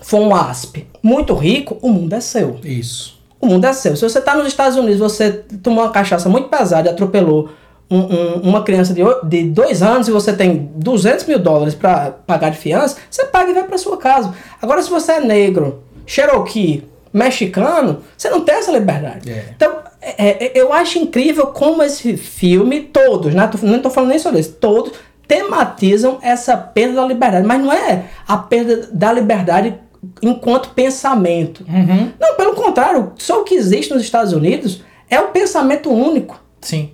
for 0.00 0.20
um 0.20 0.34
asp 0.34 0.86
muito 1.02 1.34
rico, 1.34 1.76
o 1.82 1.90
mundo 1.90 2.14
é 2.14 2.20
seu. 2.20 2.58
Isso. 2.64 3.13
O 3.44 3.46
mundo 3.46 3.64
é 3.66 3.72
seu. 3.72 3.94
Se 3.96 4.02
você 4.02 4.18
está 4.18 4.34
nos 4.34 4.46
Estados 4.46 4.76
Unidos, 4.76 4.98
você 4.98 5.30
tomou 5.62 5.84
uma 5.84 5.90
cachaça 5.90 6.28
muito 6.28 6.48
pesada 6.48 6.88
e 6.88 6.92
atropelou 6.92 7.50
um- 7.90 7.98
um- 7.98 8.40
uma 8.42 8.62
criança 8.62 8.94
de, 8.94 9.02
de 9.24 9.44
dois 9.50 9.82
anos 9.82 10.08
e 10.08 10.10
você 10.10 10.32
tem 10.32 10.70
200 10.76 11.26
mil 11.26 11.38
dólares 11.38 11.74
para 11.74 12.10
pagar 12.26 12.50
de 12.50 12.56
fiança, 12.58 12.96
você 13.10 13.24
paga 13.26 13.50
e 13.50 13.54
vai 13.54 13.64
para 13.64 13.76
sua 13.78 13.96
casa. 13.98 14.32
Agora, 14.60 14.80
se 14.82 14.88
você 14.88 15.12
é 15.12 15.20
negro, 15.20 15.82
cherokee, 16.06 16.84
mexicano, 17.12 17.98
você 18.16 18.28
não 18.30 18.40
tem 18.40 18.54
essa 18.56 18.72
liberdade. 18.72 19.30
É. 19.30 19.44
Então, 19.54 19.72
é- 20.00 20.46
é- 20.46 20.52
eu 20.54 20.72
acho 20.72 20.98
incrível 20.98 21.48
como 21.48 21.82
esse 21.82 22.16
filme, 22.16 22.80
todos, 22.80 23.34
né? 23.34 23.48
Não 23.62 23.76
estou 23.76 23.90
falando 23.90 24.10
nem 24.10 24.18
sobre 24.18 24.40
esse, 24.40 24.50
todos 24.52 24.92
tematizam 25.28 26.18
essa 26.22 26.56
perda 26.56 26.96
da 27.00 27.06
liberdade. 27.06 27.46
Mas 27.46 27.60
não 27.62 27.72
é 27.72 28.04
a 28.26 28.36
perda 28.36 28.88
da 28.92 29.12
liberdade 29.12 29.74
enquanto 30.22 30.70
pensamento. 30.70 31.64
Uhum. 31.68 32.10
Não, 32.20 32.36
pelo 32.36 32.54
contrário, 32.54 33.12
só 33.16 33.40
o 33.40 33.44
que 33.44 33.54
existe 33.54 33.92
nos 33.92 34.02
Estados 34.02 34.32
Unidos 34.32 34.82
é 35.10 35.20
o 35.20 35.28
pensamento 35.28 35.90
único. 35.90 36.40
Sim. 36.60 36.90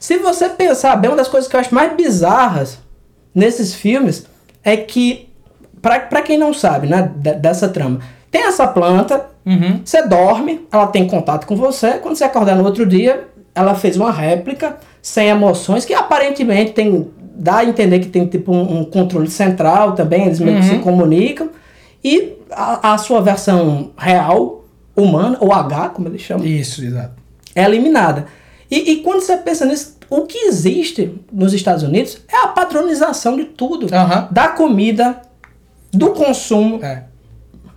Se 0.00 0.16
você 0.18 0.48
pensar 0.48 0.96
bem, 0.96 1.10
uma 1.10 1.16
das 1.16 1.28
coisas 1.28 1.48
que 1.48 1.54
eu 1.56 1.60
acho 1.60 1.74
mais 1.74 1.94
bizarras 1.94 2.78
nesses 3.34 3.74
filmes 3.74 4.26
é 4.64 4.76
que, 4.76 5.28
pra 5.80 6.22
quem 6.22 6.36
não 6.38 6.52
sabe, 6.52 6.86
né, 6.86 7.10
de- 7.16 7.34
dessa 7.34 7.68
trama, 7.68 8.00
tem 8.30 8.42
essa 8.46 8.66
planta, 8.66 9.26
Uhum. 9.44 9.80
você 9.84 10.06
dorme, 10.06 10.66
ela 10.72 10.86
tem 10.86 11.06
contato 11.06 11.46
com 11.46 11.56
você, 11.56 11.92
quando 11.94 12.16
você 12.16 12.24
acordar 12.24 12.56
no 12.56 12.64
outro 12.64 12.86
dia, 12.86 13.28
ela 13.54 13.74
fez 13.74 13.96
uma 13.96 14.10
réplica 14.10 14.76
sem 15.02 15.28
emoções, 15.28 15.84
que 15.84 15.92
aparentemente 15.94 16.72
tem 16.72 17.10
dá 17.34 17.56
a 17.58 17.64
entender 17.64 17.98
que 17.98 18.08
tem 18.08 18.26
tipo 18.26 18.52
um, 18.52 18.80
um 18.80 18.84
controle 18.84 19.28
central 19.28 19.92
também, 19.92 20.26
eles 20.26 20.38
meio 20.38 20.58
que 20.58 20.66
se 20.66 20.78
comunicam, 20.78 21.48
e 22.04 22.34
a, 22.50 22.94
a 22.94 22.98
sua 22.98 23.20
versão 23.20 23.90
real, 23.96 24.64
humana, 24.96 25.36
ou 25.40 25.52
H, 25.52 25.90
como 25.90 26.08
eles 26.08 26.20
chamam, 26.22 26.44
Isso, 26.46 26.84
exato. 26.84 27.14
é 27.54 27.64
eliminada. 27.64 28.26
E, 28.70 28.92
e 28.92 28.96
quando 29.02 29.20
você 29.20 29.36
pensa 29.36 29.64
nisso, 29.64 29.96
o 30.10 30.22
que 30.22 30.38
existe 30.46 31.14
nos 31.32 31.52
Estados 31.54 31.82
Unidos 31.82 32.18
é 32.30 32.36
a 32.44 32.48
padronização 32.48 33.36
de 33.36 33.44
tudo. 33.44 33.86
Da 34.30 34.48
comida, 34.48 35.22
do 35.92 36.10
consumo, 36.10 36.82
É. 36.82 37.04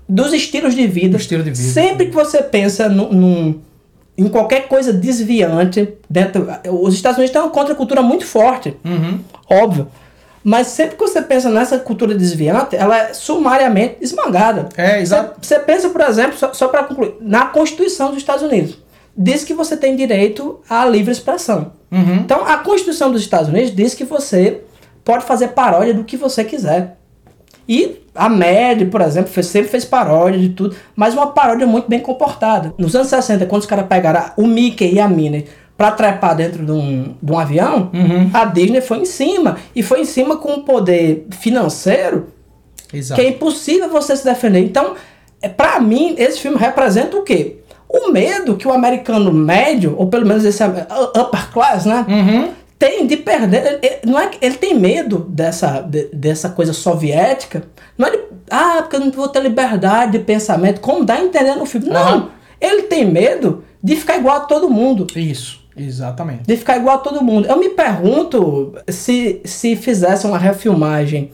dos 0.07 0.33
estilos 0.33 0.73
de 0.75 0.85
vida. 0.87 1.17
Estilo 1.17 1.43
de 1.43 1.51
vida. 1.51 1.61
Sempre 1.71 2.07
que 2.07 2.13
você 2.13 2.41
pensa 2.43 2.87
num, 2.89 3.11
num- 3.13 3.59
em 4.17 4.27
qualquer 4.29 4.67
coisa 4.67 4.93
desviante, 4.93 5.89
dentro, 6.09 6.47
os 6.81 6.93
Estados 6.93 7.17
Unidos 7.17 7.33
têm 7.33 7.41
uma 7.41 7.51
contracultura 7.51 8.01
muito 8.01 8.25
forte, 8.25 8.75
Uhum. 8.85 9.19
óbvio. 9.49 9.87
Mas 10.47 10.67
sempre 10.67 10.95
que 10.95 11.01
você 11.01 11.23
pensa 11.23 11.49
nessa 11.49 11.79
cultura 11.79 12.13
desviante, 12.13 12.75
ela 12.75 12.95
é 12.95 13.13
sumariamente 13.15 13.97
esmagada. 13.99 14.69
É, 14.77 15.01
exato. 15.01 15.39
Você, 15.41 15.55
você 15.55 15.59
pensa, 15.61 15.89
por 15.89 16.01
exemplo, 16.01 16.37
só, 16.37 16.53
só 16.53 16.67
para 16.67 16.83
concluir, 16.83 17.15
na 17.19 17.47
Constituição 17.47 18.09
dos 18.09 18.17
Estados 18.19 18.43
Unidos. 18.43 18.77
Diz 19.17 19.43
que 19.43 19.55
você 19.55 19.75
tem 19.75 19.95
direito 19.95 20.59
à 20.69 20.85
livre 20.85 21.11
expressão. 21.11 21.71
Uhum. 21.91 22.17
Então, 22.17 22.45
a 22.45 22.57
Constituição 22.57 23.11
dos 23.11 23.21
Estados 23.21 23.49
Unidos 23.49 23.75
diz 23.75 23.95
que 23.95 24.03
você 24.03 24.61
pode 25.03 25.25
fazer 25.25 25.47
paródia 25.49 25.95
do 25.95 26.03
que 26.03 26.15
você 26.15 26.43
quiser. 26.43 26.97
E 27.67 28.03
a 28.13 28.29
MED, 28.29 28.85
por 28.85 29.01
exemplo, 29.01 29.31
fez- 29.31 29.47
sempre 29.47 29.69
fez 29.71 29.83
paródia 29.83 30.39
de 30.39 30.49
tudo, 30.49 30.75
mas 30.95 31.15
uma 31.15 31.27
paródia 31.31 31.65
muito 31.65 31.89
bem 31.89 31.99
comportada. 31.99 32.71
Nos 32.77 32.95
anos 32.95 33.07
60, 33.07 33.47
quando 33.47 33.61
os 33.61 33.67
caras 33.67 33.87
pegaram 33.87 34.31
o 34.37 34.45
Mickey 34.45 34.93
e 34.93 34.99
a 34.99 35.07
Minnie 35.07 35.47
pra 35.77 35.91
trepar 35.91 36.35
dentro 36.35 36.65
de 36.65 36.71
um, 36.71 37.15
de 37.21 37.31
um 37.31 37.37
avião, 37.37 37.89
Uhum. 37.93 38.29
a 38.33 38.45
Disney 38.45 38.81
foi 38.81 38.99
em 38.99 39.05
cima. 39.05 39.57
E 39.75 39.83
foi 39.83 40.01
em 40.01 40.05
cima 40.05 40.37
com 40.37 40.53
um 40.53 40.61
poder 40.63 41.27
financeiro 41.41 42.27
Exato. 42.93 43.19
que 43.19 43.27
é 43.27 43.29
impossível 43.31 43.89
você 43.89 44.15
se 44.15 44.23
defender. 44.23 44.59
Então, 44.59 44.93
é, 45.41 45.49
pra 45.49 45.79
mim, 45.79 46.15
esse 46.17 46.39
filme 46.39 46.57
representa 46.57 47.17
o 47.17 47.23
quê? 47.23 47.57
O 47.89 48.11
medo 48.11 48.55
que 48.55 48.67
o 48.67 48.71
americano 48.73 49.31
médio, 49.31 49.95
ou 49.97 50.07
pelo 50.07 50.25
menos 50.25 50.43
esse 50.45 50.63
upper 50.63 51.51
class, 51.51 51.85
né? 51.85 52.05
Uhum. 52.07 52.49
Tem 52.77 53.05
de 53.07 53.15
perder. 53.17 53.79
ele- 53.81 53.99
não 54.05 54.19
é 54.19 54.31
ele 54.41 54.55
tem 54.55 54.77
medo 54.77 55.19
dessa, 55.29 55.79
de- 55.81 56.09
dessa 56.13 56.49
coisa 56.49 56.73
soviética. 56.73 57.63
Não 57.97 58.07
é 58.07 58.11
de, 58.11 58.19
ah, 58.51 58.77
porque 58.81 58.95
eu 58.97 58.99
não 58.99 59.11
vou 59.11 59.27
ter 59.29 59.41
liberdade 59.41 60.13
de 60.13 60.19
pensamento, 60.19 60.81
como 60.81 61.05
dá 61.05 61.15
a 61.15 61.21
entender 61.21 61.55
no 61.55 61.65
filme. 61.65 61.87
Não. 61.87 61.95
Aham. 62.01 62.29
Ele 62.59 62.83
tem 62.83 63.05
medo 63.05 63.63
de 63.83 63.95
ficar 63.95 64.17
igual 64.17 64.37
a 64.37 64.39
todo 64.41 64.69
mundo 64.69 65.05
Isso, 65.15 65.61
exatamente. 65.77 66.43
de 66.43 66.57
ficar 66.57 66.77
igual 66.77 66.95
a 66.95 66.99
todo 66.99 67.23
mundo. 67.23 67.47
Eu 67.47 67.57
me 67.57 67.69
pergunto 67.69 68.73
se, 68.87 69.41
se 69.45 69.75
fizesse 69.75 70.25
uma 70.25 70.37
refilmagem. 70.37 71.31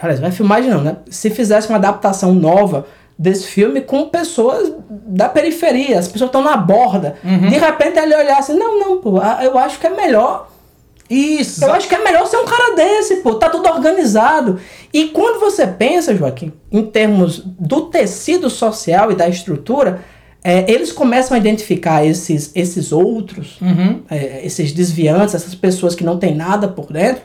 Aliás, 0.00 0.20
refilmagem 0.20 0.70
não, 0.70 0.82
né? 0.82 0.96
Se 1.10 1.30
fizesse 1.30 1.68
uma 1.68 1.78
adaptação 1.78 2.34
nova 2.34 2.86
desse 3.18 3.48
filme 3.48 3.80
com 3.80 4.08
pessoas 4.08 4.72
da 4.88 5.28
periferia, 5.28 5.98
as 5.98 6.06
pessoas 6.06 6.28
estão 6.28 6.42
na 6.42 6.56
borda. 6.56 7.16
De 7.22 7.58
repente 7.58 7.98
ele 7.98 8.14
olhar 8.14 8.38
assim, 8.38 8.54
não, 8.54 8.78
não, 8.78 8.98
pô, 8.98 9.20
eu 9.42 9.58
acho 9.58 9.80
que 9.80 9.86
é 9.86 9.90
melhor. 9.90 10.48
Isso. 11.10 11.64
Eu 11.64 11.72
acho 11.72 11.88
que 11.88 11.94
é 11.94 12.04
melhor 12.04 12.26
ser 12.26 12.36
um 12.36 12.44
cara 12.44 12.74
desse, 12.76 13.16
pô, 13.16 13.34
tá 13.34 13.48
tudo 13.48 13.68
organizado. 13.68 14.60
E 14.92 15.06
quando 15.06 15.40
você 15.40 15.66
pensa, 15.66 16.14
Joaquim, 16.14 16.52
em 16.70 16.84
termos 16.84 17.42
do 17.44 17.86
tecido 17.86 18.50
social 18.50 19.10
e 19.10 19.14
da 19.14 19.26
estrutura, 19.26 20.04
é, 20.42 20.70
eles 20.70 20.92
começam 20.92 21.34
a 21.36 21.38
identificar 21.40 22.04
esses, 22.04 22.50
esses 22.54 22.92
outros, 22.92 23.58
Uhum. 23.60 24.02
é, 24.10 24.44
esses 24.44 24.72
desviantes, 24.72 25.34
essas 25.34 25.54
pessoas 25.54 25.94
que 25.94 26.04
não 26.04 26.18
têm 26.18 26.34
nada 26.34 26.68
por 26.68 26.92
dentro, 26.92 27.22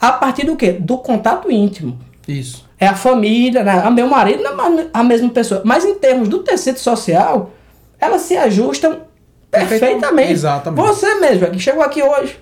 a 0.00 0.12
partir 0.12 0.44
do 0.46 0.56
quê? 0.56 0.72
Do 0.72 0.98
contato 0.98 1.50
íntimo. 1.50 1.98
Isso. 2.26 2.66
É 2.78 2.86
a 2.86 2.94
família, 2.94 3.62
né? 3.62 3.80
A 3.84 3.90
meu 3.90 4.08
marido 4.08 4.42
não 4.42 4.78
é 4.80 4.86
a 4.92 5.02
mesma 5.04 5.30
pessoa. 5.30 5.62
Mas 5.64 5.84
em 5.84 5.94
termos 5.94 6.28
do 6.28 6.40
tecido 6.40 6.78
social, 6.78 7.52
elas 7.98 8.22
se 8.22 8.36
ajustam 8.36 9.02
perfeitamente. 9.50 10.32
Exatamente. 10.32 10.86
Você 10.86 11.14
mesmo, 11.14 11.46
que 11.50 11.58
chegou 11.58 11.82
aqui 11.82 12.02
hoje, 12.02 12.36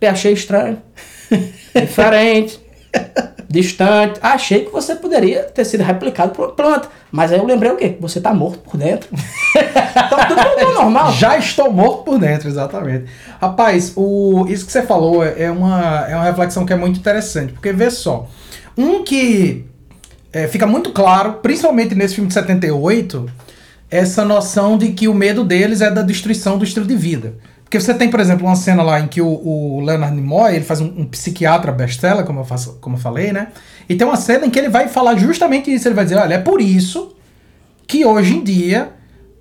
te 0.00 0.06
achei 0.06 0.32
estranho, 0.32 0.80
diferente, 1.74 2.58
distante. 3.48 4.20
Achei 4.22 4.64
que 4.64 4.70
você 4.70 4.94
poderia 4.94 5.44
ter 5.44 5.64
sido 5.64 5.82
replicado 5.82 6.32
por 6.32 6.46
uma 6.46 6.54
planta. 6.54 6.88
Mas 7.10 7.32
aí 7.32 7.38
eu 7.38 7.46
lembrei 7.46 7.72
o 7.72 7.76
quê? 7.76 7.96
Você 8.00 8.20
tá 8.20 8.34
morto 8.34 8.58
por 8.58 8.76
dentro. 8.76 9.08
então 9.56 10.18
tudo 10.28 10.42
voltou 10.42 10.74
normal. 10.74 11.12
Já 11.12 11.38
estou 11.38 11.72
morto 11.72 12.04
por 12.04 12.18
dentro, 12.18 12.48
exatamente. 12.48 13.06
Rapaz, 13.40 13.92
o, 13.96 14.46
isso 14.48 14.66
que 14.66 14.72
você 14.72 14.82
falou 14.82 15.24
é 15.24 15.42
é 15.42 15.50
uma, 15.50 16.06
é 16.08 16.14
uma 16.14 16.24
reflexão 16.24 16.66
que 16.66 16.72
é 16.72 16.76
muito 16.76 16.98
interessante, 16.98 17.52
porque 17.52 17.72
vê 17.72 17.90
só. 17.90 18.28
Um 18.76 19.02
que 19.02 19.64
é, 20.32 20.46
fica 20.46 20.66
muito 20.66 20.92
claro, 20.92 21.34
principalmente 21.34 21.94
nesse 21.94 22.14
filme 22.16 22.28
de 22.28 22.34
78, 22.34 23.26
essa 23.90 24.24
noção 24.24 24.76
de 24.76 24.92
que 24.92 25.08
o 25.08 25.14
medo 25.14 25.44
deles 25.44 25.80
é 25.80 25.90
da 25.90 26.02
destruição 26.02 26.58
do 26.58 26.64
estilo 26.64 26.86
de 26.86 26.96
vida. 26.96 27.34
Porque 27.68 27.78
você 27.78 27.92
tem, 27.92 28.08
por 28.08 28.18
exemplo, 28.18 28.46
uma 28.46 28.56
cena 28.56 28.82
lá 28.82 28.98
em 28.98 29.06
que 29.06 29.20
o, 29.20 29.26
o 29.28 29.82
Leonard 29.84 30.16
Nimoy, 30.16 30.54
ele 30.54 30.64
faz 30.64 30.80
um, 30.80 30.86
um 30.86 31.04
psiquiatra 31.04 31.70
best-seller, 31.70 32.24
como, 32.24 32.40
eu 32.40 32.44
faço- 32.44 32.78
como 32.80 32.96
eu 32.96 33.00
falei, 33.00 33.30
né? 33.30 33.48
E 33.86 33.94
tem 33.94 34.06
uma 34.06 34.16
cena 34.16 34.46
em 34.46 34.50
que 34.50 34.58
ele 34.58 34.70
vai 34.70 34.88
falar 34.88 35.16
justamente 35.16 35.70
isso. 35.72 35.86
Ele 35.86 35.94
vai 35.94 36.04
dizer, 36.04 36.16
olha, 36.16 36.34
é 36.34 36.38
por 36.38 36.62
isso 36.62 37.14
que 37.86 38.06
hoje 38.06 38.36
em 38.36 38.42
dia 38.42 38.92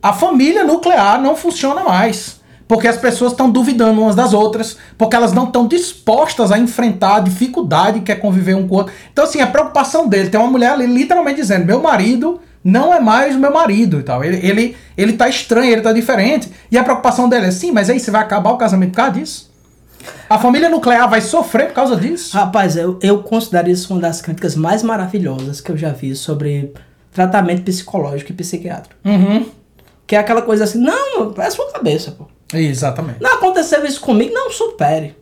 a 0.03 0.11
família 0.11 0.65
nuclear 0.65 1.21
não 1.21 1.37
funciona 1.37 1.85
mais. 1.85 2.41
Porque 2.67 2.85
as 2.85 2.97
pessoas 2.97 3.31
estão 3.31 3.49
duvidando 3.49 4.01
umas 4.01 4.13
das 4.13 4.33
outras, 4.33 4.77
porque 4.97 5.15
elas 5.15 5.31
não 5.31 5.45
estão 5.45 5.65
dispostas 5.65 6.51
a 6.51 6.59
enfrentar 6.59 7.15
a 7.15 7.19
dificuldade 7.21 8.01
que 8.01 8.11
é 8.11 8.15
conviver 8.15 8.57
um 8.57 8.67
com 8.67 8.75
o 8.75 8.77
outro. 8.79 8.93
Então, 9.09 9.23
assim, 9.23 9.39
a 9.39 9.47
preocupação 9.47 10.05
dele, 10.05 10.29
tem 10.29 10.37
uma 10.37 10.51
mulher 10.51 10.71
ali 10.71 10.85
literalmente 10.85 11.39
dizendo: 11.39 11.65
meu 11.65 11.81
marido 11.81 12.41
não 12.63 12.93
é 12.93 12.99
mais 12.99 13.35
o 13.35 13.39
meu 13.39 13.51
marido 13.51 13.99
e 13.99 14.03
tal. 14.03 14.23
Ele, 14.23 14.45
ele, 14.45 14.77
ele 14.97 15.13
tá 15.13 15.29
estranho, 15.29 15.71
ele 15.71 15.81
tá 15.81 15.93
diferente. 15.93 16.51
E 16.71 16.77
a 16.77 16.83
preocupação 16.83 17.29
dele 17.29 17.47
é: 17.47 17.51
sim, 17.51 17.71
mas 17.71 17.89
aí 17.89 17.99
você 17.99 18.11
vai 18.11 18.21
acabar 18.21 18.51
o 18.51 18.57
casamento 18.57 18.91
por 18.91 18.97
causa 18.97 19.11
disso? 19.11 19.47
A 20.29 20.37
família 20.37 20.69
nuclear 20.69 21.09
vai 21.09 21.21
sofrer 21.21 21.67
por 21.67 21.73
causa 21.73 21.95
disso? 21.95 22.35
Rapaz, 22.35 22.75
eu, 22.75 22.99
eu 23.01 23.23
considero 23.23 23.69
isso 23.69 23.93
uma 23.93 24.01
das 24.01 24.21
críticas 24.21 24.55
mais 24.55 24.83
maravilhosas 24.83 25.61
que 25.61 25.71
eu 25.71 25.77
já 25.77 25.91
vi 25.91 26.15
sobre 26.15 26.73
tratamento 27.11 27.63
psicológico 27.63 28.31
e 28.31 28.35
psiquiátrico. 28.35 28.95
Uhum. 29.03 29.45
Que 30.05 30.15
é 30.15 30.19
aquela 30.19 30.41
coisa 30.41 30.63
assim, 30.63 30.79
não, 30.79 31.33
é 31.37 31.45
a 31.45 31.51
sua 31.51 31.71
cabeça, 31.71 32.11
pô. 32.11 32.25
Exatamente. 32.53 33.21
Não 33.21 33.33
aconteceu 33.33 33.85
isso 33.85 33.99
comigo, 33.99 34.33
não 34.33 34.51
supere. 34.51 35.15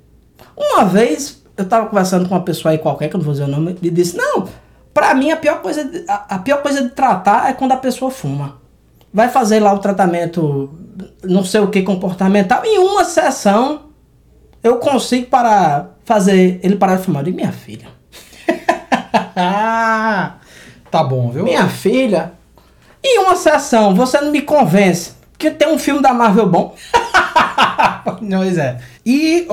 Uma 0.56 0.86
vez, 0.86 1.42
eu 1.58 1.66
tava 1.66 1.88
conversando 1.88 2.28
com 2.28 2.36
uma 2.36 2.44
pessoa 2.44 2.72
aí 2.72 2.78
qualquer, 2.78 3.10
que 3.10 3.16
eu 3.16 3.18
não 3.18 3.26
vou 3.26 3.34
dizer 3.34 3.46
o 3.46 3.48
nome, 3.48 3.78
e 3.82 3.90
disse, 3.90 4.16
não, 4.16 4.48
pra 4.96 5.14
mim 5.14 5.30
a 5.30 5.36
pior 5.38 5.62
coisa, 5.62 5.84
de- 5.84 6.06
a, 6.08 6.36
a 6.36 6.40
pior 6.40 6.62
coisa 6.64 6.82
de 6.82 6.90
tratar 6.90 7.50
é 7.50 7.54
quando 7.54 7.74
a 7.74 7.78
pessoa 7.78 8.10
fuma. 8.10 8.60
Vai 9.14 9.30
fazer 9.30 9.60
lá 9.60 9.72
o 9.74 9.80
tratamento, 9.80 10.74
não 11.24 11.44
sei 11.44 11.60
o 11.62 11.68
que, 11.70 11.84
comportamental, 11.84 12.64
em 12.66 12.80
uma 12.80 13.04
sessão 13.06 13.82
eu 14.64 14.78
consigo 14.78 15.28
parar, 15.28 15.98
fazer 16.04 16.60
ele 16.64 16.76
parar 16.78 16.96
de 16.96 17.04
fumar. 17.04 17.22
Eu 17.22 17.26
digo, 17.26 17.38
minha 17.38 17.52
filha, 17.52 17.88
tá 20.90 21.04
bom, 21.08 21.30
viu? 21.30 21.44
minha 21.44 21.68
filha, 21.68 22.34
em 23.04 23.20
uma 23.20 23.36
sessão 23.36 23.94
você 23.94 24.20
não 24.22 24.32
me 24.32 24.42
convence 24.42 25.14
que 25.38 25.52
tem 25.52 25.68
um 25.68 25.78
filme 25.78 26.02
da 26.02 26.14
Marvel 26.14 26.48
bom. 26.48 26.74
Pois 28.30 28.58
é. 28.58 28.80
E 29.06 29.46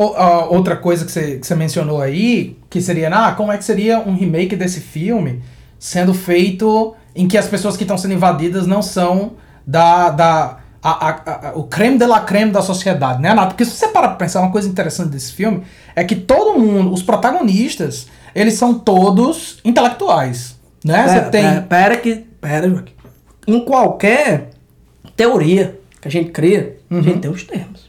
outra 0.49 0.77
coisa 0.77 1.05
que 1.05 1.13
você, 1.13 1.37
que 1.39 1.47
você 1.47 1.55
mencionou 1.55 2.01
aí, 2.01 2.57
que 2.71 2.81
seria, 2.81 3.11
ah, 3.11 3.33
como 3.33 3.53
é 3.53 3.59
que 3.59 3.65
seria 3.65 3.99
um 3.99 4.15
remake 4.15 4.57
desse 4.57 4.81
filme 4.81 5.43
sendo 5.79 6.15
feito 6.15 6.95
em 7.15 7.29
que 7.29 7.37
as 7.37 7.47
pessoas 7.47 7.77
que 7.77 7.83
estão 7.85 7.99
sendo 7.99 8.15
invadidas 8.15 8.67
não 8.67 8.81
são 8.81 9.33
da. 9.67 10.09
da 10.11 10.59
a- 10.85 11.09
a- 11.11 11.49
a- 11.51 11.53
o 11.55 11.63
creme 11.65 11.97
de 11.97 12.05
la 12.07 12.21
creme 12.21 12.51
da 12.51 12.61
sociedade, 12.61 13.23
né, 13.23 13.33
Nato? 13.33 13.51
Porque 13.51 13.65
se 13.65 13.71
você 13.71 13.87
parar 13.89 14.09
pra 14.09 14.17
pensar, 14.17 14.41
uma 14.41 14.51
coisa 14.51 14.69
interessante 14.69 15.11
desse 15.11 15.33
filme 15.33 15.63
é 15.95 16.03
que 16.03 16.17
todo 16.17 16.59
mundo, 16.59 16.93
os 16.93 17.05
protagonistas, 17.05 18.09
eles 18.35 18.55
são 18.55 18.75
todos 18.77 19.61
intelectuais, 19.65 20.57
né? 20.85 21.07
Você 21.07 21.15
Pera, 21.21 21.31
tem. 21.31 21.43
Pera, 21.43 21.63
pera 21.63 21.97
que. 21.99 22.15
Pera, 22.41 22.69
Joaquim. 22.69 22.93
Em 23.47 23.65
qualquer 23.65 24.51
teoria 25.15 25.79
que 26.01 26.09
a 26.09 26.11
gente 26.11 26.31
cria, 26.31 26.79
a 26.91 27.01
gente 27.01 27.19
tem 27.21 27.31
os 27.31 27.45
termos. 27.45 27.82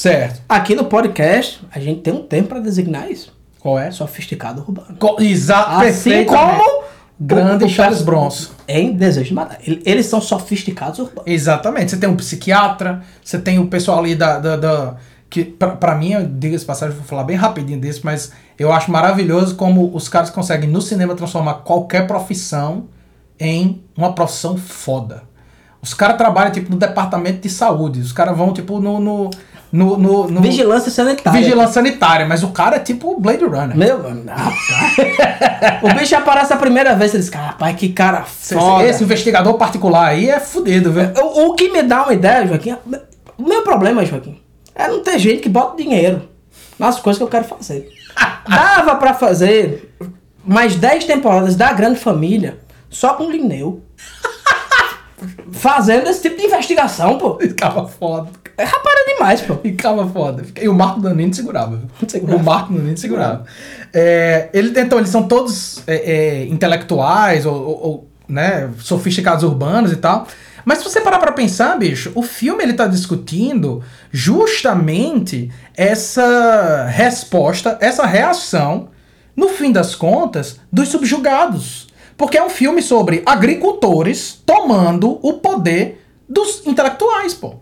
Certo. 0.00 0.40
Aqui 0.48 0.74
no 0.74 0.84
podcast, 0.86 1.60
a 1.70 1.78
gente 1.78 2.00
tem 2.00 2.10
um 2.12 2.22
termo 2.22 2.48
para 2.48 2.58
designar 2.58 3.10
isso. 3.10 3.36
Qual 3.58 3.78
é? 3.78 3.90
Sofisticado 3.90 4.62
urbano. 4.62 4.96
Co 4.98 5.16
Exato, 5.20 5.84
Assim 5.86 6.24
como 6.24 6.80
Grande 7.20 7.64
o- 7.64 7.66
o 7.66 7.70
Charles 7.70 8.00
Bronson. 8.00 8.50
Em 8.66 8.92
Desejo 8.94 9.28
de 9.28 9.34
Matar. 9.34 9.58
Ele- 9.62 9.82
Eles 9.84 10.06
são 10.06 10.18
sofisticados 10.22 10.98
urbanos. 11.00 11.24
Exatamente. 11.26 11.90
Você 11.90 11.98
tem 11.98 12.08
um 12.08 12.16
psiquiatra, 12.16 13.02
você 13.22 13.38
tem 13.38 13.58
o 13.58 13.66
pessoal 13.66 13.98
ali 13.98 14.14
da. 14.14 14.38
da, 14.38 14.56
da- 14.56 14.94
que 15.28 15.44
pra, 15.44 15.72
pra 15.72 15.94
mim, 15.94 16.12
eu 16.12 16.26
digo 16.26 16.54
essa 16.56 16.64
passagem, 16.64 16.96
vou 16.96 17.04
falar 17.04 17.24
bem 17.24 17.36
rapidinho 17.36 17.78
desse, 17.78 18.02
mas 18.02 18.32
eu 18.58 18.72
acho 18.72 18.90
maravilhoso 18.90 19.54
como 19.54 19.94
os 19.94 20.08
caras 20.08 20.30
conseguem 20.30 20.68
no 20.70 20.80
cinema 20.80 21.14
transformar 21.14 21.54
qualquer 21.56 22.06
profissão 22.06 22.86
em 23.38 23.82
uma 23.94 24.14
profissão 24.14 24.56
foda. 24.56 25.22
Os 25.82 25.94
caras 25.94 26.16
trabalham, 26.16 26.50
tipo, 26.52 26.70
no 26.70 26.76
departamento 26.78 27.40
de 27.42 27.48
saúde. 27.50 28.00
Os 28.00 28.12
caras 28.12 28.36
vão, 28.36 28.52
tipo, 28.54 28.80
no. 28.80 28.98
no, 28.98 29.30
no, 29.72 29.96
no- 29.96 30.28
no- 30.28 30.40
Vigilância 30.40 30.90
sanitária. 30.90 31.40
vigilância 31.40 31.74
sanitária, 31.74 32.26
mas 32.26 32.42
o 32.42 32.48
cara 32.48 32.76
é 32.76 32.80
tipo 32.80 33.12
o 33.12 33.20
Blade 33.20 33.44
Runner. 33.44 33.76
Meu, 33.76 33.98
rapaz. 34.02 34.96
o 35.82 35.94
bicho 35.98 36.16
aparece 36.16 36.52
a 36.52 36.56
primeira 36.56 36.94
vez 36.94 37.14
e 37.14 37.18
diz, 37.18 37.28
rapaz, 37.28 37.76
que 37.76 37.90
cara 37.90 38.24
Esse, 38.26 38.54
foda. 38.54 38.84
esse 38.86 39.04
investigador 39.04 39.54
particular 39.54 40.08
aí 40.08 40.28
é 40.28 40.40
fudido, 40.40 40.92
viu? 40.92 41.04
O, 41.22 41.46
o 41.50 41.54
que 41.54 41.70
me 41.70 41.82
dá 41.82 42.02
uma 42.04 42.12
ideia, 42.14 42.46
Joaquim, 42.46 42.76
o 43.38 43.42
meu 43.42 43.62
problema, 43.62 44.04
Joaquim, 44.04 44.40
é 44.74 44.88
não 44.88 45.02
ter 45.02 45.18
gente 45.18 45.40
que 45.42 45.48
bota 45.48 45.76
dinheiro 45.76 46.28
nas 46.78 46.98
coisas 46.98 47.18
que 47.18 47.24
eu 47.24 47.28
quero 47.28 47.44
fazer. 47.44 47.88
Dava 48.48 48.96
pra 48.96 49.14
fazer 49.14 49.94
mais 50.44 50.74
10 50.74 51.04
temporadas 51.04 51.54
da 51.54 51.72
Grande 51.72 51.98
Família 52.00 52.58
só 52.88 53.14
com 53.14 53.24
o 53.24 53.30
Linneu. 53.30 53.82
Fazendo 55.52 56.08
esse 56.08 56.22
tipo 56.22 56.36
de 56.36 56.44
investigação, 56.46 57.18
pô. 57.18 57.38
Ficava 57.40 57.86
foda. 57.86 58.28
É 58.56 58.64
rapaz 58.64 58.94
é 59.06 59.14
demais, 59.14 59.40
pô. 59.40 59.54
Ficava 59.56 60.06
foda. 60.08 60.44
E 60.60 60.68
o 60.68 60.74
Marco 60.74 61.00
Danini 61.00 61.32
segurava. 61.34 61.80
Segurava. 62.06 62.38
O 62.40 62.44
Marco 62.44 62.72
Danini 62.72 62.96
segurava. 62.96 63.44
É, 63.92 64.48
ele, 64.52 64.78
então, 64.80 64.98
eles 64.98 65.10
são 65.10 65.22
todos 65.26 65.82
é, 65.86 65.94
é, 65.96 66.44
intelectuais 66.46 67.46
ou, 67.46 67.54
ou- 67.54 67.82
ou, 67.82 68.08
né, 68.28 68.70
sofisticados 68.78 69.42
urbanos 69.44 69.92
e 69.92 69.96
tal. 69.96 70.26
Mas 70.64 70.78
se 70.78 70.84
você 70.84 71.00
parar 71.00 71.18
pra 71.18 71.32
pensar, 71.32 71.76
bicho, 71.78 72.12
o 72.14 72.22
filme 72.22 72.62
ele 72.62 72.74
tá 72.74 72.86
discutindo 72.86 73.82
justamente 74.12 75.50
essa 75.76 76.86
resposta, 76.90 77.78
essa 77.80 78.04
reação, 78.04 78.88
no 79.34 79.48
fim 79.48 79.72
das 79.72 79.94
contas, 79.94 80.60
dos 80.70 80.88
subjugados. 80.88 81.88
Porque 82.20 82.36
é 82.36 82.44
um 82.44 82.50
filme 82.50 82.82
sobre 82.82 83.22
agricultores 83.24 84.42
tomando 84.44 85.18
o 85.22 85.38
poder 85.38 86.04
dos 86.28 86.66
intelectuais, 86.66 87.32
pô. 87.32 87.54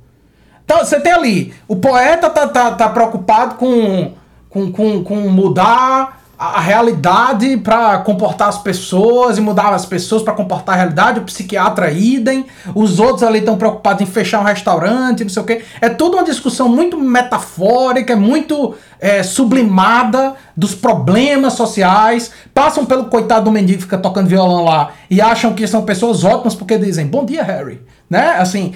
Então, 0.65 0.79
você 0.79 0.99
tem 0.99 1.13
ali, 1.13 1.55
o 1.69 1.77
poeta 1.77 2.29
tá, 2.29 2.49
tá, 2.49 2.73
tá 2.73 2.89
preocupado 2.89 3.55
com, 3.55 4.15
com, 4.51 4.73
com, 4.73 5.05
com 5.05 5.15
mudar 5.15 6.18
a, 6.39 6.61
realidade 6.61 7.57
para 7.57 7.99
comportar 7.99 8.49
as 8.49 8.59
pessoas 8.59 9.39
e 9.39 9.41
mudar 9.41 9.75
as 9.75 9.85
pessoas 9.85 10.23
para 10.23 10.33
comportar 10.33 10.77
a 10.77 10.79
realidade, 10.79 11.19
o 11.19 11.25
psiquiatra 11.25 11.91
idem, 11.91 12.47
os 12.75 13.01
outros 13.01 13.25
ali 13.25 13.41
estão 13.41 13.57
preocupados 13.57 14.01
em 14.03 14.07
fechar 14.07 14.41
um 14.41 14.45
restaurante, 14.45 15.25
não 15.25 15.31
sei 15.31 15.43
o 15.43 15.45
quê. 15.45 15.63
É 15.81 15.89
toda 15.89 16.17
uma 16.17 16.25
discussão 16.25 16.69
muito 16.69 16.97
metafórica, 16.97 18.13
é 18.13 18.17
muito 18.17 18.75
é, 19.01 19.23
sublimada 19.25 20.35
dos 20.57 20.75
problemas 20.75 21.55
sociais, 21.55 22.31
passam 22.55 22.87
pelo 22.87 23.07
coitado 23.07 23.47
do 23.47 23.51
mendigo 23.51 23.79
que 23.79 23.85
fica 23.85 23.99
tocando 23.99 24.29
violão 24.29 24.65
lá 24.65 24.93
e 25.11 25.21
acham 25.21 25.53
que 25.53 25.67
são 25.67 25.83
pessoas 25.83 26.23
ótimas 26.23 26.55
porque 26.55 26.79
dizem, 26.79 27.07
bom 27.07 27.25
dia, 27.25 27.43
Harry, 27.43 27.83
né? 28.09 28.37
Assim, 28.39 28.75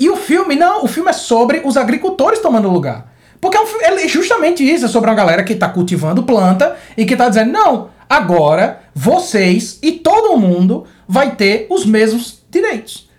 e 0.00 0.08
o 0.08 0.16
filme, 0.16 0.56
não, 0.56 0.84
o 0.84 0.88
filme 0.88 1.10
é 1.10 1.12
sobre 1.12 1.62
os 1.64 1.76
agricultores 1.76 2.40
tomando 2.40 2.70
lugar. 2.70 3.11
Porque 3.42 3.56
é 3.56 3.60
um 3.60 3.98
é 3.98 4.06
justamente 4.06 4.62
isso, 4.62 4.84
é 4.84 4.88
sobre 4.88 5.10
uma 5.10 5.16
galera 5.16 5.42
que 5.42 5.56
tá 5.56 5.68
cultivando 5.68 6.22
planta 6.22 6.76
e 6.96 7.04
que 7.04 7.16
tá 7.16 7.28
dizendo, 7.28 7.50
não, 7.50 7.90
agora 8.08 8.82
vocês 8.94 9.80
e 9.82 9.90
todo 9.90 10.36
mundo 10.36 10.86
vai 11.08 11.34
ter 11.34 11.66
os 11.68 11.84
mesmos 11.84 12.40
direitos. 12.48 13.10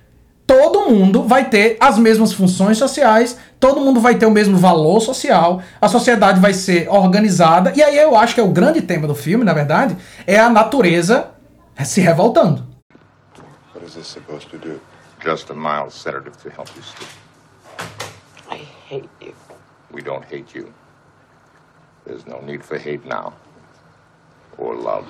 Todo 0.47 0.89
mundo 0.89 1.24
vai 1.24 1.49
ter 1.49 1.76
as 1.78 1.97
mesmas 1.97 2.32
funções 2.32 2.78
sociais, 2.78 3.38
todo 3.59 3.82
mundo 3.82 3.99
vai 3.99 4.15
ter 4.15 4.26
o 4.26 4.32
mesmo 4.32 4.55
valor 4.55 5.01
social, 5.01 5.61
a 5.82 5.89
sociedade 5.89 6.39
vai 6.39 6.53
ser 6.53 6.88
organizada, 6.89 7.74
e 7.76 7.84
aí 7.84 7.97
eu 7.97 8.15
acho 8.15 8.34
que 8.34 8.39
é 8.39 8.43
o 8.43 8.49
grande 8.49 8.82
tema 8.82 9.05
do 9.05 9.15
filme, 9.15 9.43
na 9.43 9.53
verdade, 9.53 9.97
é 10.26 10.39
a 10.39 10.49
natureza 10.49 11.32
se 11.84 11.99
revoltando. 11.99 12.65
What 13.76 13.86
is 13.86 13.95
this 13.95 14.07
supposed 14.07 14.49
to 14.51 14.57
do? 14.57 14.80
Just 15.21 15.49
a 15.49 15.53
mild 15.53 15.91
sedative 15.91 16.38
to 16.43 16.49
help 16.49 16.69
you 16.78 16.84
sleep. 16.84 17.09
I 18.49 18.61
hate 18.89 19.09
you. 19.19 19.42
We 19.93 20.01
don't 20.01 20.25
hate 20.25 20.55
you. 20.55 20.73
There's 22.05 22.27
no 22.27 22.41
need 22.41 22.63
for 22.65 22.77
hate 22.79 23.05
now. 23.05 23.33
Or 24.57 24.75
love. 24.75 25.07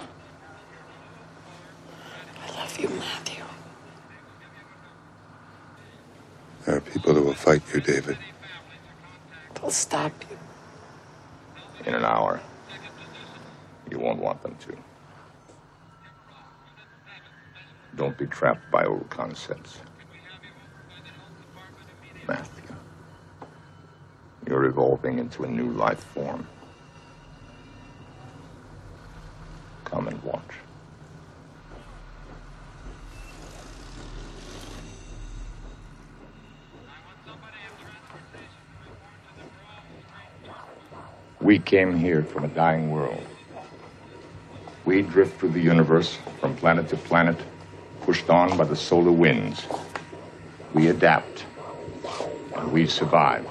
I 2.30 2.52
love 2.60 2.78
you, 2.80 2.90
Matthew. 2.90 3.44
There 6.66 6.78
are 6.78 6.82
people 6.82 7.14
that 7.14 7.22
will 7.24 7.34
fight 7.34 7.64
you, 7.74 7.82
David. 7.82 8.18
They'll 9.56 9.72
stop 9.72 10.14
you. 10.30 10.38
In 11.86 11.96
an 11.96 12.06
hour. 12.06 12.42
You 13.92 14.00
won't 14.00 14.20
want 14.20 14.44
them 14.44 14.56
to. 14.68 14.78
Don't 17.96 18.18
be 18.18 18.28
trapped 18.28 18.72
by 18.72 18.86
old 18.86 19.10
concepts. 19.10 19.80
Matthew, 22.28 22.63
you're 24.48 24.66
evolving 24.66 25.20
into 25.20 25.44
a 25.44 25.48
new 25.48 25.72
life 25.72 26.04
form. 26.04 26.48
Come 29.86 30.08
and 30.08 30.22
watch. 30.24 30.42
We 41.40 41.60
came 41.60 41.98
here 41.98 42.24
from 42.24 42.46
a 42.46 42.48
dying 42.48 42.90
world. 42.90 43.22
We 44.86 45.02
drift 45.02 45.40
through 45.40 45.50
the 45.50 45.62
universe 45.62 46.18
from 46.40 46.56
planet 46.56 46.88
to 46.90 46.98
planet, 46.98 47.38
pushed 48.02 48.30
on 48.30 48.58
by 48.58 48.64
the 48.64 48.76
solar 48.76 49.12
winds. 49.12 49.66
We 50.74 50.88
adapt, 50.88 51.46
and 52.56 52.72
we 52.72 52.88
survive. 52.88 53.46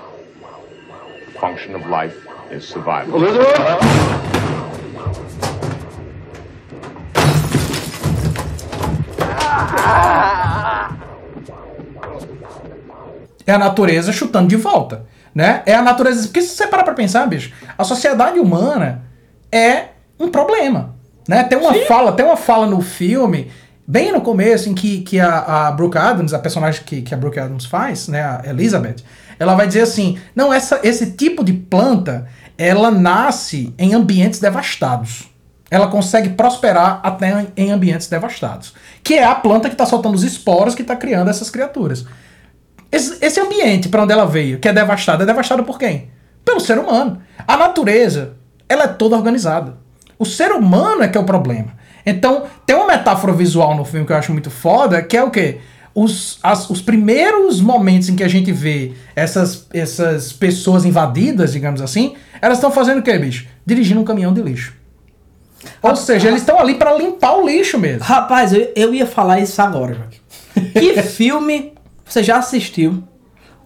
The 1.43 1.49
function 1.49 1.74
of 1.74 1.88
life 1.88 2.16
is 2.53 2.64
survival. 2.64 3.20
É 13.45 13.53
a 13.53 13.59
natureza 13.59 14.12
chutando 14.12 14.47
de 14.47 14.57
volta, 14.57 15.05
né? 15.34 15.62
É 15.66 15.74
a 15.74 15.82
natureza... 15.82 16.22
Porque 16.28 16.43
se 16.43 16.55
você 16.55 16.68
parar 16.68 16.84
pra 16.84 16.95
pensar, 16.95 17.26
bicho, 17.26 17.53
a 17.76 17.82
sociedade 17.82 18.38
humana 18.38 19.03
é 19.51 19.86
um 20.20 20.28
problema, 20.28 20.95
né? 21.28 21.43
Tem 21.43 21.59
uma 21.59 21.74
fala, 21.86 22.12
tem 22.12 22.24
uma 22.24 22.36
fala 22.36 22.68
no 22.68 22.80
filme, 22.80 23.51
bem 23.84 24.12
no 24.12 24.20
começo, 24.20 24.68
em 24.68 24.74
que, 24.74 25.01
que 25.01 25.18
a, 25.18 25.66
a 25.66 25.72
Brooke 25.72 25.99
Adams, 25.99 26.32
a 26.32 26.38
personagem 26.38 26.84
que, 26.84 27.03
que 27.03 27.12
a 27.12 27.16
Brooke 27.16 27.40
Adams 27.40 27.64
faz, 27.64 28.07
né, 28.07 28.22
a 28.22 28.43
Elizabeth, 28.49 29.03
ela 29.38 29.54
vai 29.54 29.66
dizer 29.66 29.82
assim, 29.82 30.18
não, 30.34 30.52
essa, 30.52 30.80
esse 30.82 31.12
tipo 31.12 31.44
de 31.44 31.52
planta, 31.52 32.28
ela 32.56 32.90
nasce 32.90 33.74
em 33.78 33.94
ambientes 33.94 34.38
devastados. 34.38 35.30
Ela 35.70 35.88
consegue 35.88 36.30
prosperar 36.30 37.00
até 37.02 37.46
em 37.56 37.70
ambientes 37.70 38.06
devastados. 38.06 38.74
Que 39.02 39.14
é 39.14 39.24
a 39.24 39.34
planta 39.34 39.68
que 39.68 39.74
está 39.74 39.86
soltando 39.86 40.14
os 40.14 40.22
esporos 40.22 40.74
que 40.74 40.82
está 40.82 40.94
criando 40.94 41.30
essas 41.30 41.48
criaturas. 41.48 42.04
Esse, 42.90 43.16
esse 43.24 43.40
ambiente 43.40 43.88
para 43.88 44.02
onde 44.02 44.12
ela 44.12 44.26
veio, 44.26 44.58
que 44.58 44.68
é 44.68 44.72
devastado, 44.72 45.22
é 45.22 45.26
devastado 45.26 45.64
por 45.64 45.78
quem? 45.78 46.10
Pelo 46.44 46.60
ser 46.60 46.78
humano. 46.78 47.22
A 47.48 47.56
natureza, 47.56 48.34
ela 48.68 48.84
é 48.84 48.88
toda 48.88 49.16
organizada. 49.16 49.78
O 50.18 50.26
ser 50.26 50.52
humano 50.52 51.02
é 51.02 51.08
que 51.08 51.16
é 51.16 51.20
o 51.20 51.24
problema. 51.24 51.72
Então, 52.04 52.44
tem 52.66 52.76
uma 52.76 52.86
metáfora 52.86 53.32
visual 53.32 53.74
no 53.74 53.84
filme 53.84 54.06
que 54.06 54.12
eu 54.12 54.16
acho 54.16 54.32
muito 54.32 54.50
foda, 54.50 55.02
que 55.02 55.16
é 55.16 55.22
o 55.22 55.30
quê? 55.30 55.60
Os, 55.95 56.38
as- 56.43 56.70
os 56.70 56.80
primeiros 56.80 57.61
momentos 57.61 58.09
em 58.09 58.16
que 58.16 58.24
a 58.24 58.28
gente 58.28 58.51
vê 58.51 58.93
essas, 59.14 59.66
essas 59.74 60.32
pessoas 60.32 60.84
invadidas, 60.84 61.53
digamos 61.53 61.82
assim, 61.82 62.14
elas 62.40 62.59
estão 62.59 62.70
fazendo 62.70 62.99
o 62.99 63.03
quê, 63.03 63.18
bicho? 63.18 63.47
Dirigindo 63.66 64.01
um 64.01 64.05
caminhão 64.05 64.32
de 64.32 64.40
lixo. 64.43 64.74
Ou 65.82 65.95
seja, 65.95 66.28
eles 66.28 66.40
estão 66.40 66.59
ali 66.59 66.74
para 66.74 66.95
limpar 66.97 67.36
o 67.36 67.47
lixo 67.47 67.78
mesmo. 67.78 68.03
Rapaz, 68.03 68.53
eu, 68.53 68.72
eu 68.74 68.95
ia 68.95 69.07
falar 69.07 69.40
isso 69.40 69.61
agora, 69.62 69.95
Joaquim. 69.95 70.18
Que 70.72 71.01
filme 71.03 71.72
você 72.05 72.22
já 72.22 72.38
assistiu 72.38 73.03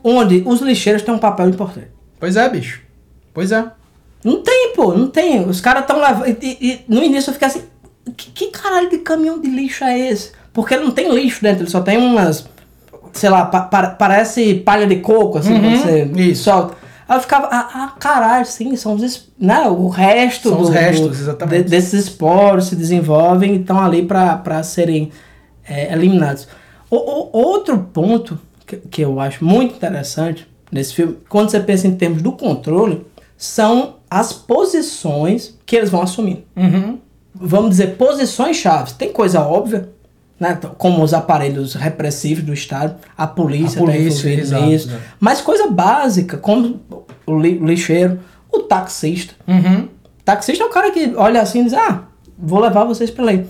onde 0.04 0.42
os 0.46 0.60
lixeiros 0.60 1.02
têm 1.02 1.14
um 1.14 1.18
papel 1.18 1.48
importante? 1.48 1.88
Pois 2.20 2.36
é, 2.36 2.48
bicho. 2.48 2.80
Pois 3.32 3.50
é. 3.52 3.64
Não 4.24 4.42
tem, 4.42 4.72
pô, 4.74 4.92
não 4.94 5.08
tem. 5.08 5.48
Os 5.48 5.60
caras 5.60 5.82
estão 5.82 6.00
levando. 6.00 6.28
E, 6.28 6.36
e- 6.60 6.72
e 6.72 6.84
no 6.88 7.02
início 7.02 7.30
eu 7.30 7.34
fiquei 7.34 7.48
assim: 7.48 7.62
que, 8.16 8.30
que 8.30 8.46
caralho 8.48 8.90
de 8.90 8.98
caminhão 8.98 9.40
de 9.40 9.48
lixo 9.48 9.84
é 9.84 9.98
esse? 10.10 10.32
Porque 10.56 10.74
não 10.76 10.90
tem 10.90 11.14
lixo 11.14 11.42
dentro, 11.42 11.62
ele 11.64 11.70
só 11.70 11.82
tem 11.82 11.98
umas. 11.98 12.48
Sei 13.12 13.28
lá, 13.28 13.44
pa- 13.44 13.60
pa- 13.60 13.90
parece 13.90 14.54
palha 14.54 14.86
de 14.86 14.96
coco, 14.96 15.36
assim, 15.38 15.60
quando 15.60 15.76
você 15.82 16.02
Uhum, 16.04 16.18
isso. 16.18 16.44
solta. 16.44 16.74
Aí 17.06 17.16
eu 17.16 17.20
ficava, 17.20 17.46
ah, 17.52 17.68
ah, 17.74 17.92
caralho, 18.00 18.46
sim, 18.46 18.74
são 18.74 18.94
os. 18.94 19.28
Né, 19.38 19.60
o 19.68 19.88
resto 19.88 20.48
São 20.48 20.60
os 20.62 20.70
restos, 20.70 21.20
exatamente. 21.20 21.64
de- 21.64 21.70
desses 21.70 22.04
esporos 22.06 22.68
se 22.68 22.74
desenvolvem 22.74 23.52
e 23.54 23.60
estão 23.60 23.78
ali 23.78 24.02
para 24.06 24.62
serem 24.62 25.12
é, 25.68 25.92
eliminados. 25.92 26.48
O, 26.90 26.96
o- 26.96 27.28
outro 27.32 27.78
ponto 27.92 28.38
que, 28.66 28.76
que 28.76 29.02
eu 29.02 29.20
acho 29.20 29.44
muito 29.44 29.74
interessante 29.76 30.48
nesse 30.72 30.94
filme, 30.94 31.18
quando 31.28 31.50
você 31.50 31.60
pensa 31.60 31.86
em 31.86 31.94
termos 31.96 32.22
do 32.22 32.32
controle, 32.32 33.06
são 33.36 33.96
as 34.10 34.32
posições 34.32 35.54
que 35.66 35.76
eles 35.76 35.90
vão 35.90 36.02
assumir. 36.02 36.46
Uhum. 36.56 36.98
Vamos 37.34 37.70
dizer, 37.70 37.96
posições 37.96 38.56
chaves. 38.56 38.92
Tem 38.94 39.12
coisa 39.12 39.40
óbvia, 39.42 39.88
né? 40.38 40.58
como 40.78 41.02
os 41.02 41.14
aparelhos 41.14 41.74
repressivos 41.74 42.44
do 42.44 42.52
Estado, 42.52 42.96
a 43.16 43.26
polícia, 43.26 43.80
A 43.80 43.84
polícia, 43.84 44.28
exato, 44.30 44.64
nisso. 44.66 44.90
Mas 45.18 45.40
coisa 45.40 45.68
básica, 45.68 46.36
como 46.36 46.80
o 47.26 47.38
li- 47.38 47.58
lixeiro, 47.58 48.20
o 48.52 48.60
taxista. 48.60 49.34
Uhum. 49.48 49.88
Taxista 50.24 50.64
é 50.64 50.66
o 50.66 50.70
cara 50.70 50.90
que 50.90 51.12
olha 51.16 51.40
assim 51.40 51.60
e 51.60 51.64
diz: 51.64 51.74
Ah, 51.74 52.04
vou 52.38 52.60
levar 52.60 52.84
vocês 52.84 53.10
pra 53.10 53.28
aí. 53.30 53.46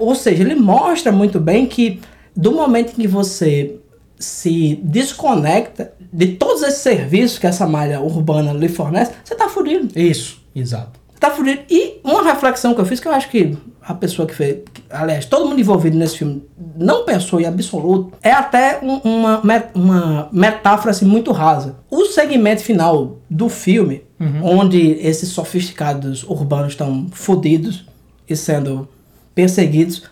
Ou 0.00 0.14
seja, 0.14 0.42
ele 0.42 0.54
mostra 0.54 1.10
muito 1.12 1.40
bem 1.40 1.64
que 1.66 2.00
do 2.36 2.52
momento 2.52 2.92
em 2.92 3.02
que 3.02 3.08
você 3.08 3.76
se 4.18 4.78
desconecta 4.82 5.92
de 6.12 6.28
todos 6.28 6.62
esses 6.62 6.80
serviços 6.80 7.38
que 7.38 7.46
essa 7.46 7.66
malha 7.66 8.00
urbana 8.00 8.52
lhe 8.52 8.68
fornece, 8.68 9.12
você 9.24 9.34
tá 9.34 9.48
fudido. 9.48 9.88
Isso, 9.98 10.40
exato. 10.54 11.00
Tá 11.22 11.30
fudido. 11.30 11.62
E 11.70 12.00
uma 12.02 12.22
reflexão 12.24 12.74
que 12.74 12.80
eu 12.80 12.84
fiz, 12.84 12.98
que 12.98 13.06
eu 13.06 13.12
acho 13.12 13.30
que 13.30 13.56
a 13.80 13.94
pessoa 13.94 14.26
que 14.26 14.34
fez, 14.34 14.58
aliás, 14.90 15.24
todo 15.24 15.48
mundo 15.48 15.60
envolvido 15.60 15.96
nesse 15.96 16.18
filme 16.18 16.42
não 16.76 17.04
pensou 17.04 17.40
em 17.40 17.46
absoluto, 17.46 18.12
é 18.22 18.32
até 18.32 18.80
um- 18.82 18.96
uma, 19.04 19.40
uma 19.74 20.28
metáfora 20.32 20.90
assim, 20.90 21.04
muito 21.04 21.30
rasa. 21.30 21.76
O 21.88 22.06
segmento 22.06 22.60
final 22.62 23.18
do 23.30 23.48
filme, 23.48 24.02
onde 24.42 24.78
esses 25.00 25.28
sofisticados 25.28 26.24
urbanos 26.24 26.72
estão 26.72 27.06
fudidos 27.12 27.84
e 28.28 28.34
sendo 28.36 28.88
perseguidos, 29.34 30.02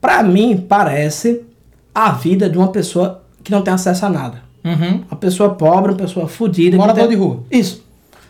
pra 0.00 0.22
mim 0.22 0.56
parece 0.68 1.42
a 1.94 2.12
vida 2.12 2.48
de 2.48 2.56
uma 2.58 2.68
pessoa 2.68 3.22
que 3.42 3.50
não 3.50 3.62
tem 3.62 3.74
acesso 3.74 4.06
a 4.06 4.08
nada. 4.10 4.42
Uhum. 4.64 5.02
Uma 5.10 5.16
pessoa 5.18 5.50
pobre, 5.54 5.92
uma 5.92 5.98
pessoa 5.98 6.26
fodida. 6.28 6.76
Morador 6.76 7.06
tem- 7.08 7.16
de 7.16 7.16
rua. 7.16 7.44
Isso. 7.50 7.84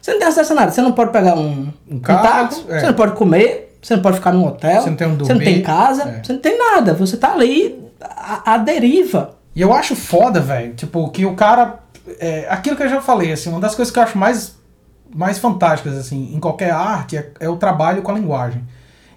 Você 0.06 0.12
não 0.12 0.18
tem 0.20 0.28
acesso 0.28 0.52
a 0.52 0.56
nada. 0.56 0.70
Você 0.70 0.80
não 0.80 0.92
pode 0.92 1.10
pegar 1.10 1.34
um, 1.34 1.66
um 1.90 1.98
carro, 1.98 2.22
táxi, 2.22 2.64
é. 2.68 2.78
você 2.78 2.86
não 2.86 2.94
pode 2.94 3.12
comer, 3.16 3.76
você 3.82 3.96
não 3.96 4.02
pode 4.02 4.16
ficar 4.18 4.30
num 4.30 4.46
hotel, 4.46 4.80
Você 4.80 4.90
não 4.90 4.96
tem 4.96 5.06
onde 5.08 5.24
você 5.24 5.32
não 5.34 5.40
tem 5.40 5.48
dormir, 5.48 5.62
casa, 5.64 6.02
é. 6.04 6.22
você 6.22 6.32
não 6.32 6.40
tem 6.40 6.56
nada. 6.56 6.94
Você 6.94 7.16
tá 7.16 7.32
ali 7.32 7.76
à, 8.00 8.54
à 8.54 8.58
deriva. 8.58 9.34
E 9.52 9.60
eu 9.60 9.72
acho 9.72 9.96
foda, 9.96 10.38
velho, 10.40 10.74
tipo, 10.74 11.10
que 11.10 11.26
o 11.26 11.34
cara. 11.34 11.80
É, 12.20 12.46
aquilo 12.48 12.76
que 12.76 12.84
eu 12.84 12.88
já 12.88 13.00
falei, 13.00 13.32
assim, 13.32 13.50
uma 13.50 13.58
das 13.58 13.74
coisas 13.74 13.92
que 13.92 13.98
eu 13.98 14.02
acho 14.04 14.16
mais, 14.16 14.56
mais 15.12 15.40
fantásticas, 15.40 15.98
assim, 15.98 16.32
em 16.32 16.38
qualquer 16.38 16.70
arte 16.70 17.16
é, 17.16 17.30
é 17.40 17.48
o 17.48 17.56
trabalho 17.56 18.00
com 18.00 18.12
a 18.12 18.14
linguagem. 18.14 18.62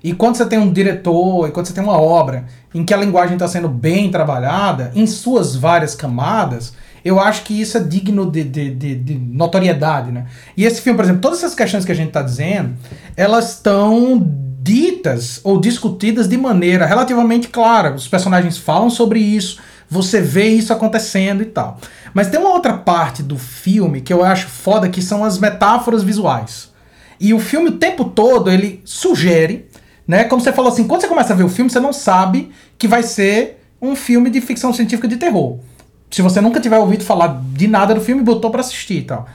E 0.04 0.12
quando 0.12 0.38
você 0.38 0.46
tem 0.48 0.58
um 0.58 0.74
diretor, 0.74 1.48
e 1.48 1.52
quando 1.52 1.68
você 1.68 1.74
tem 1.74 1.84
uma 1.84 2.02
obra 2.02 2.46
em 2.74 2.84
que 2.84 2.96
a 2.96 2.98
linguagem 2.98 3.34
está 3.34 3.48
sendo 3.48 3.70
bem 3.70 4.10
trabalhada, 4.10 4.92
em 4.96 5.06
suas 5.06 5.56
várias 5.56 5.94
camadas, 5.94 6.74
eu 7.10 7.20
acho 7.20 7.44
que 7.44 7.60
isso 7.60 7.76
é 7.76 7.82
digno 7.82 8.30
de, 8.30 8.44
de, 8.44 8.70
de, 8.70 8.96
de 8.96 9.16
notoriedade, 9.16 10.12
né? 10.12 10.28
E 10.56 10.64
esse 10.64 10.80
filme, 10.80 10.96
por 10.96 11.04
exemplo, 11.04 11.22
todas 11.22 11.40
essas 11.40 11.56
questões 11.56 11.84
que 11.84 11.92
a 11.92 11.96
gente 11.96 12.10
está 12.10 12.22
dizendo, 12.22 12.76
elas 13.18 13.56
estão 13.56 14.24
ditas 14.62 15.42
ou 15.44 15.60
discutidas 15.60 16.28
de 16.28 16.38
maneira 16.38 16.86
relativamente 16.86 17.48
clara. 17.48 17.96
Os 17.96 18.08
personagens 18.08 18.60
falam 18.60 18.92
sobre 18.92 19.20
isso, 19.20 19.60
você 19.90 20.22
vê 20.22 20.50
isso 20.50 20.72
acontecendo 20.72 21.42
e 21.42 21.46
tal. 21.46 21.80
Mas 22.14 22.30
tem 22.30 22.40
uma 22.40 22.54
outra 22.54 22.78
parte 22.78 23.24
do 23.24 23.40
filme 23.40 24.02
que 24.02 24.14
eu 24.14 24.24
acho 24.24 24.48
foda, 24.48 24.88
que 24.88 25.02
são 25.02 25.26
as 25.26 25.40
metáforas 25.40 26.04
visuais. 26.04 26.70
E 27.20 27.34
o 27.34 27.40
filme 27.40 27.70
o 27.70 27.78
tempo 27.78 28.06
todo 28.06 28.52
ele 28.52 28.82
sugere, 28.86 29.68
né? 30.08 30.26
Como 30.26 30.44
você 30.44 30.54
falou 30.54 30.72
assim, 30.72 30.84
quando 30.84 31.02
você 31.02 31.08
começa 31.08 31.34
a 31.34 31.36
ver 31.36 31.44
o 31.44 31.50
filme, 31.50 31.72
você 31.72 31.80
não 31.80 31.92
sabe 31.92 32.52
que 32.78 32.88
vai 32.88 33.02
ser 33.02 33.64
um 33.82 33.96
filme 33.96 34.30
de 34.30 34.42
ficção 34.42 34.72
científica 34.72 35.08
de 35.08 35.18
terror. 35.18 35.58
Se 36.10 36.22
você 36.22 36.42
nunca 36.42 36.60
tiver 36.60 36.78
ouvido 36.78 37.04
falar 37.04 37.42
de 37.54 37.68
nada 37.68 37.94
do 37.94 38.02
filme, 38.02 38.22
botou 38.24 38.50
pra 38.52 38.62
assistir 38.62 38.98
e 39.00 39.04
tal. 39.04 39.28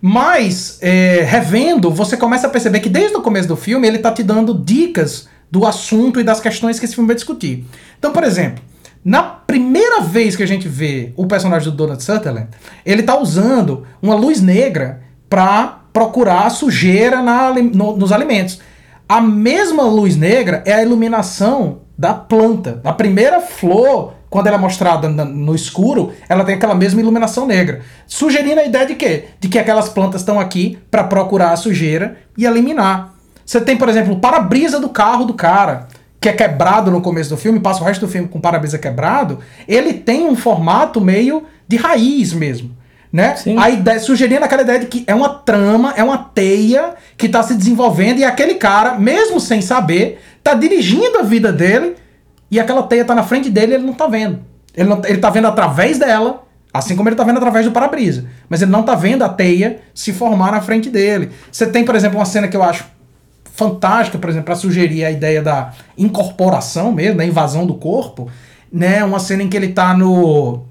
Mas, 0.00 0.78
é, 0.82 1.22
revendo, 1.26 1.90
você 1.90 2.16
começa 2.16 2.46
a 2.46 2.50
perceber 2.50 2.80
que 2.80 2.88
desde 2.88 3.16
o 3.16 3.22
começo 3.22 3.48
do 3.48 3.56
filme 3.56 3.86
ele 3.88 3.98
tá 3.98 4.12
te 4.12 4.22
dando 4.22 4.52
dicas 4.54 5.28
do 5.50 5.64
assunto 5.66 6.20
e 6.20 6.24
das 6.24 6.40
questões 6.40 6.78
que 6.78 6.84
esse 6.84 6.94
filme 6.94 7.06
vai 7.08 7.16
discutir. 7.16 7.64
Então, 7.98 8.12
por 8.12 8.24
exemplo, 8.24 8.62
na 9.04 9.22
primeira 9.22 10.00
vez 10.00 10.36
que 10.36 10.42
a 10.42 10.46
gente 10.46 10.68
vê 10.68 11.12
o 11.16 11.26
personagem 11.26 11.70
do 11.70 11.76
Donald 11.76 12.02
Sutherland, 12.02 12.48
ele 12.84 13.02
tá 13.04 13.18
usando 13.18 13.86
uma 14.02 14.14
luz 14.14 14.40
negra 14.42 15.02
pra 15.30 15.80
procurar 15.92 16.50
sujeira 16.50 17.22
na 17.22 17.54
no- 17.54 17.96
nos 17.96 18.12
alimentos. 18.12 18.60
A 19.08 19.20
mesma 19.20 19.84
luz 19.84 20.16
negra 20.16 20.62
é 20.66 20.72
a 20.74 20.82
iluminação 20.82 21.78
da 21.96 22.12
planta. 22.12 22.80
A 22.84 22.92
primeira 22.92 23.40
flor, 23.40 24.14
quando 24.28 24.48
ela 24.48 24.56
é 24.56 24.60
mostrada 24.60 25.08
no 25.08 25.54
escuro, 25.54 26.12
ela 26.28 26.44
tem 26.44 26.54
aquela 26.54 26.74
mesma 26.74 27.00
iluminação 27.00 27.46
negra. 27.46 27.80
Sugerindo 28.06 28.60
a 28.60 28.64
ideia 28.64 28.86
de 28.86 28.94
quê? 28.94 29.24
De 29.40 29.48
que 29.48 29.58
aquelas 29.58 29.88
plantas 29.88 30.20
estão 30.20 30.38
aqui 30.40 30.78
para 30.90 31.04
procurar 31.04 31.52
a 31.52 31.56
sujeira 31.56 32.18
e 32.36 32.44
eliminar. 32.44 33.14
Você 33.44 33.60
tem, 33.60 33.76
por 33.76 33.88
exemplo, 33.88 34.14
o 34.14 34.18
para-brisa 34.18 34.80
do 34.80 34.88
carro 34.88 35.24
do 35.24 35.34
cara, 35.34 35.86
que 36.20 36.28
é 36.28 36.32
quebrado 36.32 36.90
no 36.90 37.00
começo 37.00 37.30
do 37.30 37.36
filme, 37.36 37.60
passa 37.60 37.80
o 37.80 37.84
resto 37.84 38.04
do 38.04 38.10
filme 38.10 38.26
com 38.26 38.38
o 38.38 38.40
para-brisa 38.40 38.78
quebrado. 38.78 39.38
Ele 39.68 39.94
tem 39.94 40.26
um 40.26 40.34
formato 40.34 41.00
meio 41.00 41.44
de 41.68 41.76
raiz 41.76 42.32
mesmo. 42.32 42.76
Né? 43.12 43.36
Sim. 43.36 43.56
A 43.56 43.70
ideia, 43.70 44.00
sugerindo 44.00 44.44
aquela 44.44 44.62
ideia 44.62 44.80
de 44.80 44.86
que 44.86 45.04
é 45.06 45.14
uma 45.14 45.28
trama, 45.28 45.94
é 45.96 46.02
uma 46.02 46.18
teia 46.18 46.94
que 47.16 47.26
está 47.26 47.42
se 47.42 47.54
desenvolvendo 47.54 48.18
e 48.18 48.24
aquele 48.24 48.54
cara, 48.56 48.98
mesmo 48.98 49.40
sem 49.40 49.62
saber, 49.62 50.20
tá 50.42 50.52
dirigindo 50.54 51.18
a 51.18 51.22
vida 51.22 51.52
dele 51.52 51.94
e 52.50 52.60
aquela 52.60 52.82
teia 52.82 53.04
tá 53.04 53.14
na 53.14 53.22
frente 53.22 53.50
dele 53.50 53.74
ele 53.74 53.84
não 53.84 53.94
tá 53.94 54.06
vendo. 54.06 54.40
Ele, 54.74 54.88
não, 54.88 55.00
ele 55.04 55.18
tá 55.18 55.30
vendo 55.30 55.46
através 55.46 55.98
dela, 55.98 56.44
assim 56.72 56.94
como 56.94 57.08
ele 57.08 57.16
tá 57.16 57.24
vendo 57.24 57.38
através 57.38 57.64
do 57.64 57.72
para-brisa. 57.72 58.26
Mas 58.48 58.62
ele 58.62 58.70
não 58.70 58.82
tá 58.82 58.94
vendo 58.94 59.22
a 59.22 59.28
teia 59.28 59.80
se 59.94 60.12
formar 60.12 60.52
na 60.52 60.60
frente 60.60 60.90
dele. 60.90 61.30
Você 61.50 61.66
tem, 61.66 61.84
por 61.84 61.94
exemplo, 61.94 62.18
uma 62.18 62.24
cena 62.24 62.46
que 62.46 62.56
eu 62.56 62.62
acho 62.62 62.84
fantástica, 63.52 64.18
por 64.18 64.28
exemplo, 64.28 64.44
para 64.44 64.54
sugerir 64.54 65.04
a 65.04 65.10
ideia 65.10 65.42
da 65.42 65.72
incorporação 65.96 66.92
mesmo, 66.92 67.16
da 67.16 67.24
invasão 67.24 67.66
do 67.66 67.74
corpo, 67.74 68.30
né? 68.70 69.02
Uma 69.02 69.18
cena 69.18 69.42
em 69.42 69.48
que 69.48 69.56
ele 69.56 69.68
tá 69.68 69.96
no 69.96 70.64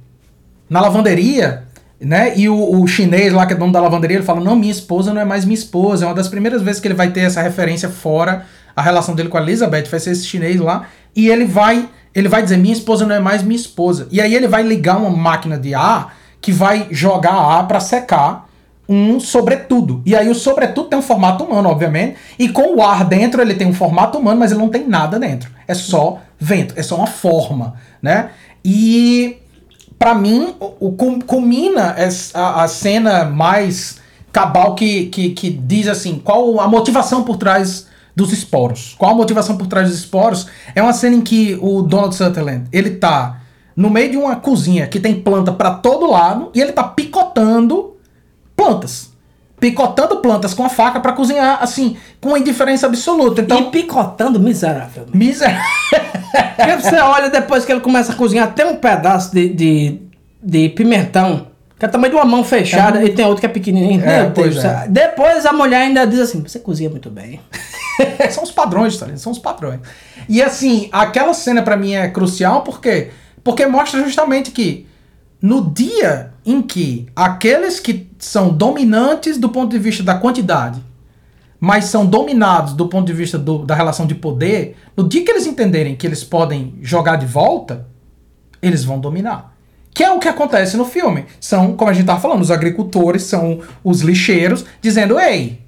na 0.70 0.80
lavanderia, 0.82 1.64
né? 2.00 2.38
E 2.38 2.48
o, 2.48 2.82
o 2.82 2.88
chinês 2.88 3.34
lá 3.34 3.46
que 3.46 3.54
é 3.54 3.56
dono 3.56 3.74
da 3.74 3.82
lavanderia, 3.82 4.18
ele 4.18 4.26
fala: 4.26 4.40
"Não, 4.40 4.56
minha 4.56 4.72
esposa 4.72 5.12
não 5.12 5.22
é 5.22 5.26
mais 5.26 5.46
minha 5.46 5.56
esposa". 5.58 6.06
É 6.06 6.08
uma 6.08 6.14
das 6.14 6.28
primeiras 6.28 6.62
vezes 6.62 6.80
que 6.80 6.88
ele 6.88 6.94
vai 6.94 7.10
ter 7.10 7.22
essa 7.22 7.42
referência 7.42 7.90
fora 7.90 8.46
a 8.76 8.82
relação 8.82 9.16
dele 9.16 9.30
com 9.30 9.38
a 9.38 9.42
Elizabeth, 9.42 9.86
vai 9.90 10.00
ser 10.00 10.12
esse 10.12 10.26
chinês 10.26 10.60
lá, 10.60 10.88
e 11.16 11.30
ele 11.30 11.46
vai 11.46 11.90
ele 12.14 12.28
vai 12.28 12.44
dizer: 12.44 12.58
"Minha 12.58 12.74
esposa 12.74 13.06
não 13.06 13.16
é 13.16 13.20
mais 13.20 13.44
minha 13.44 13.56
esposa". 13.56 14.08
E 14.12 14.22
aí 14.22 14.34
ele 14.34 14.48
vai 14.48 14.64
ligar 14.64 14.98
uma 14.98 15.10
máquina 15.10 15.58
de 15.58 15.74
ar 15.74 16.16
que 16.42 16.52
vai 16.52 16.88
jogar 16.92 17.34
ar 17.34 17.68
para 17.68 17.80
secar 17.80 18.48
um 18.88 19.20
sobretudo. 19.20 20.02
E 20.06 20.16
aí 20.16 20.30
o 20.30 20.36
sobretudo 20.36 20.90
tem 20.90 21.00
um 21.00 21.02
formato 21.02 21.44
humano, 21.44 21.70
obviamente, 21.70 22.18
e 22.38 22.50
com 22.50 22.76
o 22.76 22.84
ar 22.84 23.04
dentro 23.04 23.42
ele 23.42 23.56
tem 23.56 23.68
um 23.68 23.74
formato 23.74 24.18
humano, 24.18 24.40
mas 24.40 24.52
ele 24.52 24.60
não 24.60 24.70
tem 24.70 24.88
nada 24.88 25.18
dentro. 25.20 25.50
É 25.68 25.74
só 25.74 26.20
vento, 26.40 26.76
é 26.78 26.84
só 26.84 26.96
uma 26.96 27.08
forma, 27.08 27.74
né? 28.02 28.30
E 28.64 29.38
Pra 29.98 30.14
mim, 30.14 30.56
o, 30.60 30.88
o 30.88 30.92
culmina 31.26 31.96
a, 32.34 32.64
a 32.64 32.68
cena 32.68 33.26
mais 33.26 33.98
cabal 34.32 34.76
que, 34.76 35.06
que, 35.08 35.30
que 35.30 35.50
diz 35.50 35.88
assim, 35.88 36.20
qual 36.24 36.60
a 36.60 36.68
motivação 36.68 37.24
por 37.24 37.38
trás 37.38 37.88
dos 38.16 38.32
esporos. 38.32 38.96
Qual 38.98 39.12
a 39.12 39.16
motivação 39.16 39.58
por 39.58 39.68
trás 39.68 39.90
dos 39.90 39.98
esporos? 39.98 40.48
É 40.74 40.82
uma 40.82 40.94
cena 40.94 41.16
em 41.16 41.22
que 41.22 41.58
o 41.62 41.82
Donald 41.82 42.16
Sutherland, 42.16 42.66
ele 42.72 42.92
tá 42.92 43.42
no 43.76 43.90
meio 43.90 44.12
de 44.12 44.18
uma 44.18 44.38
cozinha 44.38 44.88
que 44.88 45.00
tem 45.00 45.16
planta 45.16 45.52
pra 45.52 45.72
todo 45.72 46.10
lado 46.10 46.50
e 46.56 46.62
ele 46.62 46.72
tá 46.72 46.84
picotando 46.84 47.98
plantas. 48.56 49.14
Picotando 49.60 50.18
plantas 50.18 50.54
com 50.54 50.64
a 50.66 50.70
faca 50.70 51.00
pra 51.00 51.14
cozinhar, 51.14 51.60
assim, 51.62 51.96
com 52.22 52.30
uma 52.30 52.40
indiferença 52.40 52.88
absoluta. 52.88 53.42
E 53.42 53.44
Então, 53.44 53.70
picotando 53.72 54.40
miseravelmente. 54.40 55.16
miserável. 55.18 55.62
Porque 56.56 56.76
você 56.82 56.96
olha 57.00 57.30
depois 57.30 57.66
que 57.66 57.72
ele 57.72 57.80
começa 57.82 58.12
a 58.12 58.16
cozinhar, 58.16 58.54
tem 58.54 58.66
um 58.66 58.76
pedaço 58.76 59.34
de, 59.34 59.50
de, 59.50 60.02
de 60.44 60.70
pimentão, 60.70 61.48
que 61.80 61.86
é 61.86 61.88
tamanho 61.88 62.12
de 62.12 62.18
uma 62.18 62.26
mão 62.26 62.44
fechada, 62.44 63.04
e 63.04 63.10
tem 63.14 63.26
outro 63.26 63.40
que 63.42 63.46
é 63.46 63.50
pequenininho. 63.50 64.04
É, 64.04 64.24
Meu 64.24 64.32
pois 64.32 64.54
Deus. 64.54 64.66
é. 64.66 64.88
Depois 64.90 65.46
a 65.46 65.54
mulher 65.54 65.82
ainda 65.84 66.06
diz 66.06 66.20
assim: 66.20 66.42
você 66.42 66.60
cozinha 66.60 66.90
muito 66.90 67.10
bem. 67.10 67.40
são 68.32 68.44
os 68.44 68.52
padrões, 68.52 68.98
tá 68.98 69.06
ligado? 69.06 69.20
São 69.22 69.32
os 69.32 69.40
padrões. 69.40 69.80
E 70.28 70.42
assim, 70.42 70.90
aquela 70.92 71.34
cena 71.34 71.62
pra 71.62 71.78
mim 71.78 71.94
é 71.94 72.08
crucial 72.10 72.62
porque 72.62 73.10
porque 73.44 73.66
mostra 73.68 74.04
justamente 74.04 74.50
que 74.52 74.88
no 75.42 75.70
dia 75.72 76.34
em 76.46 76.62
que 76.62 77.06
aqueles 77.16 77.80
que 77.80 78.08
são 78.18 78.50
dominantes 78.50 79.38
do 79.38 79.50
ponto 79.50 79.70
de 79.72 79.78
vista 79.78 80.02
da 80.02 80.16
quantidade, 80.16 80.82
mas 81.60 81.86
são 81.86 82.06
dominados 82.06 82.74
do 82.74 82.88
ponto 82.88 83.06
de 83.06 83.14
vista 83.14 83.38
do- 83.38 83.60
da 83.66 83.76
relação 83.76 84.08
de 84.08 84.16
poder, 84.16 84.76
no 84.98 85.08
dia 85.08 85.24
que 85.24 85.30
eles 85.32 85.46
entenderem 85.46 85.96
que 85.96 86.06
eles 86.08 86.24
podem 86.24 86.76
jogar 86.82 87.18
de 87.18 87.26
volta, 87.28 87.86
eles 88.62 88.84
vão 88.84 89.00
dominar. 89.00 89.54
Que 89.94 90.04
é 90.04 90.12
o 90.12 90.20
que 90.20 90.28
acontece 90.28 90.76
no 90.76 90.84
filme. 90.86 91.26
São, 91.40 91.74
como 91.78 91.90
a 91.90 91.94
gente 91.94 92.06
tava 92.06 92.20
falando, 92.20 92.42
os 92.42 92.52
agricultores, 92.52 93.24
são 93.24 93.62
os 93.84 94.02
lixeiros, 94.02 94.66
dizendo: 94.82 95.20
ei, 95.20 95.62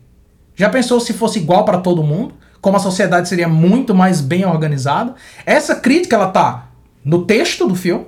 já 0.57 0.69
pensou 0.69 0.99
se 0.99 1.13
fosse 1.13 1.39
igual 1.39 1.63
para 1.63 1.77
todo 1.77 2.03
mundo? 2.03 2.33
Como 2.59 2.75
a 2.75 2.79
sociedade 2.79 3.29
seria 3.29 3.47
muito 3.47 3.93
mais 3.93 4.19
bem 4.19 4.45
organizada? 4.45 5.13
Essa 5.45 5.75
crítica 5.75 6.15
ela 6.15 6.27
tá 6.27 6.67
no 7.05 7.23
texto 7.23 7.67
do 7.67 7.75
filme, 7.75 8.07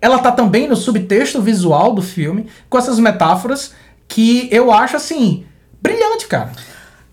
ela 0.00 0.18
tá 0.20 0.32
também 0.32 0.68
no 0.68 0.76
subtexto 0.76 1.42
visual 1.42 1.92
do 1.92 2.00
filme, 2.00 2.46
com 2.70 2.78
essas 2.78 2.98
metáforas 2.98 3.74
que 4.08 4.48
eu 4.50 4.72
acho 4.72 4.96
assim 4.96 5.44
brilhante, 5.82 6.28
cara. 6.28 6.52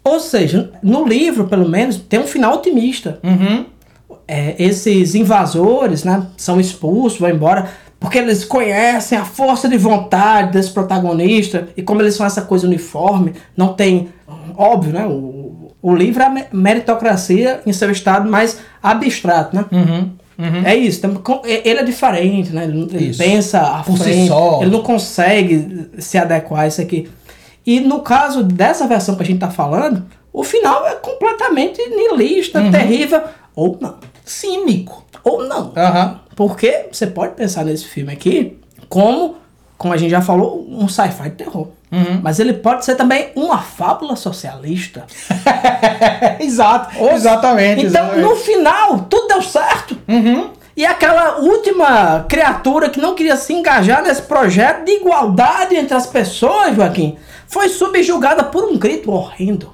Ou 0.04 0.20
seja, 0.20 0.72
no 0.82 1.06
livro, 1.06 1.48
pelo 1.48 1.68
menos, 1.68 1.98
tem 1.98 2.20
um 2.20 2.28
final 2.28 2.56
otimista. 2.56 3.20
Uhum. 3.24 3.66
É, 4.28 4.56
esses 4.60 5.16
invasores 5.16 6.04
né, 6.04 6.28
são 6.38 6.60
expulsos, 6.60 7.20
vão 7.20 7.30
embora, 7.30 7.70
porque 8.00 8.18
eles 8.18 8.46
conhecem 8.46 9.18
a 9.18 9.26
força 9.26 9.68
de 9.68 9.78
vontade 9.78 10.54
desse 10.54 10.72
protagonista, 10.72 11.68
e 11.76 11.82
como 11.82 12.02
eles 12.02 12.16
são 12.16 12.26
essa 12.26 12.42
coisa 12.42 12.66
uniforme, 12.66 13.34
não 13.58 13.74
tem. 13.74 14.10
Óbvio, 14.56 14.94
né? 14.94 15.06
O, 15.06 15.72
o 15.82 15.96
livro 15.96 16.22
é 16.22 16.26
a 16.26 16.30
me- 16.30 16.46
meritocracia 16.52 17.62
em 17.66 17.74
seu 17.74 17.92
estado 17.92 18.30
mais 18.30 18.60
abstrato, 18.82 19.56
né? 19.56 19.66
Uhum. 19.72 20.12
É 20.66 20.74
isso, 20.76 21.02
tem- 21.02 21.14
com- 21.16 21.42
e- 21.46 21.62
ele 21.66 21.80
é 21.82 21.84
diferente, 21.84 22.52
né? 22.54 22.64
Ele, 22.64 23.14
pensa 23.18 23.60
à 23.60 23.84
Por 23.84 23.98
si 23.98 24.04
frente, 24.04 24.28
só. 24.30 24.60
ele 24.62 24.72
não 24.72 24.82
consegue 24.82 25.90
se 25.98 26.18
adequar 26.18 26.62
a 26.62 26.68
isso 26.68 26.80
aqui. 26.82 27.10
E 27.66 27.82
no 27.82 28.00
caso 28.00 28.42
dessa 28.44 28.88
versão 28.88 29.16
que 29.16 29.24
a 29.24 29.26
gente 29.26 29.40
tá 29.40 29.50
falando, 29.52 30.06
o 30.32 30.44
final 30.44 30.88
é 30.88 30.96
completamente 30.96 31.82
niilista, 31.90 32.62
Uhum. 32.62 32.72
terrível, 32.72 33.22
ou 33.54 33.78
não. 33.82 33.96
Cínico. 34.24 35.04
Ou 35.24 35.44
não. 35.46 35.74
Aham. 35.76 36.20
Porque 36.40 36.86
você 36.90 37.06
pode 37.06 37.34
pensar 37.34 37.66
nesse 37.66 37.84
filme 37.84 38.14
aqui 38.14 38.58
como, 38.88 39.36
como 39.78 39.94
a 39.94 39.98
gente 39.98 40.12
já 40.12 40.22
falou, 40.22 40.66
um 40.70 40.88
sci-fi 40.88 41.24
de 41.24 41.36
terror. 41.36 41.68
Uhum. 41.92 42.22
Mas 42.24 42.40
ele 42.40 42.54
pode 42.54 42.86
ser 42.86 42.96
também 42.96 43.30
uma 43.36 43.58
fábula 43.58 44.16
socialista. 44.16 45.06
Exato. 46.40 46.98
Exatamente. 46.98 47.88
Então, 47.88 48.06
exatamente. 48.06 48.22
no 48.22 48.36
final, 48.38 49.00
tudo 49.10 49.28
deu 49.28 49.42
certo. 49.42 49.98
Uhum. 50.08 50.52
E 50.78 50.86
aquela 50.86 51.40
última 51.40 52.26
criatura 52.30 52.90
que 52.90 53.02
não 53.02 53.16
queria 53.16 53.36
se 53.36 53.52
engajar 53.52 54.02
nesse 54.02 54.22
projeto 54.22 54.86
de 54.86 54.94
igualdade 54.94 55.76
entre 55.76 55.94
as 55.94 56.08
pessoas, 56.08 56.74
Joaquim, 56.74 57.18
foi 57.50 57.68
subjugada 57.68 58.46
por 58.46 58.64
um 58.64 58.78
grito 58.78 59.12
horrendo. 59.12 59.74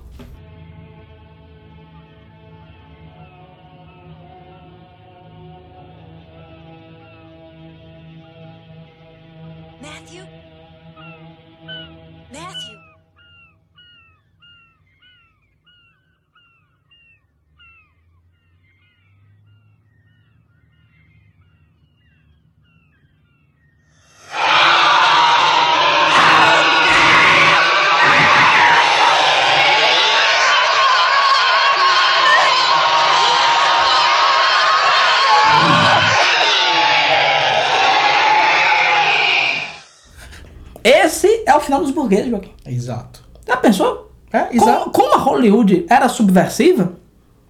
Final 41.66 41.82
dos 41.82 41.92
burgueses, 41.92 42.30
Joaquim. 42.30 42.52
Exato. 42.66 43.24
Já 43.48 43.58
pensou? 43.58 44.12
É, 44.32 44.56
exato. 44.56 44.90
Como, 44.92 44.92
como 44.92 45.14
a 45.14 45.18
Hollywood 45.18 45.86
era 45.90 46.08
subversiva, 46.10 46.94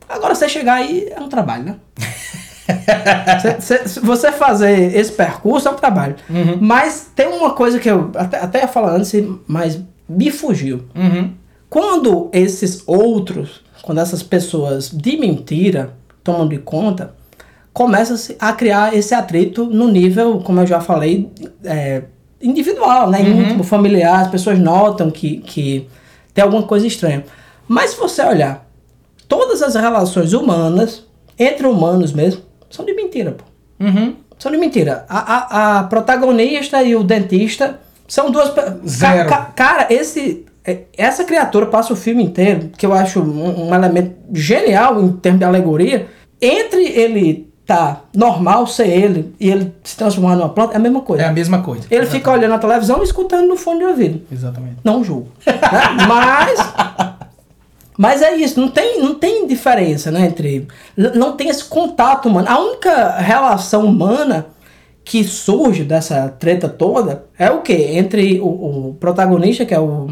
agora 0.09 0.34
você 0.36 0.47
chegar 0.49 0.76
aí 0.76 1.07
é 1.09 1.20
um 1.20 1.30
trabalho, 1.30 1.63
né? 1.63 1.76
Cê- 3.41 3.61
cê- 3.61 3.88
se 3.88 3.99
você 3.99 4.32
fazer 4.32 4.95
esse 4.95 5.11
percurso 5.11 5.68
é 5.68 5.72
um 5.72 5.76
trabalho. 5.76 6.16
Uhum. 6.30 6.57
Mas 6.59 7.11
tem 7.16 7.28
uma 7.28 7.51
coisa 7.53 7.80
que 7.80 7.89
eu 7.89 8.11
até, 8.16 8.39
até 8.39 8.61
ia 8.61 8.68
falar 8.68 8.95
antes, 8.95 9.13
mas 9.47 9.80
me 10.09 10.32
fugiu. 10.32 10.86
Uhum. 10.95 11.32
Quando 11.70 12.30
esses 12.34 12.84
outros, 12.88 13.63
quando 13.84 13.99
essas 13.99 14.24
pessoas 14.24 14.89
de 14.89 15.18
mentira 15.18 15.93
tomam 16.24 16.47
de 16.47 16.57
conta, 16.57 17.13
começa-se 17.72 18.36
a 18.39 18.51
criar 18.53 18.95
esse 18.95 19.13
atrito 19.13 19.66
no 19.66 19.88
nível, 19.88 20.39
como 20.39 20.59
eu 20.61 20.66
já 20.68 20.80
falei, 20.82 21.32
é, 21.63 22.03
individual, 22.48 23.10
né? 23.10 23.22
íntimo, 23.22 23.64
familiar. 23.64 24.22
As 24.22 24.28
pessoas 24.30 24.60
notam 24.60 25.10
que, 25.12 25.38
que 25.39 25.88
tem 26.34 26.43
alguma 26.43 26.64
coisa 26.64 26.86
estranha. 26.88 27.24
Mas 27.68 27.91
se 27.91 27.98
você 27.98 28.22
olhar, 28.24 28.66
todas 29.28 29.62
as 29.62 29.76
relações 29.76 30.34
humanas, 30.34 31.04
entre 31.38 31.66
humanos 31.68 32.12
mesmo, 32.14 32.41
são 32.70 32.86
de 32.86 32.93
mentira, 32.93 33.32
pô. 33.32 33.43
Uhum. 33.84 34.16
São 34.38 34.52
de 34.52 34.58
mentira. 34.58 35.06
A, 35.10 35.20
a, 35.20 35.80
a 35.80 35.84
protagonista 35.86 36.84
e 36.84 36.96
o 36.96 37.04
dentista 37.04 37.80
são 38.08 38.30
duas. 38.30 38.50
pe- 38.50 38.62
ca- 38.62 38.78
Zero. 38.86 39.30
ca- 39.30 39.52
cara, 39.56 39.88
esse, 39.89 40.46
é- 40.64 40.82
essa 40.98 41.24
criatura 41.24 41.66
passa 41.68 41.93
o 41.93 41.96
filme 41.96 42.24
inteiro, 42.24 42.70
que 42.78 42.86
eu 42.86 42.93
acho 42.93 43.20
um, 43.22 43.70
um 43.70 43.74
elemento 43.76 44.16
genial 44.34 45.02
em 45.02 45.12
termos 45.14 45.39
de 45.39 45.46
alegoria. 45.46 46.08
Entre 46.41 46.84
ele 46.86 47.50
tá 47.66 48.01
normal 48.13 48.68
ser 48.68 48.88
ele 48.88 49.34
e 49.39 49.49
ele 49.49 49.74
se 49.84 49.97
transformar 49.97 50.36
numa 50.36 50.49
planta, 50.49 50.74
é 50.74 50.78
a 50.78 50.80
mesma 50.80 51.01
coisa. 51.01 51.24
É 51.24 51.28
a 51.28 51.32
mesma 51.32 51.61
coisa. 51.61 51.88
Ele 51.89 52.05
fica 52.05 52.32
olhando 52.32 52.53
a 52.53 52.59
televisão 52.59 53.01
e 53.01 53.03
escutando 53.03 53.47
no 53.47 53.57
fone 53.57 53.80
de 53.80 53.86
ouvido. 53.86 54.22
Exatamente. 54.32 54.78
Não 54.84 55.03
julgo. 55.03 55.30
Mas. 56.07 56.59
Mas 57.97 58.22
é 58.22 58.36
isso, 58.36 58.59
não 58.59 58.68
tem, 58.68 59.01
não 59.01 59.16
tem 59.16 59.47
diferença, 59.47 60.11
né? 60.11 60.26
Entre. 60.26 60.68
Não 60.95 61.36
tem 61.36 61.49
esse 61.49 61.63
contato 61.63 62.28
humano. 62.28 62.47
A 62.49 62.59
única 62.59 63.18
relação 63.18 63.86
humana 63.86 64.47
que 65.03 65.24
surge 65.24 65.84
dessa 65.84 66.28
treta 66.28 66.68
toda 66.68 67.26
é 67.38 67.49
o 67.49 67.61
quê? 67.61 67.91
Entre 67.91 68.39
o, 68.41 68.47
o 68.89 68.97
protagonista, 68.99 69.66
que 69.66 69.74
é 69.74 69.80
o 69.80 70.09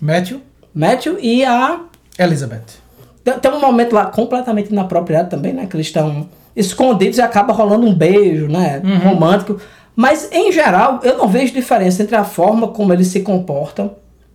Matthew, 0.00 0.40
Matthew, 0.72 1.18
e 1.20 1.44
a. 1.44 1.80
Elizabeth. 2.18 2.86
Tem, 3.24 3.38
tem 3.38 3.50
um 3.50 3.60
momento 3.60 3.92
lá 3.92 4.06
completamente 4.06 4.70
inapropriado 4.70 5.28
também, 5.28 5.52
né? 5.52 5.66
Que 5.66 5.76
eles 5.76 5.88
estão 5.88 6.28
escondidos 6.56 7.18
e 7.18 7.22
acaba 7.22 7.52
rolando 7.52 7.86
um 7.86 7.94
beijo, 7.94 8.48
né? 8.48 8.80
Romântico. 9.04 9.60
Mas, 9.94 10.28
em 10.32 10.50
geral, 10.50 11.00
eu 11.02 11.16
não 11.18 11.28
vejo 11.28 11.52
diferença 11.52 12.02
entre 12.02 12.16
a 12.16 12.24
forma 12.24 12.68
como 12.68 12.92
eles 12.92 13.06
se 13.08 13.20
comportam 13.20 13.94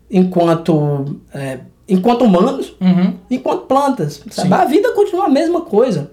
enquanto, 0.10 1.18
é, 1.34 1.60
enquanto 1.88 2.24
humanos, 2.24 2.76
Uhum. 2.82 3.16
enquanto 3.30 3.66
plantas. 3.66 4.22
A 4.52 4.66
vida 4.66 4.92
continua 4.94 5.26
a 5.26 5.30
mesma 5.30 5.62
coisa. 5.62 6.12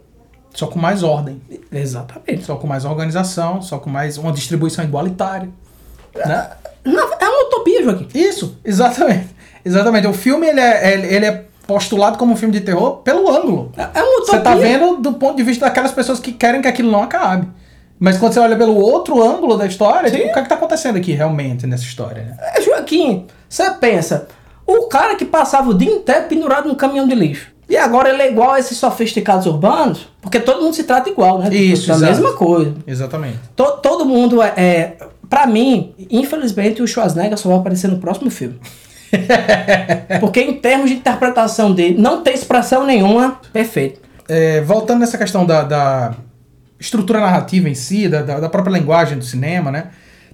Só 0.55 0.67
com 0.67 0.79
mais 0.79 1.03
ordem. 1.03 1.41
Exatamente. 1.71 2.45
Só 2.45 2.57
com 2.57 2.67
mais 2.67 2.85
organização, 2.85 3.61
só 3.63 3.79
com 3.79 3.91
mais 3.91 4.19
uma 4.19 4.33
distribuição 4.33 4.85
igualitária. 4.85 5.49
Né? 6.15 6.51
É 6.85 7.29
uma 7.29 7.47
utopia, 7.47 7.83
Joaquim. 7.85 8.09
Isso, 8.15 8.57
exatamente. 8.65 9.29
Exatamente. 9.65 10.07
O 10.07 10.13
filme 10.13 10.47
ele 10.49 10.61
é, 10.61 11.15
ele 11.15 11.27
é 11.27 11.45
postulado 11.69 12.17
como 12.17 12.33
um 12.33 12.37
filme 12.37 12.53
de 12.55 12.63
terror 12.63 12.97
pelo 13.05 13.31
ângulo. 13.31 13.71
É 13.77 13.83
é 14.01 14.03
uma 14.03 14.17
utopia. 14.23 14.39
Você 14.39 14.41
tá 14.41 14.55
vendo 14.55 14.97
do 14.97 15.13
ponto 15.13 15.37
de 15.37 15.43
vista 15.43 15.67
daquelas 15.67 15.93
pessoas 15.93 16.19
que 16.19 16.33
querem 16.33 16.63
que 16.63 16.67
aquilo 16.67 16.91
não 16.91 17.03
acabe. 17.03 17.47
Mas 18.01 18.17
quando 18.17 18.33
você 18.33 18.41
olha 18.41 18.57
pelo 18.57 18.75
outro 18.77 19.23
ângulo 19.23 19.57
da 19.57 19.67
história, 19.67 20.11
tipo, 20.11 20.29
o 20.29 20.33
que 20.33 20.39
é 20.39 20.43
que 20.43 20.49
tá 20.49 20.55
acontecendo 20.55 20.97
aqui 20.97 21.13
realmente 21.13 21.67
nessa 21.67 21.83
história? 21.85 22.23
Né? 22.25 22.37
É, 22.55 22.63
Joaquim, 22.63 23.27
você 23.49 23.71
pensa, 23.73 24.29
o 24.67 24.87
cara 24.87 25.15
que 25.15 25.25
passava 25.27 25.69
o 25.69 25.75
dia 25.75 25.93
inteiro 25.93 26.27
pendurado 26.27 26.69
num 26.69 26.75
caminhão 26.75 27.07
de 27.07 27.15
lixo. 27.15 27.53
E 27.69 27.77
agora 27.77 28.09
ele 28.09 28.23
é 28.23 28.31
igual 28.31 28.53
a 28.53 28.59
esses 28.59 28.79
sofisticados 28.79 29.45
urbanos, 29.47 30.09
porque 30.23 30.41
todo 30.41 30.63
mundo 30.63 30.73
se 30.75 30.85
trata 30.85 31.11
igual, 31.11 31.39
né? 31.39 31.55
Isso, 31.55 31.91
É 31.93 31.95
a 31.95 31.99
mesma 31.99 32.33
coisa. 32.33 32.75
Exatamente. 32.87 33.37
To- 33.55 33.77
todo 33.83 34.07
mundo 34.07 34.41
é, 34.41 34.55
é. 34.57 34.97
Pra 35.29 35.47
mim, 35.47 35.93
infelizmente, 36.11 36.81
o 36.83 36.87
Schwarzenegger 36.89 37.37
só 37.37 37.51
vai 37.51 37.59
aparecer 37.59 37.89
no 37.89 37.99
próximo 37.99 38.31
filme. 38.31 38.59
Porque 40.21 40.41
em 40.41 40.55
termos 40.55 40.91
de 40.91 40.97
interpretação 40.97 41.73
dele, 41.73 41.97
não 41.99 42.23
tem 42.23 42.35
expressão 42.35 42.85
nenhuma, 42.85 43.41
perfeito. 43.53 44.01
É, 44.29 44.61
voltando 44.61 45.01
nessa 45.01 45.17
questão 45.17 45.47
da, 45.47 45.63
da 45.63 46.15
estrutura 46.79 47.21
narrativa 47.21 47.69
em 47.69 47.75
si, 47.75 48.09
da, 48.09 48.23
da, 48.23 48.49
própria 48.49 48.73
linguagem 48.73 49.19
do 49.19 49.25
cinema, 49.25 49.71
né? 49.71 49.89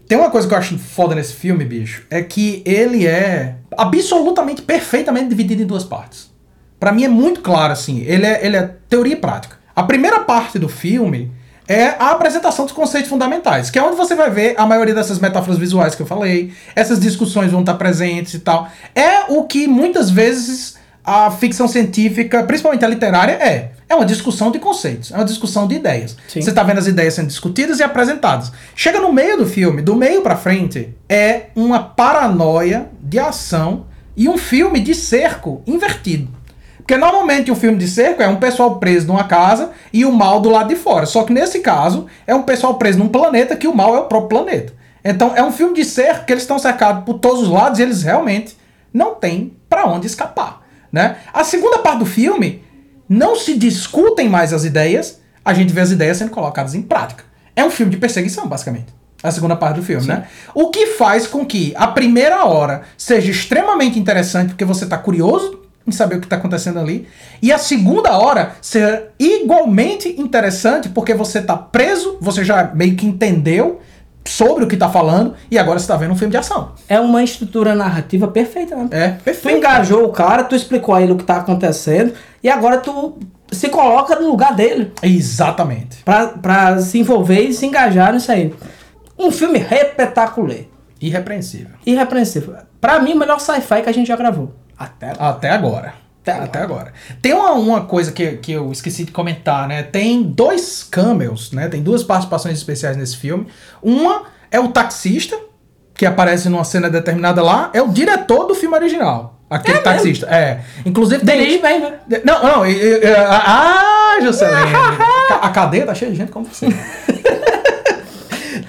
Tem 0.06 0.18
uma 0.18 0.30
coisa 0.30 0.46
que 0.46 0.52
eu 0.52 0.58
acho 0.58 0.76
foda 0.76 1.14
nesse 1.14 1.32
filme, 1.32 1.64
bicho, 1.64 2.04
é 2.10 2.22
que 2.22 2.62
ele 2.66 3.06
é 3.06 3.56
absolutamente, 3.76 4.60
perfeitamente 4.60 5.28
dividido 5.28 5.62
em 5.62 5.66
duas 5.66 5.84
partes. 5.84 6.30
Pra 6.78 6.92
mim 6.92 7.04
é 7.04 7.08
muito 7.08 7.40
claro, 7.40 7.72
assim, 7.72 8.02
ele 8.02 8.26
é, 8.26 8.44
ele 8.44 8.56
é 8.56 8.74
teoria 8.88 9.14
e 9.14 9.16
prática. 9.16 9.56
A 9.74 9.82
primeira 9.82 10.20
parte 10.20 10.58
do 10.58 10.68
filme 10.68 11.32
é 11.66 11.94
a 11.98 12.10
apresentação 12.10 12.64
dos 12.64 12.74
conceitos 12.74 13.08
fundamentais, 13.08 13.70
que 13.70 13.78
é 13.78 13.82
onde 13.82 13.96
você 13.96 14.14
vai 14.14 14.30
ver 14.30 14.54
a 14.58 14.66
maioria 14.66 14.94
dessas 14.94 15.18
metáforas 15.18 15.58
visuais 15.58 15.94
que 15.94 16.02
eu 16.02 16.06
falei, 16.06 16.52
essas 16.74 17.00
discussões 17.00 17.50
vão 17.50 17.60
estar 17.60 17.74
presentes 17.74 18.34
e 18.34 18.38
tal. 18.38 18.68
É 18.94 19.32
o 19.32 19.44
que 19.44 19.66
muitas 19.66 20.10
vezes 20.10 20.76
a 21.04 21.30
ficção 21.30 21.68
científica, 21.68 22.42
principalmente 22.44 22.84
a 22.84 22.88
literária, 22.88 23.32
é. 23.32 23.72
É 23.86 23.94
uma 23.94 24.06
discussão 24.06 24.50
de 24.50 24.58
conceitos, 24.58 25.12
é 25.12 25.16
uma 25.16 25.24
discussão 25.24 25.68
de 25.68 25.74
ideias. 25.74 26.16
Sim. 26.26 26.40
Você 26.40 26.52
tá 26.52 26.62
vendo 26.62 26.78
as 26.78 26.86
ideias 26.86 27.14
sendo 27.14 27.26
discutidas 27.26 27.78
e 27.78 27.82
apresentadas. 27.82 28.50
Chega 28.74 28.98
no 28.98 29.12
meio 29.12 29.36
do 29.36 29.46
filme, 29.46 29.82
do 29.82 29.94
meio 29.94 30.22
pra 30.22 30.36
frente, 30.36 30.94
é 31.06 31.46
uma 31.54 31.80
paranoia 31.80 32.88
de 33.02 33.18
ação 33.18 33.86
e 34.16 34.28
um 34.28 34.38
filme 34.38 34.80
de 34.80 34.94
cerco 34.94 35.62
invertido. 35.66 36.28
Porque 36.84 36.98
normalmente 36.98 37.50
um 37.50 37.56
filme 37.56 37.78
de 37.78 37.88
cerco 37.88 38.22
é 38.22 38.28
um 38.28 38.36
pessoal 38.36 38.78
preso 38.78 39.06
numa 39.06 39.24
casa 39.24 39.70
e 39.90 40.04
o 40.04 40.12
mal 40.12 40.38
do 40.38 40.50
lado 40.50 40.68
de 40.68 40.76
fora. 40.76 41.06
Só 41.06 41.22
que 41.22 41.32
nesse 41.32 41.60
caso 41.60 42.06
é 42.26 42.34
um 42.34 42.42
pessoal 42.42 42.74
preso 42.74 42.98
num 42.98 43.08
planeta 43.08 43.56
que 43.56 43.66
o 43.66 43.74
mal 43.74 43.96
é 43.96 44.00
o 44.00 44.04
próprio 44.04 44.28
planeta. 44.28 44.74
Então 45.02 45.34
é 45.34 45.42
um 45.42 45.50
filme 45.50 45.74
de 45.74 45.82
cerco 45.82 46.26
que 46.26 46.32
eles 46.34 46.42
estão 46.42 46.58
cercados 46.58 47.04
por 47.04 47.14
todos 47.14 47.44
os 47.44 47.48
lados 47.48 47.78
e 47.78 47.82
eles 47.82 48.02
realmente 48.02 48.54
não 48.92 49.14
têm 49.14 49.56
pra 49.66 49.86
onde 49.86 50.06
escapar. 50.06 50.60
Né? 50.92 51.16
A 51.32 51.42
segunda 51.42 51.78
parte 51.78 52.00
do 52.00 52.06
filme 52.06 52.62
não 53.08 53.34
se 53.34 53.56
discutem 53.56 54.28
mais 54.28 54.52
as 54.52 54.66
ideias, 54.66 55.22
a 55.42 55.54
gente 55.54 55.72
vê 55.72 55.80
as 55.80 55.90
ideias 55.90 56.18
sendo 56.18 56.32
colocadas 56.32 56.74
em 56.74 56.82
prática. 56.82 57.24
É 57.56 57.64
um 57.64 57.70
filme 57.70 57.92
de 57.92 57.96
perseguição, 57.96 58.46
basicamente. 58.46 58.94
A 59.22 59.30
segunda 59.30 59.56
parte 59.56 59.76
do 59.76 59.82
filme, 59.82 60.06
né? 60.06 60.26
O 60.54 60.68
que 60.68 60.88
faz 60.88 61.26
com 61.26 61.46
que 61.46 61.72
a 61.76 61.86
primeira 61.86 62.44
hora 62.44 62.82
seja 62.98 63.30
extremamente 63.30 63.98
interessante, 63.98 64.48
porque 64.48 64.66
você 64.66 64.84
tá 64.84 64.98
curioso 64.98 65.63
em 65.86 65.92
saber 65.92 66.16
o 66.16 66.20
que 66.20 66.26
tá 66.26 66.36
acontecendo 66.36 66.78
ali, 66.78 67.06
e 67.42 67.52
a 67.52 67.58
segunda 67.58 68.16
hora 68.16 68.52
ser 68.62 69.10
igualmente 69.18 70.08
interessante, 70.20 70.88
porque 70.88 71.12
você 71.14 71.42
tá 71.42 71.56
preso, 71.56 72.16
você 72.20 72.42
já 72.44 72.70
meio 72.74 72.96
que 72.96 73.06
entendeu 73.06 73.80
sobre 74.26 74.64
o 74.64 74.66
que 74.66 74.76
tá 74.78 74.88
falando, 74.88 75.34
e 75.50 75.58
agora 75.58 75.78
você 75.78 75.86
tá 75.86 75.96
vendo 75.98 76.12
um 76.12 76.16
filme 76.16 76.30
de 76.30 76.38
ação. 76.38 76.72
É 76.88 76.98
uma 76.98 77.22
estrutura 77.22 77.74
narrativa 77.74 78.26
perfeita, 78.28 78.74
né? 78.74 78.88
É, 78.90 79.08
Tu 79.10 79.22
perfeito. 79.24 79.58
engajou 79.58 80.04
o 80.04 80.08
cara, 80.08 80.44
tu 80.44 80.56
explicou 80.56 80.94
a 80.94 81.02
ele 81.02 81.12
o 81.12 81.16
que 81.16 81.24
tá 81.24 81.36
acontecendo, 81.36 82.14
e 82.42 82.48
agora 82.48 82.78
tu 82.78 83.18
se 83.52 83.68
coloca 83.68 84.18
no 84.18 84.26
lugar 84.28 84.54
dele. 84.54 84.90
Exatamente. 85.02 85.98
Pra 86.40 86.78
se 86.78 86.98
envolver 86.98 87.40
e 87.42 87.52
se 87.52 87.66
engajar 87.66 88.14
nisso 88.14 88.32
aí. 88.32 88.54
Um 89.18 89.30
filme 89.30 89.58
repetacular. 89.58 90.60
Irrepreensível. 91.00 91.72
Irrepreensível. 91.84 92.54
Pra 92.80 92.98
mim, 93.00 93.12
o 93.12 93.18
melhor 93.18 93.38
sci-fi 93.38 93.82
que 93.82 93.90
a 93.90 93.92
gente 93.92 94.06
já 94.08 94.16
gravou. 94.16 94.54
Até 94.78 95.10
agora. 95.10 95.28
Até 95.30 95.50
agora. 95.50 95.94
Até 96.22 96.32
Até, 96.32 96.58
agora. 96.60 96.92
Tem 97.20 97.34
uma, 97.34 97.52
uma 97.52 97.80
coisa 97.82 98.10
que, 98.10 98.36
que 98.38 98.52
eu 98.52 98.72
esqueci 98.72 99.04
de 99.04 99.12
comentar, 99.12 99.68
né? 99.68 99.82
Tem 99.82 100.22
dois 100.22 100.82
cameos, 100.82 101.52
né? 101.52 101.68
Tem 101.68 101.82
duas 101.82 102.02
participações 102.02 102.56
especiais 102.56 102.96
nesse 102.96 103.16
filme. 103.18 103.46
Uma 103.82 104.22
é 104.50 104.58
o 104.58 104.68
taxista, 104.68 105.36
que 105.94 106.06
aparece 106.06 106.48
numa 106.48 106.64
cena 106.64 106.88
determinada 106.88 107.42
lá, 107.42 107.68
é 107.74 107.82
o 107.82 107.88
diretor 107.88 108.46
do 108.46 108.54
filme 108.54 108.74
original. 108.74 109.38
Aquele 109.50 109.78
É 109.78 109.80
taxista. 109.82 110.26
É. 110.34 110.60
Inclusive 110.86 111.24
tem. 111.26 111.38
Dirige 111.40 111.58
bem, 111.58 111.78
né? 111.80 111.92
Não, 112.24 112.42
não. 112.42 112.66
e- 112.66 112.72
e- 112.72 113.00
e- 113.04 113.14
Ah, 113.16 114.16
Juscelene. 114.22 114.70
a 115.42 115.48
cadeia 115.50 115.84
tá 115.84 115.94
cheia 115.94 116.10
de 116.10 116.16
gente 116.16 116.32
como 116.32 116.46
você. 116.46 116.66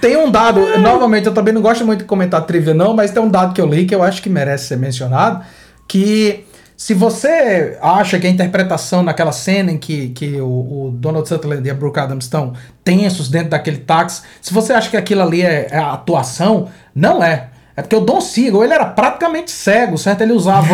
Tem 0.01 0.18
um 0.18 0.30
dado, 0.30 0.78
novamente, 0.80 1.26
eu 1.26 1.34
também 1.34 1.53
não 1.53 1.62
gosto 1.62 1.86
muito 1.86 1.99
de 1.99 2.06
comentar 2.06 2.41
trivia, 2.45 2.74
não, 2.74 2.93
mas 2.93 3.12
tem 3.12 3.22
um 3.22 3.30
dado 3.30 3.53
que 3.53 3.62
eu 3.62 3.66
li 3.66 3.86
que 3.86 3.95
eu 3.95 4.03
acho 4.03 4.22
que 4.22 4.30
merece 4.30 4.68
ser 4.68 4.78
mencionado. 4.78 5.43
Que 5.88 6.46
se 6.78 6.94
você 6.94 7.78
acha 7.82 8.20
que 8.20 8.28
a 8.28 8.30
interpretação 8.30 9.02
naquela 9.02 9.32
cena 9.32 9.72
em 9.72 9.78
que, 9.78 10.10
que 10.10 10.40
o, 10.42 10.88
o 10.88 10.92
Donald 10.92 11.28
Sutherland 11.28 11.66
e 11.66 11.72
a 11.72 11.74
Brooke 11.74 12.00
Adams 12.00 12.26
estão 12.26 12.54
tensos 12.84 13.30
dentro 13.30 13.52
daquele 13.52 13.78
táxi, 13.78 14.24
se 14.42 14.54
você 14.54 14.74
acha 14.74 14.90
que 14.90 14.98
aquilo 14.98 15.22
ali 15.22 15.42
é, 15.42 15.68
é 15.72 15.78
atuação, 15.78 16.70
não 16.94 17.24
é. 17.24 17.50
É 17.78 17.82
porque 17.82 17.96
o 17.96 18.00
Don 18.00 18.22
Siegel, 18.22 18.64
ele 18.64 18.74
era 18.74 18.86
praticamente 18.86 19.52
cego, 19.52 19.98
certo? 19.98 20.22
Ele 20.22 20.32
usava 20.32 20.74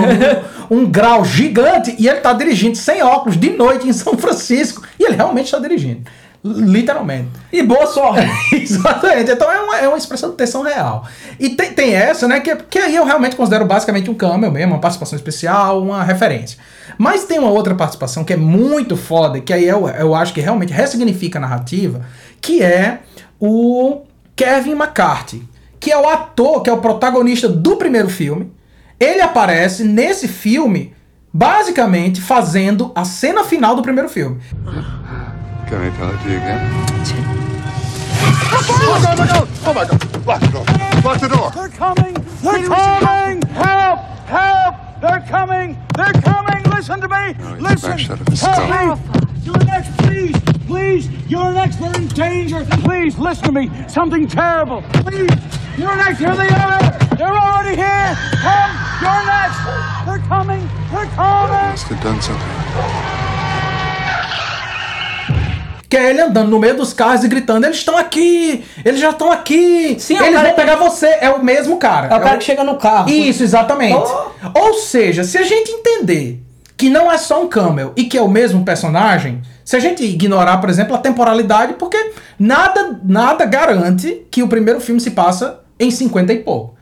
um, 0.70 0.78
um 0.82 0.86
grau 0.90 1.26
gigante 1.26 1.96
e 1.98 2.08
ele 2.08 2.20
tá 2.20 2.32
dirigindo 2.32 2.78
sem 2.78 3.02
óculos 3.02 3.38
de 3.38 3.50
noite 3.50 3.88
em 3.88 3.94
São 3.94 4.16
Francisco. 4.18 4.84
E 5.00 5.06
ele 5.06 5.16
realmente 5.16 5.46
está 5.46 5.58
dirigindo. 5.58 6.04
Literalmente. 6.44 7.30
E 7.54 7.62
boa 7.62 7.86
sorte. 7.86 8.28
Exatamente. 8.56 9.32
Então 9.32 9.52
é 9.52 9.60
uma, 9.60 9.78
é 9.78 9.88
uma 9.88 9.98
expressão 9.98 10.32
de 10.32 10.38
tensão 10.38 10.64
real. 10.64 11.06
E 11.40 11.50
tem, 11.50 11.72
tem 11.72 11.94
essa, 11.94 12.28
né? 12.28 12.40
Que, 12.40 12.56
que 12.56 12.80
aí 12.80 12.96
eu 12.96 13.06
realmente 13.06 13.36
considero 13.36 13.66
basicamente 13.66 14.10
um 14.10 14.16
cameo 14.16 14.52
mesmo, 14.52 14.74
uma 14.74 14.82
participação 14.82 15.16
especial, 15.16 15.82
uma 15.82 16.04
referência. 16.04 16.58
Mas 16.98 17.26
tem 17.26 17.38
uma 17.38 17.52
outra 17.52 17.76
participação 17.76 18.24
que 18.24 18.34
é 18.34 18.38
muito 18.38 18.98
foda, 18.98 19.40
que 19.40 19.54
aí 19.54 19.68
eu, 19.68 19.88
eu 19.88 20.16
acho 20.16 20.34
que 20.34 20.42
realmente 20.42 20.74
ressignifica 20.74 21.38
a 21.38 21.42
narrativa, 21.42 22.02
que 22.42 22.64
é 22.64 23.00
o 23.40 24.02
Kevin 24.36 24.72
McCarthy, 24.72 25.48
que 25.80 25.92
é 25.92 25.98
o 25.98 26.08
ator, 26.08 26.64
que 26.64 26.70
é 26.70 26.74
o 26.74 26.82
protagonista 26.82 27.48
do 27.48 27.78
primeiro 27.78 28.10
filme. 28.10 28.52
Ele 29.00 29.22
aparece 29.22 29.84
nesse 29.84 30.28
filme, 30.28 30.94
basicamente 31.32 32.20
fazendo 32.20 32.92
a 32.96 33.06
cena 33.06 33.44
final 33.44 33.76
do 33.76 33.84
primeiro 33.84 34.10
filme. 34.10 34.40
Can 35.72 35.84
I 35.84 35.96
tell 35.96 36.10
it 36.12 36.22
to 36.24 36.30
you 36.30 36.36
again? 36.36 36.60
Oh 39.64 39.74
my 39.74 39.86
God! 39.86 40.28
Lock 40.28 40.42
the 40.42 40.48
door! 40.52 40.66
Lock 41.02 41.22
the 41.22 41.28
door! 41.30 41.52
They're 41.56 41.70
coming! 41.70 42.14
They're 42.44 42.68
coming! 42.68 43.42
Help! 43.44 44.00
Help! 44.28 44.76
They're 45.00 45.26
coming! 45.30 45.78
They're 45.96 46.12
coming! 46.12 46.64
Listen 46.64 47.00
to 47.00 47.08
me! 47.08 47.36
No, 47.40 47.56
Listen! 47.56 47.92
back 47.92 48.00
shut 48.00 48.20
of 48.20 48.28
his 48.28 48.42
Help 48.42 49.00
me! 49.00 49.32
You're 49.44 49.64
next, 49.64 49.98
please! 50.00 50.36
Please! 50.68 51.10
You're 51.32 51.54
next! 51.54 51.80
We're 51.80 51.96
in 51.96 52.08
danger! 52.10 52.66
Please, 52.84 53.18
listen 53.18 53.46
to 53.46 53.52
me! 53.54 53.72
Something 53.88 54.28
terrible! 54.28 54.84
Please! 54.92 55.32
You're 55.78 55.96
next! 55.96 56.20
Here 56.20 56.36
they 56.36 56.50
are! 56.50 56.82
They're 57.16 57.34
already 57.34 57.78
here! 57.78 58.18
Come! 58.44 58.76
You're 59.00 59.26
next! 59.26 60.06
They're 60.06 60.28
coming! 60.28 60.68
They're 60.92 61.06
coming! 61.16 61.72
Must 61.72 61.88
have 61.88 62.04
done 62.04 62.22
something. 62.22 63.21
Que 65.92 65.98
é 65.98 66.10
ele 66.10 66.22
andando 66.22 66.50
no 66.50 66.58
meio 66.58 66.74
dos 66.78 66.94
carros 66.94 67.26
e 67.26 67.28
gritando: 67.28 67.66
Eles 67.66 67.76
estão 67.76 67.98
aqui! 67.98 68.64
Eles 68.86 69.02
já 69.02 69.10
estão 69.10 69.30
aqui! 69.30 69.98
Sim, 70.00 70.16
é 70.16 70.22
o 70.22 70.26
eles 70.26 70.40
vão 70.40 70.50
que- 70.52 70.56
pegar 70.56 70.78
você! 70.78 71.18
É 71.20 71.30
o 71.30 71.44
mesmo 71.44 71.76
cara. 71.76 72.08
É 72.08 72.18
o 72.18 72.22
cara 72.22 72.38
que 72.38 72.46
chega 72.46 72.64
no 72.64 72.78
carro. 72.78 73.10
Isso, 73.10 73.44
exatamente. 73.44 73.98
Oh. 73.98 74.58
Ou 74.58 74.76
seja, 74.76 75.26
se 75.26 75.38
a 75.38 75.44
gente 75.44 75.70
entender 75.70 76.42
que 76.78 76.90
não 76.90 77.12
é 77.12 77.18
só 77.18 77.44
um 77.44 77.50
camel 77.50 77.92
e 77.98 78.06
que 78.06 78.18
é 78.18 78.22
o 78.22 78.30
mesmo 78.30 78.64
personagem, 78.64 79.42
se 79.66 79.76
a 79.76 79.80
gente 79.82 80.02
ignorar, 80.02 80.60
por 80.60 80.70
exemplo, 80.70 80.96
a 80.96 80.98
temporalidade, 80.98 81.74
porque 81.74 82.14
nada, 82.40 82.98
nada 83.04 83.44
garante 83.44 84.26
que 84.32 84.42
o 84.42 84.48
primeiro 84.48 84.80
filme 84.80 85.02
se 85.02 85.12
passa 85.12 85.60
em 85.78 85.92
50 85.92 86.32
e 86.32 86.40
pouco. 86.40 86.74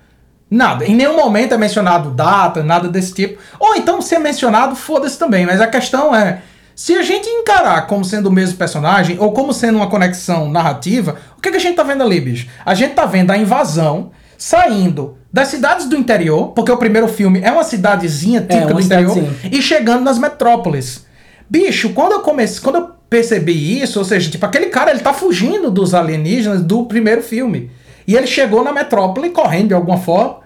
Nada. 0.52 0.86
Em 0.86 0.94
nenhum 0.94 1.16
momento 1.16 1.56
é 1.56 1.58
mencionado 1.58 2.12
data, 2.12 2.62
nada 2.62 2.88
desse 2.88 3.12
tipo. 3.16 3.42
Ou 3.60 3.76
então, 3.76 4.04
se 4.04 4.14
é 4.14 4.20
mencionado, 4.20 4.76
foda-se 4.76 5.18
também. 5.18 5.48
Mas 5.48 5.60
a 5.60 5.66
questão 5.66 6.16
é. 6.16 6.44
Se 6.80 6.94
a 6.94 7.02
gente 7.02 7.28
encarar 7.28 7.88
como 7.88 8.06
sendo 8.06 8.28
o 8.28 8.32
mesmo 8.32 8.58
personagem, 8.58 9.18
ou 9.20 9.34
como 9.34 9.52
sendo 9.52 9.76
uma 9.76 9.90
conexão 9.90 10.50
narrativa, 10.50 11.18
o 11.38 11.42
que, 11.42 11.52
que 11.52 11.58
a 11.58 11.60
gente 11.60 11.76
tá 11.76 11.84
vendo 11.84 12.04
ali, 12.04 12.22
bicho? 12.22 12.48
A 12.66 12.74
gente 12.74 12.94
tá 12.94 13.06
vendo 13.06 13.32
a 13.32 13.38
invasão 13.38 14.12
saindo 14.38 15.18
das 15.30 15.50
cidades 15.50 15.88
do 15.88 15.98
interior, 15.98 16.54
porque 16.54 16.72
o 16.72 16.78
primeiro 16.78 17.10
filme 17.10 17.42
é 17.44 17.52
uma 17.52 17.66
cidadezinha 17.66 18.40
típica 18.40 18.68
uma 18.68 18.76
do 18.76 18.80
interior, 18.80 19.14
cidadezinha. 19.14 19.60
e 19.60 19.62
chegando 19.62 20.06
nas 20.06 20.18
metrópoles. 20.18 21.06
Bicho, 21.50 21.90
quando 21.90 22.14
eu 22.14 22.22
comecei, 22.22 22.64
quando 22.64 22.78
eu 22.78 22.92
percebi 23.10 23.82
isso, 23.82 24.00
ou 24.00 24.06
seja, 24.06 24.32
tipo, 24.32 24.46
aquele 24.46 24.68
cara 24.68 24.92
ele 24.92 25.02
tá 25.02 25.12
fugindo 25.12 25.70
dos 25.70 25.94
alienígenas 25.94 26.62
do 26.62 26.86
primeiro 26.86 27.22
filme. 27.22 27.70
E 28.08 28.16
ele 28.16 28.26
chegou 28.26 28.64
na 28.64 28.72
metrópole 28.72 29.32
correndo 29.32 29.68
de 29.68 29.74
alguma 29.74 29.98
forma. 29.98 30.38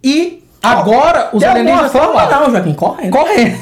E 0.00 0.41
agora 0.62 1.30
os 1.32 1.40
De 1.40 1.44
alienígenas 1.46 1.86
estão 1.86 2.02
forma, 2.04 2.22
lá. 2.22 2.40
não, 2.40 2.50
Joaquim, 2.50 2.74
correndo. 2.74 3.10
Correndo. 3.12 3.58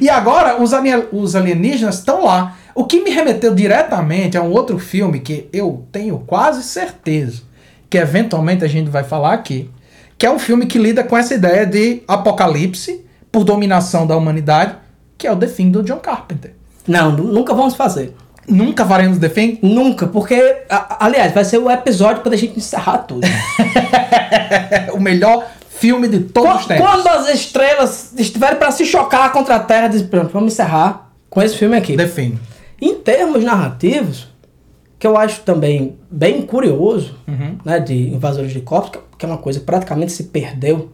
E 0.00 0.08
agora 0.08 0.60
os, 0.62 0.72
alien- 0.74 1.06
os 1.12 1.34
alienígenas 1.34 1.96
estão 1.98 2.24
lá. 2.24 2.56
O 2.74 2.84
que 2.84 3.02
me 3.02 3.10
remeteu 3.10 3.54
diretamente 3.54 4.36
a 4.36 4.42
um 4.42 4.50
outro 4.52 4.78
filme 4.78 5.20
que 5.20 5.48
eu 5.52 5.84
tenho 5.90 6.18
quase 6.26 6.62
certeza 6.62 7.42
que 7.88 7.98
eventualmente 7.98 8.64
a 8.64 8.68
gente 8.68 8.88
vai 8.88 9.02
falar 9.02 9.32
aqui, 9.32 9.68
que 10.16 10.24
é 10.24 10.30
um 10.30 10.38
filme 10.38 10.66
que 10.66 10.78
lida 10.78 11.02
com 11.02 11.16
essa 11.16 11.34
ideia 11.34 11.66
de 11.66 12.02
apocalipse 12.06 13.04
por 13.32 13.42
dominação 13.42 14.06
da 14.06 14.16
humanidade, 14.16 14.76
que 15.18 15.26
é 15.26 15.32
o 15.32 15.36
The 15.36 15.46
Thing 15.46 15.70
do 15.72 15.82
John 15.82 15.96
Carpenter. 15.98 16.52
Não, 16.86 17.10
nu- 17.10 17.24
nunca 17.32 17.52
vamos 17.52 17.74
fazer. 17.74 18.14
Nunca 18.48 18.84
faremos 18.86 19.18
The 19.18 19.28
Thing? 19.28 19.58
Nunca, 19.62 20.06
porque, 20.06 20.62
a- 20.70 21.04
aliás, 21.04 21.32
vai 21.32 21.44
ser 21.44 21.58
o 21.58 21.70
episódio 21.70 22.22
pra 22.22 22.36
gente 22.36 22.56
encerrar 22.58 22.98
tudo. 22.98 23.26
O 24.94 25.00
melhor 25.00 25.46
filme 25.80 26.06
de 26.08 26.20
todos 26.20 26.50
os 26.50 26.56
quando, 26.66 26.68
tempos. 26.68 26.86
quando 26.86 27.06
as 27.08 27.28
estrelas 27.34 28.12
estiverem 28.18 28.58
pra 28.58 28.70
se 28.70 28.84
chocar 28.84 29.32
contra 29.32 29.56
a 29.56 29.60
Terra, 29.60 29.88
diz, 29.88 30.02
pronto, 30.02 30.30
vamos 30.32 30.52
encerrar 30.52 31.10
com 31.28 31.40
esse 31.42 31.56
filme 31.56 31.76
aqui. 31.76 31.96
Thing. 31.96 32.38
Em 32.80 32.94
termos 32.96 33.42
narrativos, 33.42 34.28
que 34.98 35.06
eu 35.06 35.16
acho 35.16 35.40
também 35.40 35.96
bem 36.10 36.42
curioso, 36.42 37.14
Uhum. 37.26 37.56
né, 37.64 37.80
de 37.80 37.94
invasores 38.10 38.52
de 38.52 38.60
corpos, 38.60 39.00
que- 39.18 39.24
é 39.24 39.28
uma 39.28 39.38
coisa 39.38 39.58
que 39.60 39.66
praticamente 39.66 40.12
se 40.12 40.24
perdeu 40.24 40.90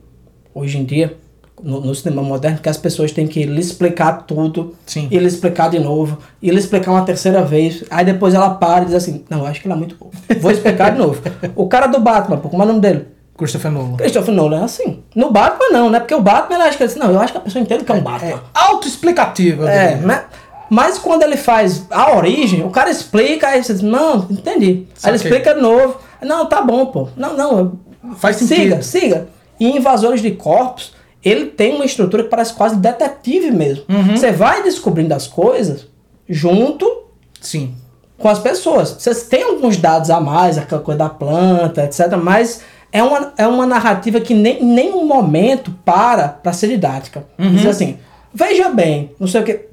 hoje 0.55 0.79
em 0.79 0.85
dia 0.85 1.17
no, 1.63 1.81
no 1.81 1.95
cinema 1.95 2.23
moderno, 2.23 2.59
que 2.59 2.69
as 2.69 2.77
pessoas 2.77 3.11
têm 3.13 3.27
que 3.27 3.45
lhe 3.45 3.61
explicar 3.61 4.25
tudo, 4.27 4.75
Sim. 4.85 5.09
e 5.11 5.19
lhe 5.19 5.27
explicar 5.27 5.71
de 5.71 5.79
novo, 5.79 6.19
e 6.43 6.51
lhe 6.51 6.59
explicar 6.59 6.91
uma 6.93 7.03
terceira 7.05 7.43
vez, 7.43 7.83
aí 7.91 8.05
depois 8.05 8.35
ela 8.35 8.51
para 8.51 8.83
e 8.83 8.87
diz 8.87 8.95
assim, 8.95 9.25
não, 9.31 9.45
acho 9.47 9.61
que 9.63 9.67
ele 9.67 9.73
é 9.75 9.77
muito 9.77 9.97
bom, 9.99 10.11
vou 10.41 10.51
explicar 10.51 10.91
de 10.93 10.99
novo. 10.99 11.21
O 11.57 11.67
cara 11.67 11.87
do 11.87 11.99
Batman, 11.99 12.37
pô, 12.37 12.49
como 12.51 12.63
é 12.63 12.67
o 12.67 12.69
nome 12.69 12.81
dele? 12.81 13.07
Christopher 13.37 13.71
Nolan. 13.71 13.97
Christopher 13.97 14.35
Nolan 14.35 14.61
é 14.61 14.65
assim. 14.65 15.03
No 15.15 15.31
Batman 15.31 15.69
não, 15.71 15.91
né? 15.91 16.01
Porque 16.01 16.15
o 16.15 16.21
Batman, 16.21 16.65
acha 16.65 16.79
que 16.79 16.87
diz, 16.87 16.97
não, 16.97 17.11
eu 17.11 17.21
acho 17.21 17.33
que 17.33 17.39
a 17.39 17.43
pessoa 17.43 17.61
entende 17.63 17.85
que 17.85 17.93
é 17.93 17.95
um 17.95 18.01
Batman. 18.01 18.31
É 18.31 18.39
autoexplicativo. 18.55 19.63
eu 19.63 19.69
É, 19.69 19.89
diria. 19.95 20.07
né? 20.07 20.25
Mas 20.69 20.99
quando 20.99 21.23
ele 21.23 21.37
faz 21.37 21.85
a 21.91 22.17
origem, 22.17 22.65
o 22.65 22.71
cara 22.71 22.91
explica, 22.91 23.49
aí 23.49 23.63
você 23.63 23.73
diz, 23.73 23.83
não, 23.83 24.27
entendi. 24.31 24.87
Aí 25.03 25.11
ele 25.11 25.17
explica 25.17 25.55
de 25.55 25.61
novo. 25.61 25.97
Não, 26.23 26.47
tá 26.47 26.61
bom, 26.61 26.87
pô. 26.87 27.09
Não, 27.17 27.37
não. 27.37 27.79
Faz 28.17 28.37
siga, 28.37 28.55
sentido. 28.81 28.83
siga. 28.83 29.29
E 29.61 29.67
em 29.67 29.77
Invasores 29.77 30.21
de 30.21 30.31
Corpos, 30.33 30.93
ele 31.25 31.47
tem 31.47 31.75
uma 31.75 31.85
estrutura 31.85 32.23
que 32.25 32.29
parece 32.31 32.53
quase 32.55 32.77
detetive 32.77 33.51
mesmo. 33.51 33.85
Uhum. 33.89 34.17
Você 34.17 34.33
vai 34.33 34.63
descobrindo 34.63 35.15
as 35.15 35.27
coisas 35.27 35.87
junto 36.29 37.05
Sim. 37.41 37.75
com 38.19 38.29
as 38.29 38.39
pessoas. 38.39 38.91
Vocês 38.99 39.25
têm 39.25 39.43
alguns 39.45 39.77
dados 39.77 40.11
a 40.11 40.21
mais, 40.21 40.59
aquela 40.59 40.81
coisa 40.83 40.99
da 40.99 41.09
planta, 41.09 41.85
etc. 41.85 42.17
Mas 42.21 42.61
é 42.93 43.03
uma, 43.03 43.33
é 43.37 43.47
uma 43.47 43.67
narrativa 43.67 44.21
que 44.21 44.35
nem, 44.35 44.63
em 44.63 44.67
nenhum 44.67 45.07
momento 45.07 45.71
para 45.85 46.29
para 46.29 46.53
ser 46.53 46.69
didática. 46.69 47.25
Uhum. 47.39 47.55
Diz 47.55 47.67
assim, 47.67 47.99
veja 48.33 48.69
bem, 48.71 49.13
não 49.19 49.27
sei 49.27 49.41
o 49.41 49.45
que. 49.45 49.67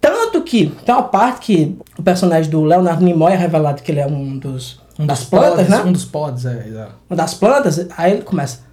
Tanto 0.00 0.42
que 0.42 0.72
tem 0.84 0.94
uma 0.94 1.02
parte 1.02 1.40
que 1.40 1.78
o 1.98 2.02
personagem 2.02 2.50
do 2.50 2.62
Leonardo 2.62 3.04
Nimoy 3.04 3.32
é 3.32 3.36
revelado 3.36 3.82
que 3.82 3.90
ele 3.90 4.00
é 4.00 4.06
um 4.06 4.38
dos, 4.38 4.80
Um 4.98 5.06
das 5.06 5.24
plantas, 5.24 5.66
pods, 5.66 5.68
né? 5.68 5.82
Um 5.82 5.92
dos 5.92 6.04
pods, 6.04 6.46
é, 6.46 6.68
exato. 6.68 6.92
Uma 7.08 7.16
das 7.16 7.34
plantas, 7.34 7.86
aí 7.96 8.12
ele 8.12 8.22
começa. 8.22 8.67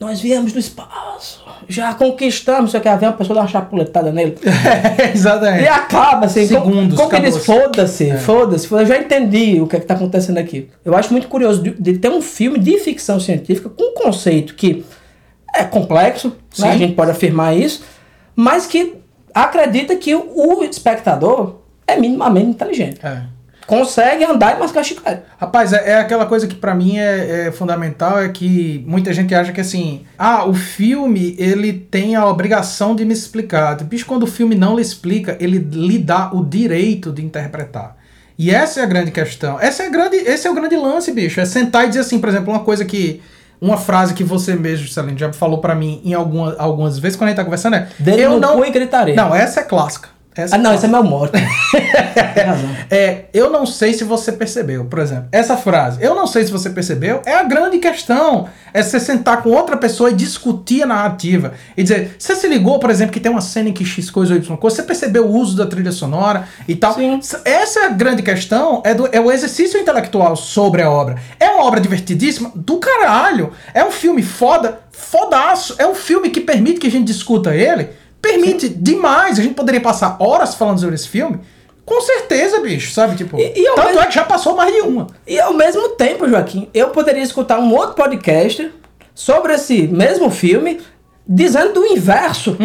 Nós 0.00 0.18
viemos 0.18 0.54
do 0.54 0.58
espaço, 0.58 1.44
já 1.68 1.92
conquistamos, 1.92 2.70
sei 2.70 2.80
o 2.80 2.82
que, 2.82 2.96
vem 2.96 3.06
uma 3.06 3.14
pessoa 3.14 3.34
dar 3.34 3.42
uma 3.42 3.48
chapuletada 3.48 4.10
nele. 4.10 4.34
Exatamente. 5.14 5.64
E 5.64 5.68
acaba 5.68 6.24
assim, 6.24 6.46
Segundos, 6.46 6.96
como, 6.96 7.10
como 7.10 7.10
que 7.10 7.30
diz, 7.30 7.36
acabou-se. 7.36 7.44
foda-se, 7.44 8.16
foda-se, 8.16 8.72
eu 8.72 8.86
já 8.86 8.96
entendi 8.96 9.60
o 9.60 9.66
que 9.66 9.76
é 9.76 9.80
que 9.80 9.84
tá 9.84 9.92
acontecendo 9.92 10.38
aqui. 10.38 10.70
Eu 10.82 10.96
acho 10.96 11.12
muito 11.12 11.28
curioso 11.28 11.62
de, 11.62 11.72
de 11.72 11.98
ter 11.98 12.08
um 12.08 12.22
filme 12.22 12.58
de 12.58 12.78
ficção 12.78 13.20
científica 13.20 13.68
com 13.68 13.90
um 13.90 13.94
conceito 13.94 14.54
que 14.54 14.86
é 15.54 15.64
complexo, 15.64 16.34
né? 16.58 16.70
A 16.70 16.78
gente 16.78 16.94
pode 16.94 17.10
afirmar 17.10 17.54
isso, 17.54 17.84
mas 18.34 18.66
que 18.66 18.94
acredita 19.34 19.94
que 19.96 20.14
o, 20.14 20.32
o 20.34 20.64
espectador 20.64 21.56
é 21.86 21.98
minimamente 21.98 22.48
inteligente. 22.48 23.04
É. 23.04 23.22
Consegue 23.70 24.24
andar 24.24 24.56
e 24.56 24.58
mascar 24.58 24.82
chiclete. 24.82 25.22
Rapaz, 25.38 25.72
é, 25.72 25.90
é 25.90 25.98
aquela 26.00 26.26
coisa 26.26 26.48
que 26.48 26.56
pra 26.56 26.74
mim 26.74 26.98
é, 26.98 27.46
é 27.46 27.52
fundamental, 27.52 28.18
é 28.18 28.28
que 28.28 28.84
muita 28.84 29.12
gente 29.12 29.32
acha 29.32 29.52
que 29.52 29.60
assim, 29.60 30.04
ah, 30.18 30.44
o 30.44 30.52
filme, 30.52 31.36
ele 31.38 31.72
tem 31.72 32.16
a 32.16 32.26
obrigação 32.26 32.96
de 32.96 33.04
me 33.04 33.12
explicar. 33.12 33.76
Bicho, 33.84 34.06
quando 34.06 34.24
o 34.24 34.26
filme 34.26 34.56
não 34.56 34.74
lhe 34.74 34.82
explica, 34.82 35.36
ele 35.38 35.58
lhe 35.58 35.98
dá 35.98 36.32
o 36.32 36.44
direito 36.44 37.12
de 37.12 37.24
interpretar. 37.24 37.96
E 38.36 38.50
essa 38.50 38.80
é 38.80 38.82
a 38.82 38.86
grande 38.86 39.12
questão. 39.12 39.60
Essa 39.60 39.84
é 39.84 39.86
a 39.86 39.90
grande, 39.90 40.16
esse 40.16 40.48
é 40.48 40.50
o 40.50 40.54
grande 40.54 40.74
lance, 40.74 41.12
bicho. 41.12 41.40
É 41.40 41.44
sentar 41.44 41.84
e 41.84 41.88
dizer 41.90 42.00
assim, 42.00 42.18
por 42.18 42.28
exemplo, 42.28 42.52
uma 42.52 42.64
coisa 42.64 42.84
que... 42.84 43.22
Uma 43.60 43.76
frase 43.76 44.14
que 44.14 44.24
você 44.24 44.56
mesmo, 44.56 44.88
Celine, 44.88 45.16
já 45.16 45.32
falou 45.32 45.58
pra 45.58 45.76
mim 45.76 46.00
em 46.04 46.14
alguma, 46.14 46.56
algumas 46.58 46.98
vezes 46.98 47.16
quando 47.16 47.28
a 47.28 47.30
gente 47.30 47.36
tá 47.36 47.44
conversando 47.44 47.76
é... 47.76 47.88
Dedo 47.98 48.40
no 48.40 48.48
cu 48.54 48.64
e 48.64 48.70
gritaria. 48.70 49.14
Não, 49.14 49.32
essa 49.32 49.60
é 49.60 49.62
clássica. 49.62 50.08
Essa 50.34 50.54
Ah, 50.54 50.58
não, 50.58 50.72
esse 50.72 50.86
clássica. 50.86 50.98
é 50.98 51.02
meu 51.02 51.10
morto. 51.10 51.32
Tem 52.34 52.44
razão. 52.44 52.70
É, 52.88 53.24
eu 53.34 53.50
não 53.50 53.66
sei 53.66 53.92
se 53.92 54.04
você 54.04 54.30
percebeu, 54.32 54.84
por 54.84 54.98
exemplo, 55.00 55.26
essa 55.32 55.56
frase, 55.56 55.98
eu 56.00 56.14
não 56.14 56.26
sei 56.26 56.44
se 56.44 56.52
você 56.52 56.70
percebeu, 56.70 57.20
é 57.26 57.34
a 57.34 57.42
grande 57.42 57.78
questão. 57.78 58.48
É 58.72 58.82
você 58.82 59.00
sentar 59.00 59.42
com 59.42 59.50
outra 59.50 59.76
pessoa 59.76 60.10
e 60.10 60.14
discutir 60.14 60.82
a 60.82 60.86
narrativa. 60.86 61.52
E 61.76 61.82
dizer, 61.82 62.14
você 62.18 62.36
se 62.36 62.46
ligou, 62.46 62.78
por 62.78 62.90
exemplo, 62.90 63.12
que 63.12 63.18
tem 63.18 63.30
uma 63.30 63.40
cena 63.40 63.68
em 63.68 63.72
que 63.72 63.84
X 63.84 64.08
coisa 64.10 64.32
ou 64.34 64.38
Y 64.38 64.56
coisa, 64.56 64.76
você 64.76 64.82
percebeu 64.84 65.26
o 65.26 65.32
uso 65.36 65.56
da 65.56 65.66
trilha 65.66 65.90
sonora 65.90 66.46
e 66.68 66.76
tal. 66.76 66.94
Sim. 66.94 67.20
Essa 67.44 67.80
é 67.80 67.84
a 67.86 67.90
grande 67.90 68.22
questão, 68.22 68.80
é, 68.84 68.94
do, 68.94 69.08
é 69.10 69.20
o 69.20 69.30
exercício 69.32 69.80
intelectual 69.80 70.36
sobre 70.36 70.82
a 70.82 70.90
obra. 70.90 71.16
É 71.40 71.48
uma 71.50 71.64
obra 71.64 71.80
divertidíssima 71.80 72.52
do 72.54 72.76
caralho. 72.78 73.52
É 73.74 73.84
um 73.84 73.90
filme 73.90 74.22
foda, 74.22 74.80
fodaço. 74.92 75.74
É 75.78 75.86
um 75.86 75.94
filme 75.94 76.30
que 76.30 76.40
permite 76.40 76.78
que 76.78 76.86
a 76.86 76.90
gente 76.90 77.06
discuta 77.06 77.54
ele. 77.54 77.88
Permite 78.20 78.68
demais. 78.68 79.38
A 79.38 79.42
gente 79.42 79.54
poderia 79.54 79.80
passar 79.80 80.16
horas 80.20 80.54
falando 80.54 80.78
sobre 80.80 80.94
esse 80.94 81.08
filme. 81.08 81.40
Com 81.84 82.00
certeza, 82.02 82.60
bicho, 82.60 82.92
sabe? 82.92 83.16
Tipo, 83.16 83.38
E- 83.38 83.52
e 83.56 83.64
tanto 83.74 83.86
mesmo- 83.88 84.00
é 84.00 84.06
que 84.06 84.14
já 84.14 84.24
passou 84.24 84.54
mais 84.54 84.72
de 84.72 84.80
uma. 84.82 85.06
E 85.26 85.40
ao 85.40 85.54
mesmo 85.54 85.88
tempo, 85.90 86.28
Joaquim, 86.28 86.68
eu 86.72 86.88
poderia 86.90 87.22
escutar 87.22 87.58
um 87.58 87.74
outro 87.74 87.94
podcast 87.96 88.70
sobre 89.14 89.54
esse 89.54 89.88
mesmo 89.88 90.30
filme, 90.30 90.80
dizendo 91.26 91.72
do 91.74 91.86
inverso 91.86 92.56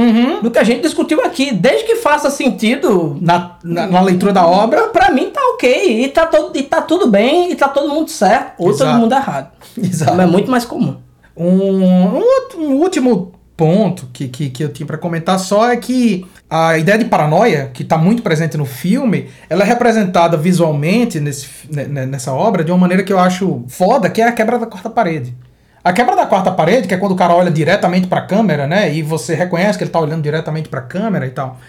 do 0.44 0.52
que 0.52 0.60
a 0.60 0.64
gente 0.64 0.82
discutiu 0.82 1.22
aqui. 1.24 1.52
Desde 1.54 1.86
que 1.86 1.96
faça 1.96 2.30
sentido, 2.30 3.18
Na, 3.22 3.58
na, 3.64 3.88
na 3.88 4.02
leitura 4.02 4.32
da 4.34 4.46
obra. 4.46 4.88
pra 4.90 5.10
mim 5.12 5.30
tá 5.32 5.42
ok. 5.54 6.04
E 6.04 6.08
tá, 6.10 6.26
todo, 6.28 6.56
e 6.58 6.64
tá 6.64 6.82
tudo 6.82 7.08
bem, 7.08 7.52
e 7.52 7.56
tá 7.56 7.68
todo 7.68 7.90
mundo 7.90 8.10
certo, 8.12 8.54
ou 8.60 8.70
Exato. 8.70 8.92
todo 8.92 9.00
mundo 9.02 9.14
errado. 9.14 9.52
Exato. 9.78 10.14
Mas 10.16 10.28
é 10.28 10.32
muito 10.32 10.52
mais 10.52 10.66
comum. 10.66 10.98
Um, 11.36 11.48
um 11.48 12.16
outro- 12.18 12.60
um 12.62 12.76
último 12.76 13.34
ponto 13.58 14.08
que, 14.12 14.28
que, 14.28 14.50
que 14.50 14.64
eu 14.64 14.70
tinha 14.70 14.86
pra 14.86 14.98
comentar 14.98 15.40
só 15.40 15.70
é 15.70 15.78
que 15.78 16.26
a 16.50 16.78
ideia 16.78 16.98
de 16.98 17.06
paranoia, 17.06 17.72
que 17.74 17.84
tá 17.84 17.98
muito 17.98 18.22
presente 18.22 18.58
no 18.58 18.66
filme, 18.66 19.30
ela 19.50 19.64
é 19.64 19.66
representada 19.66 20.38
visualmente 20.38 21.20
nesse, 21.20 21.48
nessa 21.70 22.34
obra 22.34 22.64
de 22.64 22.72
uma 22.72 22.78
maneira 22.78 23.04
que 23.04 23.12
eu 23.12 23.20
acho 23.20 23.64
foda, 23.68 24.10
que 24.10 24.22
é 24.22 24.28
a 24.28 24.32
quebra 24.32 24.60
da 24.60 24.66
quarta 24.66 24.90
parede. 24.90 25.36
A 25.84 25.94
quebra 25.94 26.16
da 26.16 26.26
quarta 26.26 26.52
parede, 26.52 26.88
que 26.88 26.94
é 26.94 26.98
quando 26.98 27.12
o 27.12 27.16
cara 27.16 27.34
olha 27.36 27.52
diretamente 27.52 28.08
pra 28.08 28.22
câmera, 28.22 28.66
né? 28.66 28.94
E 28.94 29.04
você 29.04 29.36
reconhece 29.36 29.78
que 29.78 29.84
ele 29.84 29.92
tá 29.92 30.00
olhando 30.00 30.24
diretamente 30.24 30.68
pra 30.68 30.82
câmera 30.82 31.28
e 31.28 31.30
tal. 31.30 31.60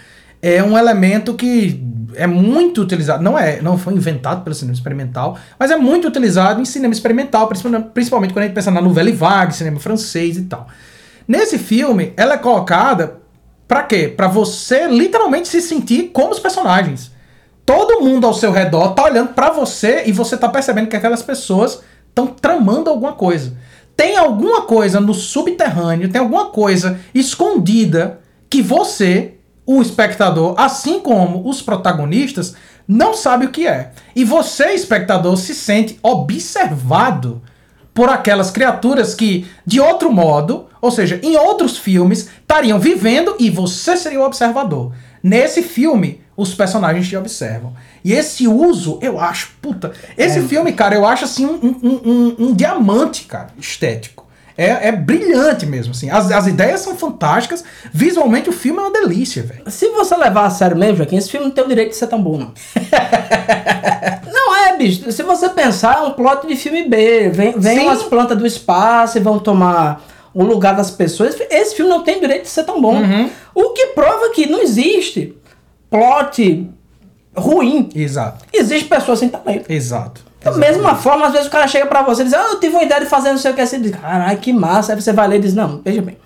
É 0.41 0.61
um 0.63 0.77
elemento 0.77 1.35
que 1.35 1.83
é 2.15 2.25
muito 2.25 2.81
utilizado. 2.81 3.23
Não 3.23 3.37
é, 3.37 3.61
não 3.61 3.77
foi 3.77 3.93
inventado 3.93 4.43
pelo 4.43 4.55
cinema 4.55 4.73
experimental, 4.73 5.37
mas 5.59 5.69
é 5.69 5.77
muito 5.77 6.07
utilizado 6.07 6.59
em 6.59 6.65
cinema 6.65 6.93
experimental, 6.93 7.47
principalmente, 7.47 8.33
quando 8.33 8.43
a 8.43 8.47
gente 8.47 8.55
pensa 8.55 8.71
na 8.71 8.81
Nouvelle 8.81 9.11
Vague, 9.11 9.55
cinema 9.55 9.79
francês 9.79 10.37
e 10.37 10.43
tal. 10.43 10.67
Nesse 11.27 11.57
filme, 11.57 12.13
ela 12.15 12.35
é 12.35 12.37
colocada 12.37 13.19
pra 13.67 13.83
quê? 13.83 14.07
Pra 14.07 14.27
você 14.27 14.87
literalmente 14.87 15.47
se 15.47 15.61
sentir 15.61 16.11
como 16.13 16.31
os 16.31 16.39
personagens. 16.39 17.11
Todo 17.65 18.01
mundo 18.01 18.25
ao 18.25 18.33
seu 18.33 18.51
redor 18.51 18.93
tá 18.93 19.03
olhando 19.03 19.33
pra 19.33 19.49
você 19.49 20.03
e 20.05 20.11
você 20.13 20.37
tá 20.37 20.47
percebendo 20.47 20.87
que 20.87 20.95
aquelas 20.95 21.21
pessoas 21.21 21.81
estão 22.07 22.27
tramando 22.27 22.89
alguma 22.89 23.11
coisa. 23.11 23.57
Tem 23.95 24.15
alguma 24.15 24.61
coisa 24.61 25.01
no 25.01 25.13
subterrâneo, 25.13 26.09
tem 26.09 26.21
alguma 26.21 26.45
coisa 26.45 26.99
escondida 27.13 28.21
que 28.49 28.61
você, 28.61 29.33
o 29.65 29.81
espectador, 29.81 30.53
assim 30.55 30.99
como 31.01 31.49
os 31.49 31.61
protagonistas, 31.61 32.55
não 32.87 33.13
sabe 33.13 33.47
o 33.47 33.51
que 33.51 33.67
é. 33.67 33.91
E 34.15 34.23
você, 34.23 34.67
espectador, 34.67 35.35
se 35.35 35.53
sente 35.53 35.99
observado 36.01 37.41
por 37.97 38.09
aquelas 38.09 38.51
criaturas 38.51 39.15
que, 39.15 39.47
de 39.65 39.79
outro 39.79 40.11
modo, 40.11 40.67
ou 40.79 40.91
seja, 40.91 41.19
em 41.23 41.35
outros 41.35 41.79
filmes, 41.79 42.29
estariam 42.41 42.79
vivendo 42.79 43.35
e 43.39 43.49
você 43.49 43.97
seria 43.97 44.19
o 44.19 44.23
observador. 44.23 44.91
Nesse 45.23 45.63
filme, 45.63 46.21
os 46.37 46.53
personagens 46.53 47.07
te 47.07 47.17
observam. 47.17 47.73
E 48.05 48.13
esse 48.13 48.47
uso, 48.47 48.99
eu 49.01 49.19
acho, 49.19 49.53
puta. 49.59 49.93
Esse 50.15 50.43
filme, 50.43 50.73
cara, 50.73 50.93
eu 50.93 51.07
acho 51.07 51.25
assim 51.25 51.47
um, 51.47 51.55
um- 51.81 52.01
um- 52.05 52.35
um 52.37 52.53
diamante, 52.53 53.23
cara, 53.23 53.47
estético. 53.57 54.26
É, 54.57 54.87
é 54.87 54.91
brilhante 54.91 55.65
mesmo, 55.67 55.91
assim. 55.91 56.09
As, 56.09 56.31
as 56.31 56.47
ideias 56.47 56.81
são 56.81 56.97
fantásticas. 56.97 57.63
Visualmente, 57.93 58.49
o 58.49 58.51
filme 58.53 58.79
é 58.79 58.81
uma 58.81 58.91
delícia, 58.91 59.43
velho. 59.43 59.61
Se 59.67 59.87
você 59.89 60.15
levar 60.15 60.45
a 60.45 60.49
sério 60.49 60.75
mesmo, 60.75 60.97
Joaquim, 60.97 61.17
esse 61.17 61.29
filme 61.29 61.45
não 61.45 61.53
tem 61.53 61.63
o 61.63 61.67
direito 61.67 61.91
de 61.91 61.95
ser 61.95 62.07
tão 62.07 62.21
bom, 62.21 62.37
não. 62.37 62.51
não 64.33 64.55
é, 64.55 64.75
bicho. 64.75 65.11
Se 65.11 65.21
você 65.21 65.47
pensar, 65.49 65.97
é 65.97 66.01
um 66.01 66.11
plot 66.11 66.47
de 66.47 66.55
filme 66.55 66.89
B. 66.89 67.29
Vem, 67.29 67.59
vem 67.59 67.79
Sim. 67.79 67.85
umas 67.85 68.01
plantas 68.03 68.37
do 68.37 68.47
espaço 68.47 69.17
e 69.17 69.21
vão 69.21 69.37
tomar 69.37 70.03
o 70.33 70.43
lugar 70.43 70.75
das 70.75 70.89
pessoas. 70.89 71.35
Esse 71.51 71.75
filme 71.75 71.89
não 71.89 72.03
tem 72.03 72.19
direito 72.19 72.43
de 72.43 72.49
ser 72.49 72.63
tão 72.63 72.81
bom. 72.81 72.95
Uhum. 72.95 73.29
O 73.53 73.69
que 73.73 73.87
prova 73.87 74.31
que 74.31 74.47
não 74.47 74.61
existe 74.61 75.35
plot 75.89 76.67
ruim. 77.35 77.89
Exato, 77.95 78.45
Existe 78.51 78.89
pessoas 78.89 79.19
sem 79.19 79.29
talento. 79.29 79.71
exato. 79.71 80.26
Da 80.51 80.57
mesma 80.57 80.95
forma, 80.95 81.27
às 81.27 81.33
vezes 81.33 81.47
o 81.47 81.51
cara 81.51 81.67
chega 81.67 81.85
pra 81.85 82.01
você 82.01 82.21
e 82.21 82.25
diz, 82.25 82.33
ah, 82.33 82.47
eu 82.51 82.59
tive 82.59 82.75
uma 82.75 82.83
ideia 82.83 83.01
de 83.01 83.07
fazer 83.07 83.31
não 83.31 83.37
sei 83.37 83.51
o 83.51 83.53
que. 83.53 83.65
Você 83.65 83.77
diz, 83.77 83.91
caralho, 83.91 84.37
que 84.37 84.53
massa. 84.53 84.93
Aí 84.93 85.01
você 85.01 85.11
vai 85.11 85.27
ler 85.27 85.37
e 85.37 85.39
diz, 85.39 85.53
não, 85.53 85.81
veja 85.83 86.01
bem. 86.01 86.17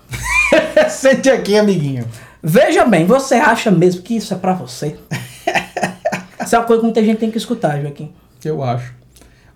Sente 0.89 1.29
aqui, 1.29 1.57
amiguinho. 1.57 2.05
Veja 2.43 2.85
bem, 2.85 3.05
você 3.05 3.35
acha 3.35 3.71
mesmo 3.71 4.01
que 4.01 4.15
isso 4.15 4.33
é 4.33 4.37
pra 4.37 4.53
você? 4.53 4.95
isso 6.43 6.55
é 6.55 6.59
uma 6.59 6.65
coisa 6.65 6.81
que 6.81 6.85
muita 6.85 7.03
gente 7.03 7.17
tem 7.17 7.31
que 7.31 7.37
escutar, 7.37 7.81
Joaquim. 7.81 8.13
Eu 8.43 8.63
acho. 8.63 8.93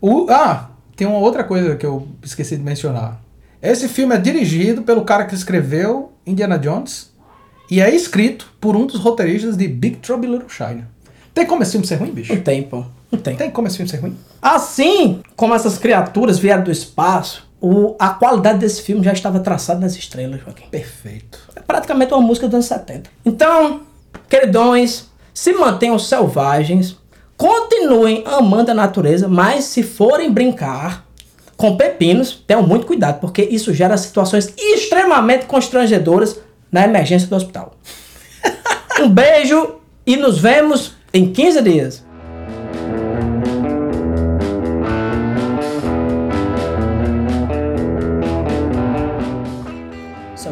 O, 0.01 0.27
ah, 0.29 0.69
tem 0.95 1.07
uma 1.07 1.19
outra 1.19 1.43
coisa 1.43 1.75
que 1.75 1.85
eu 1.85 2.07
esqueci 2.23 2.57
de 2.57 2.63
mencionar. 2.63 3.19
Esse 3.61 3.87
filme 3.87 4.15
é 4.15 4.19
dirigido 4.19 4.83
pelo 4.83 5.03
cara 5.03 5.25
que 5.25 5.33
escreveu 5.33 6.13
Indiana 6.25 6.57
Jones 6.57 7.11
e 7.69 7.81
é 7.81 7.93
escrito 7.93 8.53
por 8.61 8.75
um 8.75 8.85
dos 8.85 8.99
roteiristas 8.99 9.57
de 9.57 9.67
Big 9.67 9.97
Trouble 9.97 10.29
in 10.29 10.33
Little 10.33 10.49
China. 10.49 10.87
Tem 11.33 11.45
como 11.45 11.63
esse 11.63 11.71
filme 11.71 11.87
ser 11.87 11.95
ruim, 11.95 12.11
bicho? 12.11 12.33
Não 12.33 12.41
tem, 12.41 12.63
pô. 12.63 12.85
Não 13.11 13.19
tem. 13.19 13.35
Tem 13.35 13.49
como 13.51 13.67
esse 13.67 13.77
filme 13.77 13.89
ser 13.89 13.97
ruim? 13.97 14.17
Assim 14.41 15.21
como 15.35 15.53
essas 15.53 15.77
criaturas 15.77 16.37
vieram 16.39 16.63
do 16.63 16.71
espaço, 16.71 17.47
o- 17.61 17.95
a 17.99 18.09
qualidade 18.09 18.59
desse 18.59 18.81
filme 18.81 19.03
já 19.03 19.13
estava 19.13 19.39
traçada 19.39 19.79
nas 19.79 19.95
estrelas, 19.95 20.41
Joaquim. 20.41 20.67
Perfeito. 20.69 21.39
É 21.55 21.59
praticamente 21.61 22.13
uma 22.13 22.21
música 22.21 22.47
dos 22.47 22.55
anos 22.55 22.65
70. 22.65 23.09
Então, 23.25 23.81
queridões, 24.29 25.05
se 25.33 25.53
mantenham 25.53 25.97
selvagens, 25.97 26.97
continuem 27.37 28.23
amando 28.25 28.71
a 28.71 28.73
natureza, 28.73 29.27
mas 29.27 29.65
se 29.65 29.83
forem 29.83 30.31
brincar 30.31 31.05
com 31.57 31.75
pepinos, 31.77 32.43
tenham 32.45 32.63
muito 32.63 32.85
cuidado, 32.85 33.19
porque 33.19 33.41
isso 33.43 33.73
gera 33.73 33.95
situações 33.97 34.53
extremamente 34.57 35.45
constrangedoras 35.45 36.37
na 36.71 36.83
emergência 36.83 37.27
do 37.27 37.35
hospital. 37.35 37.73
um 39.01 39.09
beijo 39.09 39.75
e 40.05 40.17
nos 40.17 40.37
vemos 40.37 40.93
em 41.13 41.31
15 41.31 41.61
dias. 41.61 42.04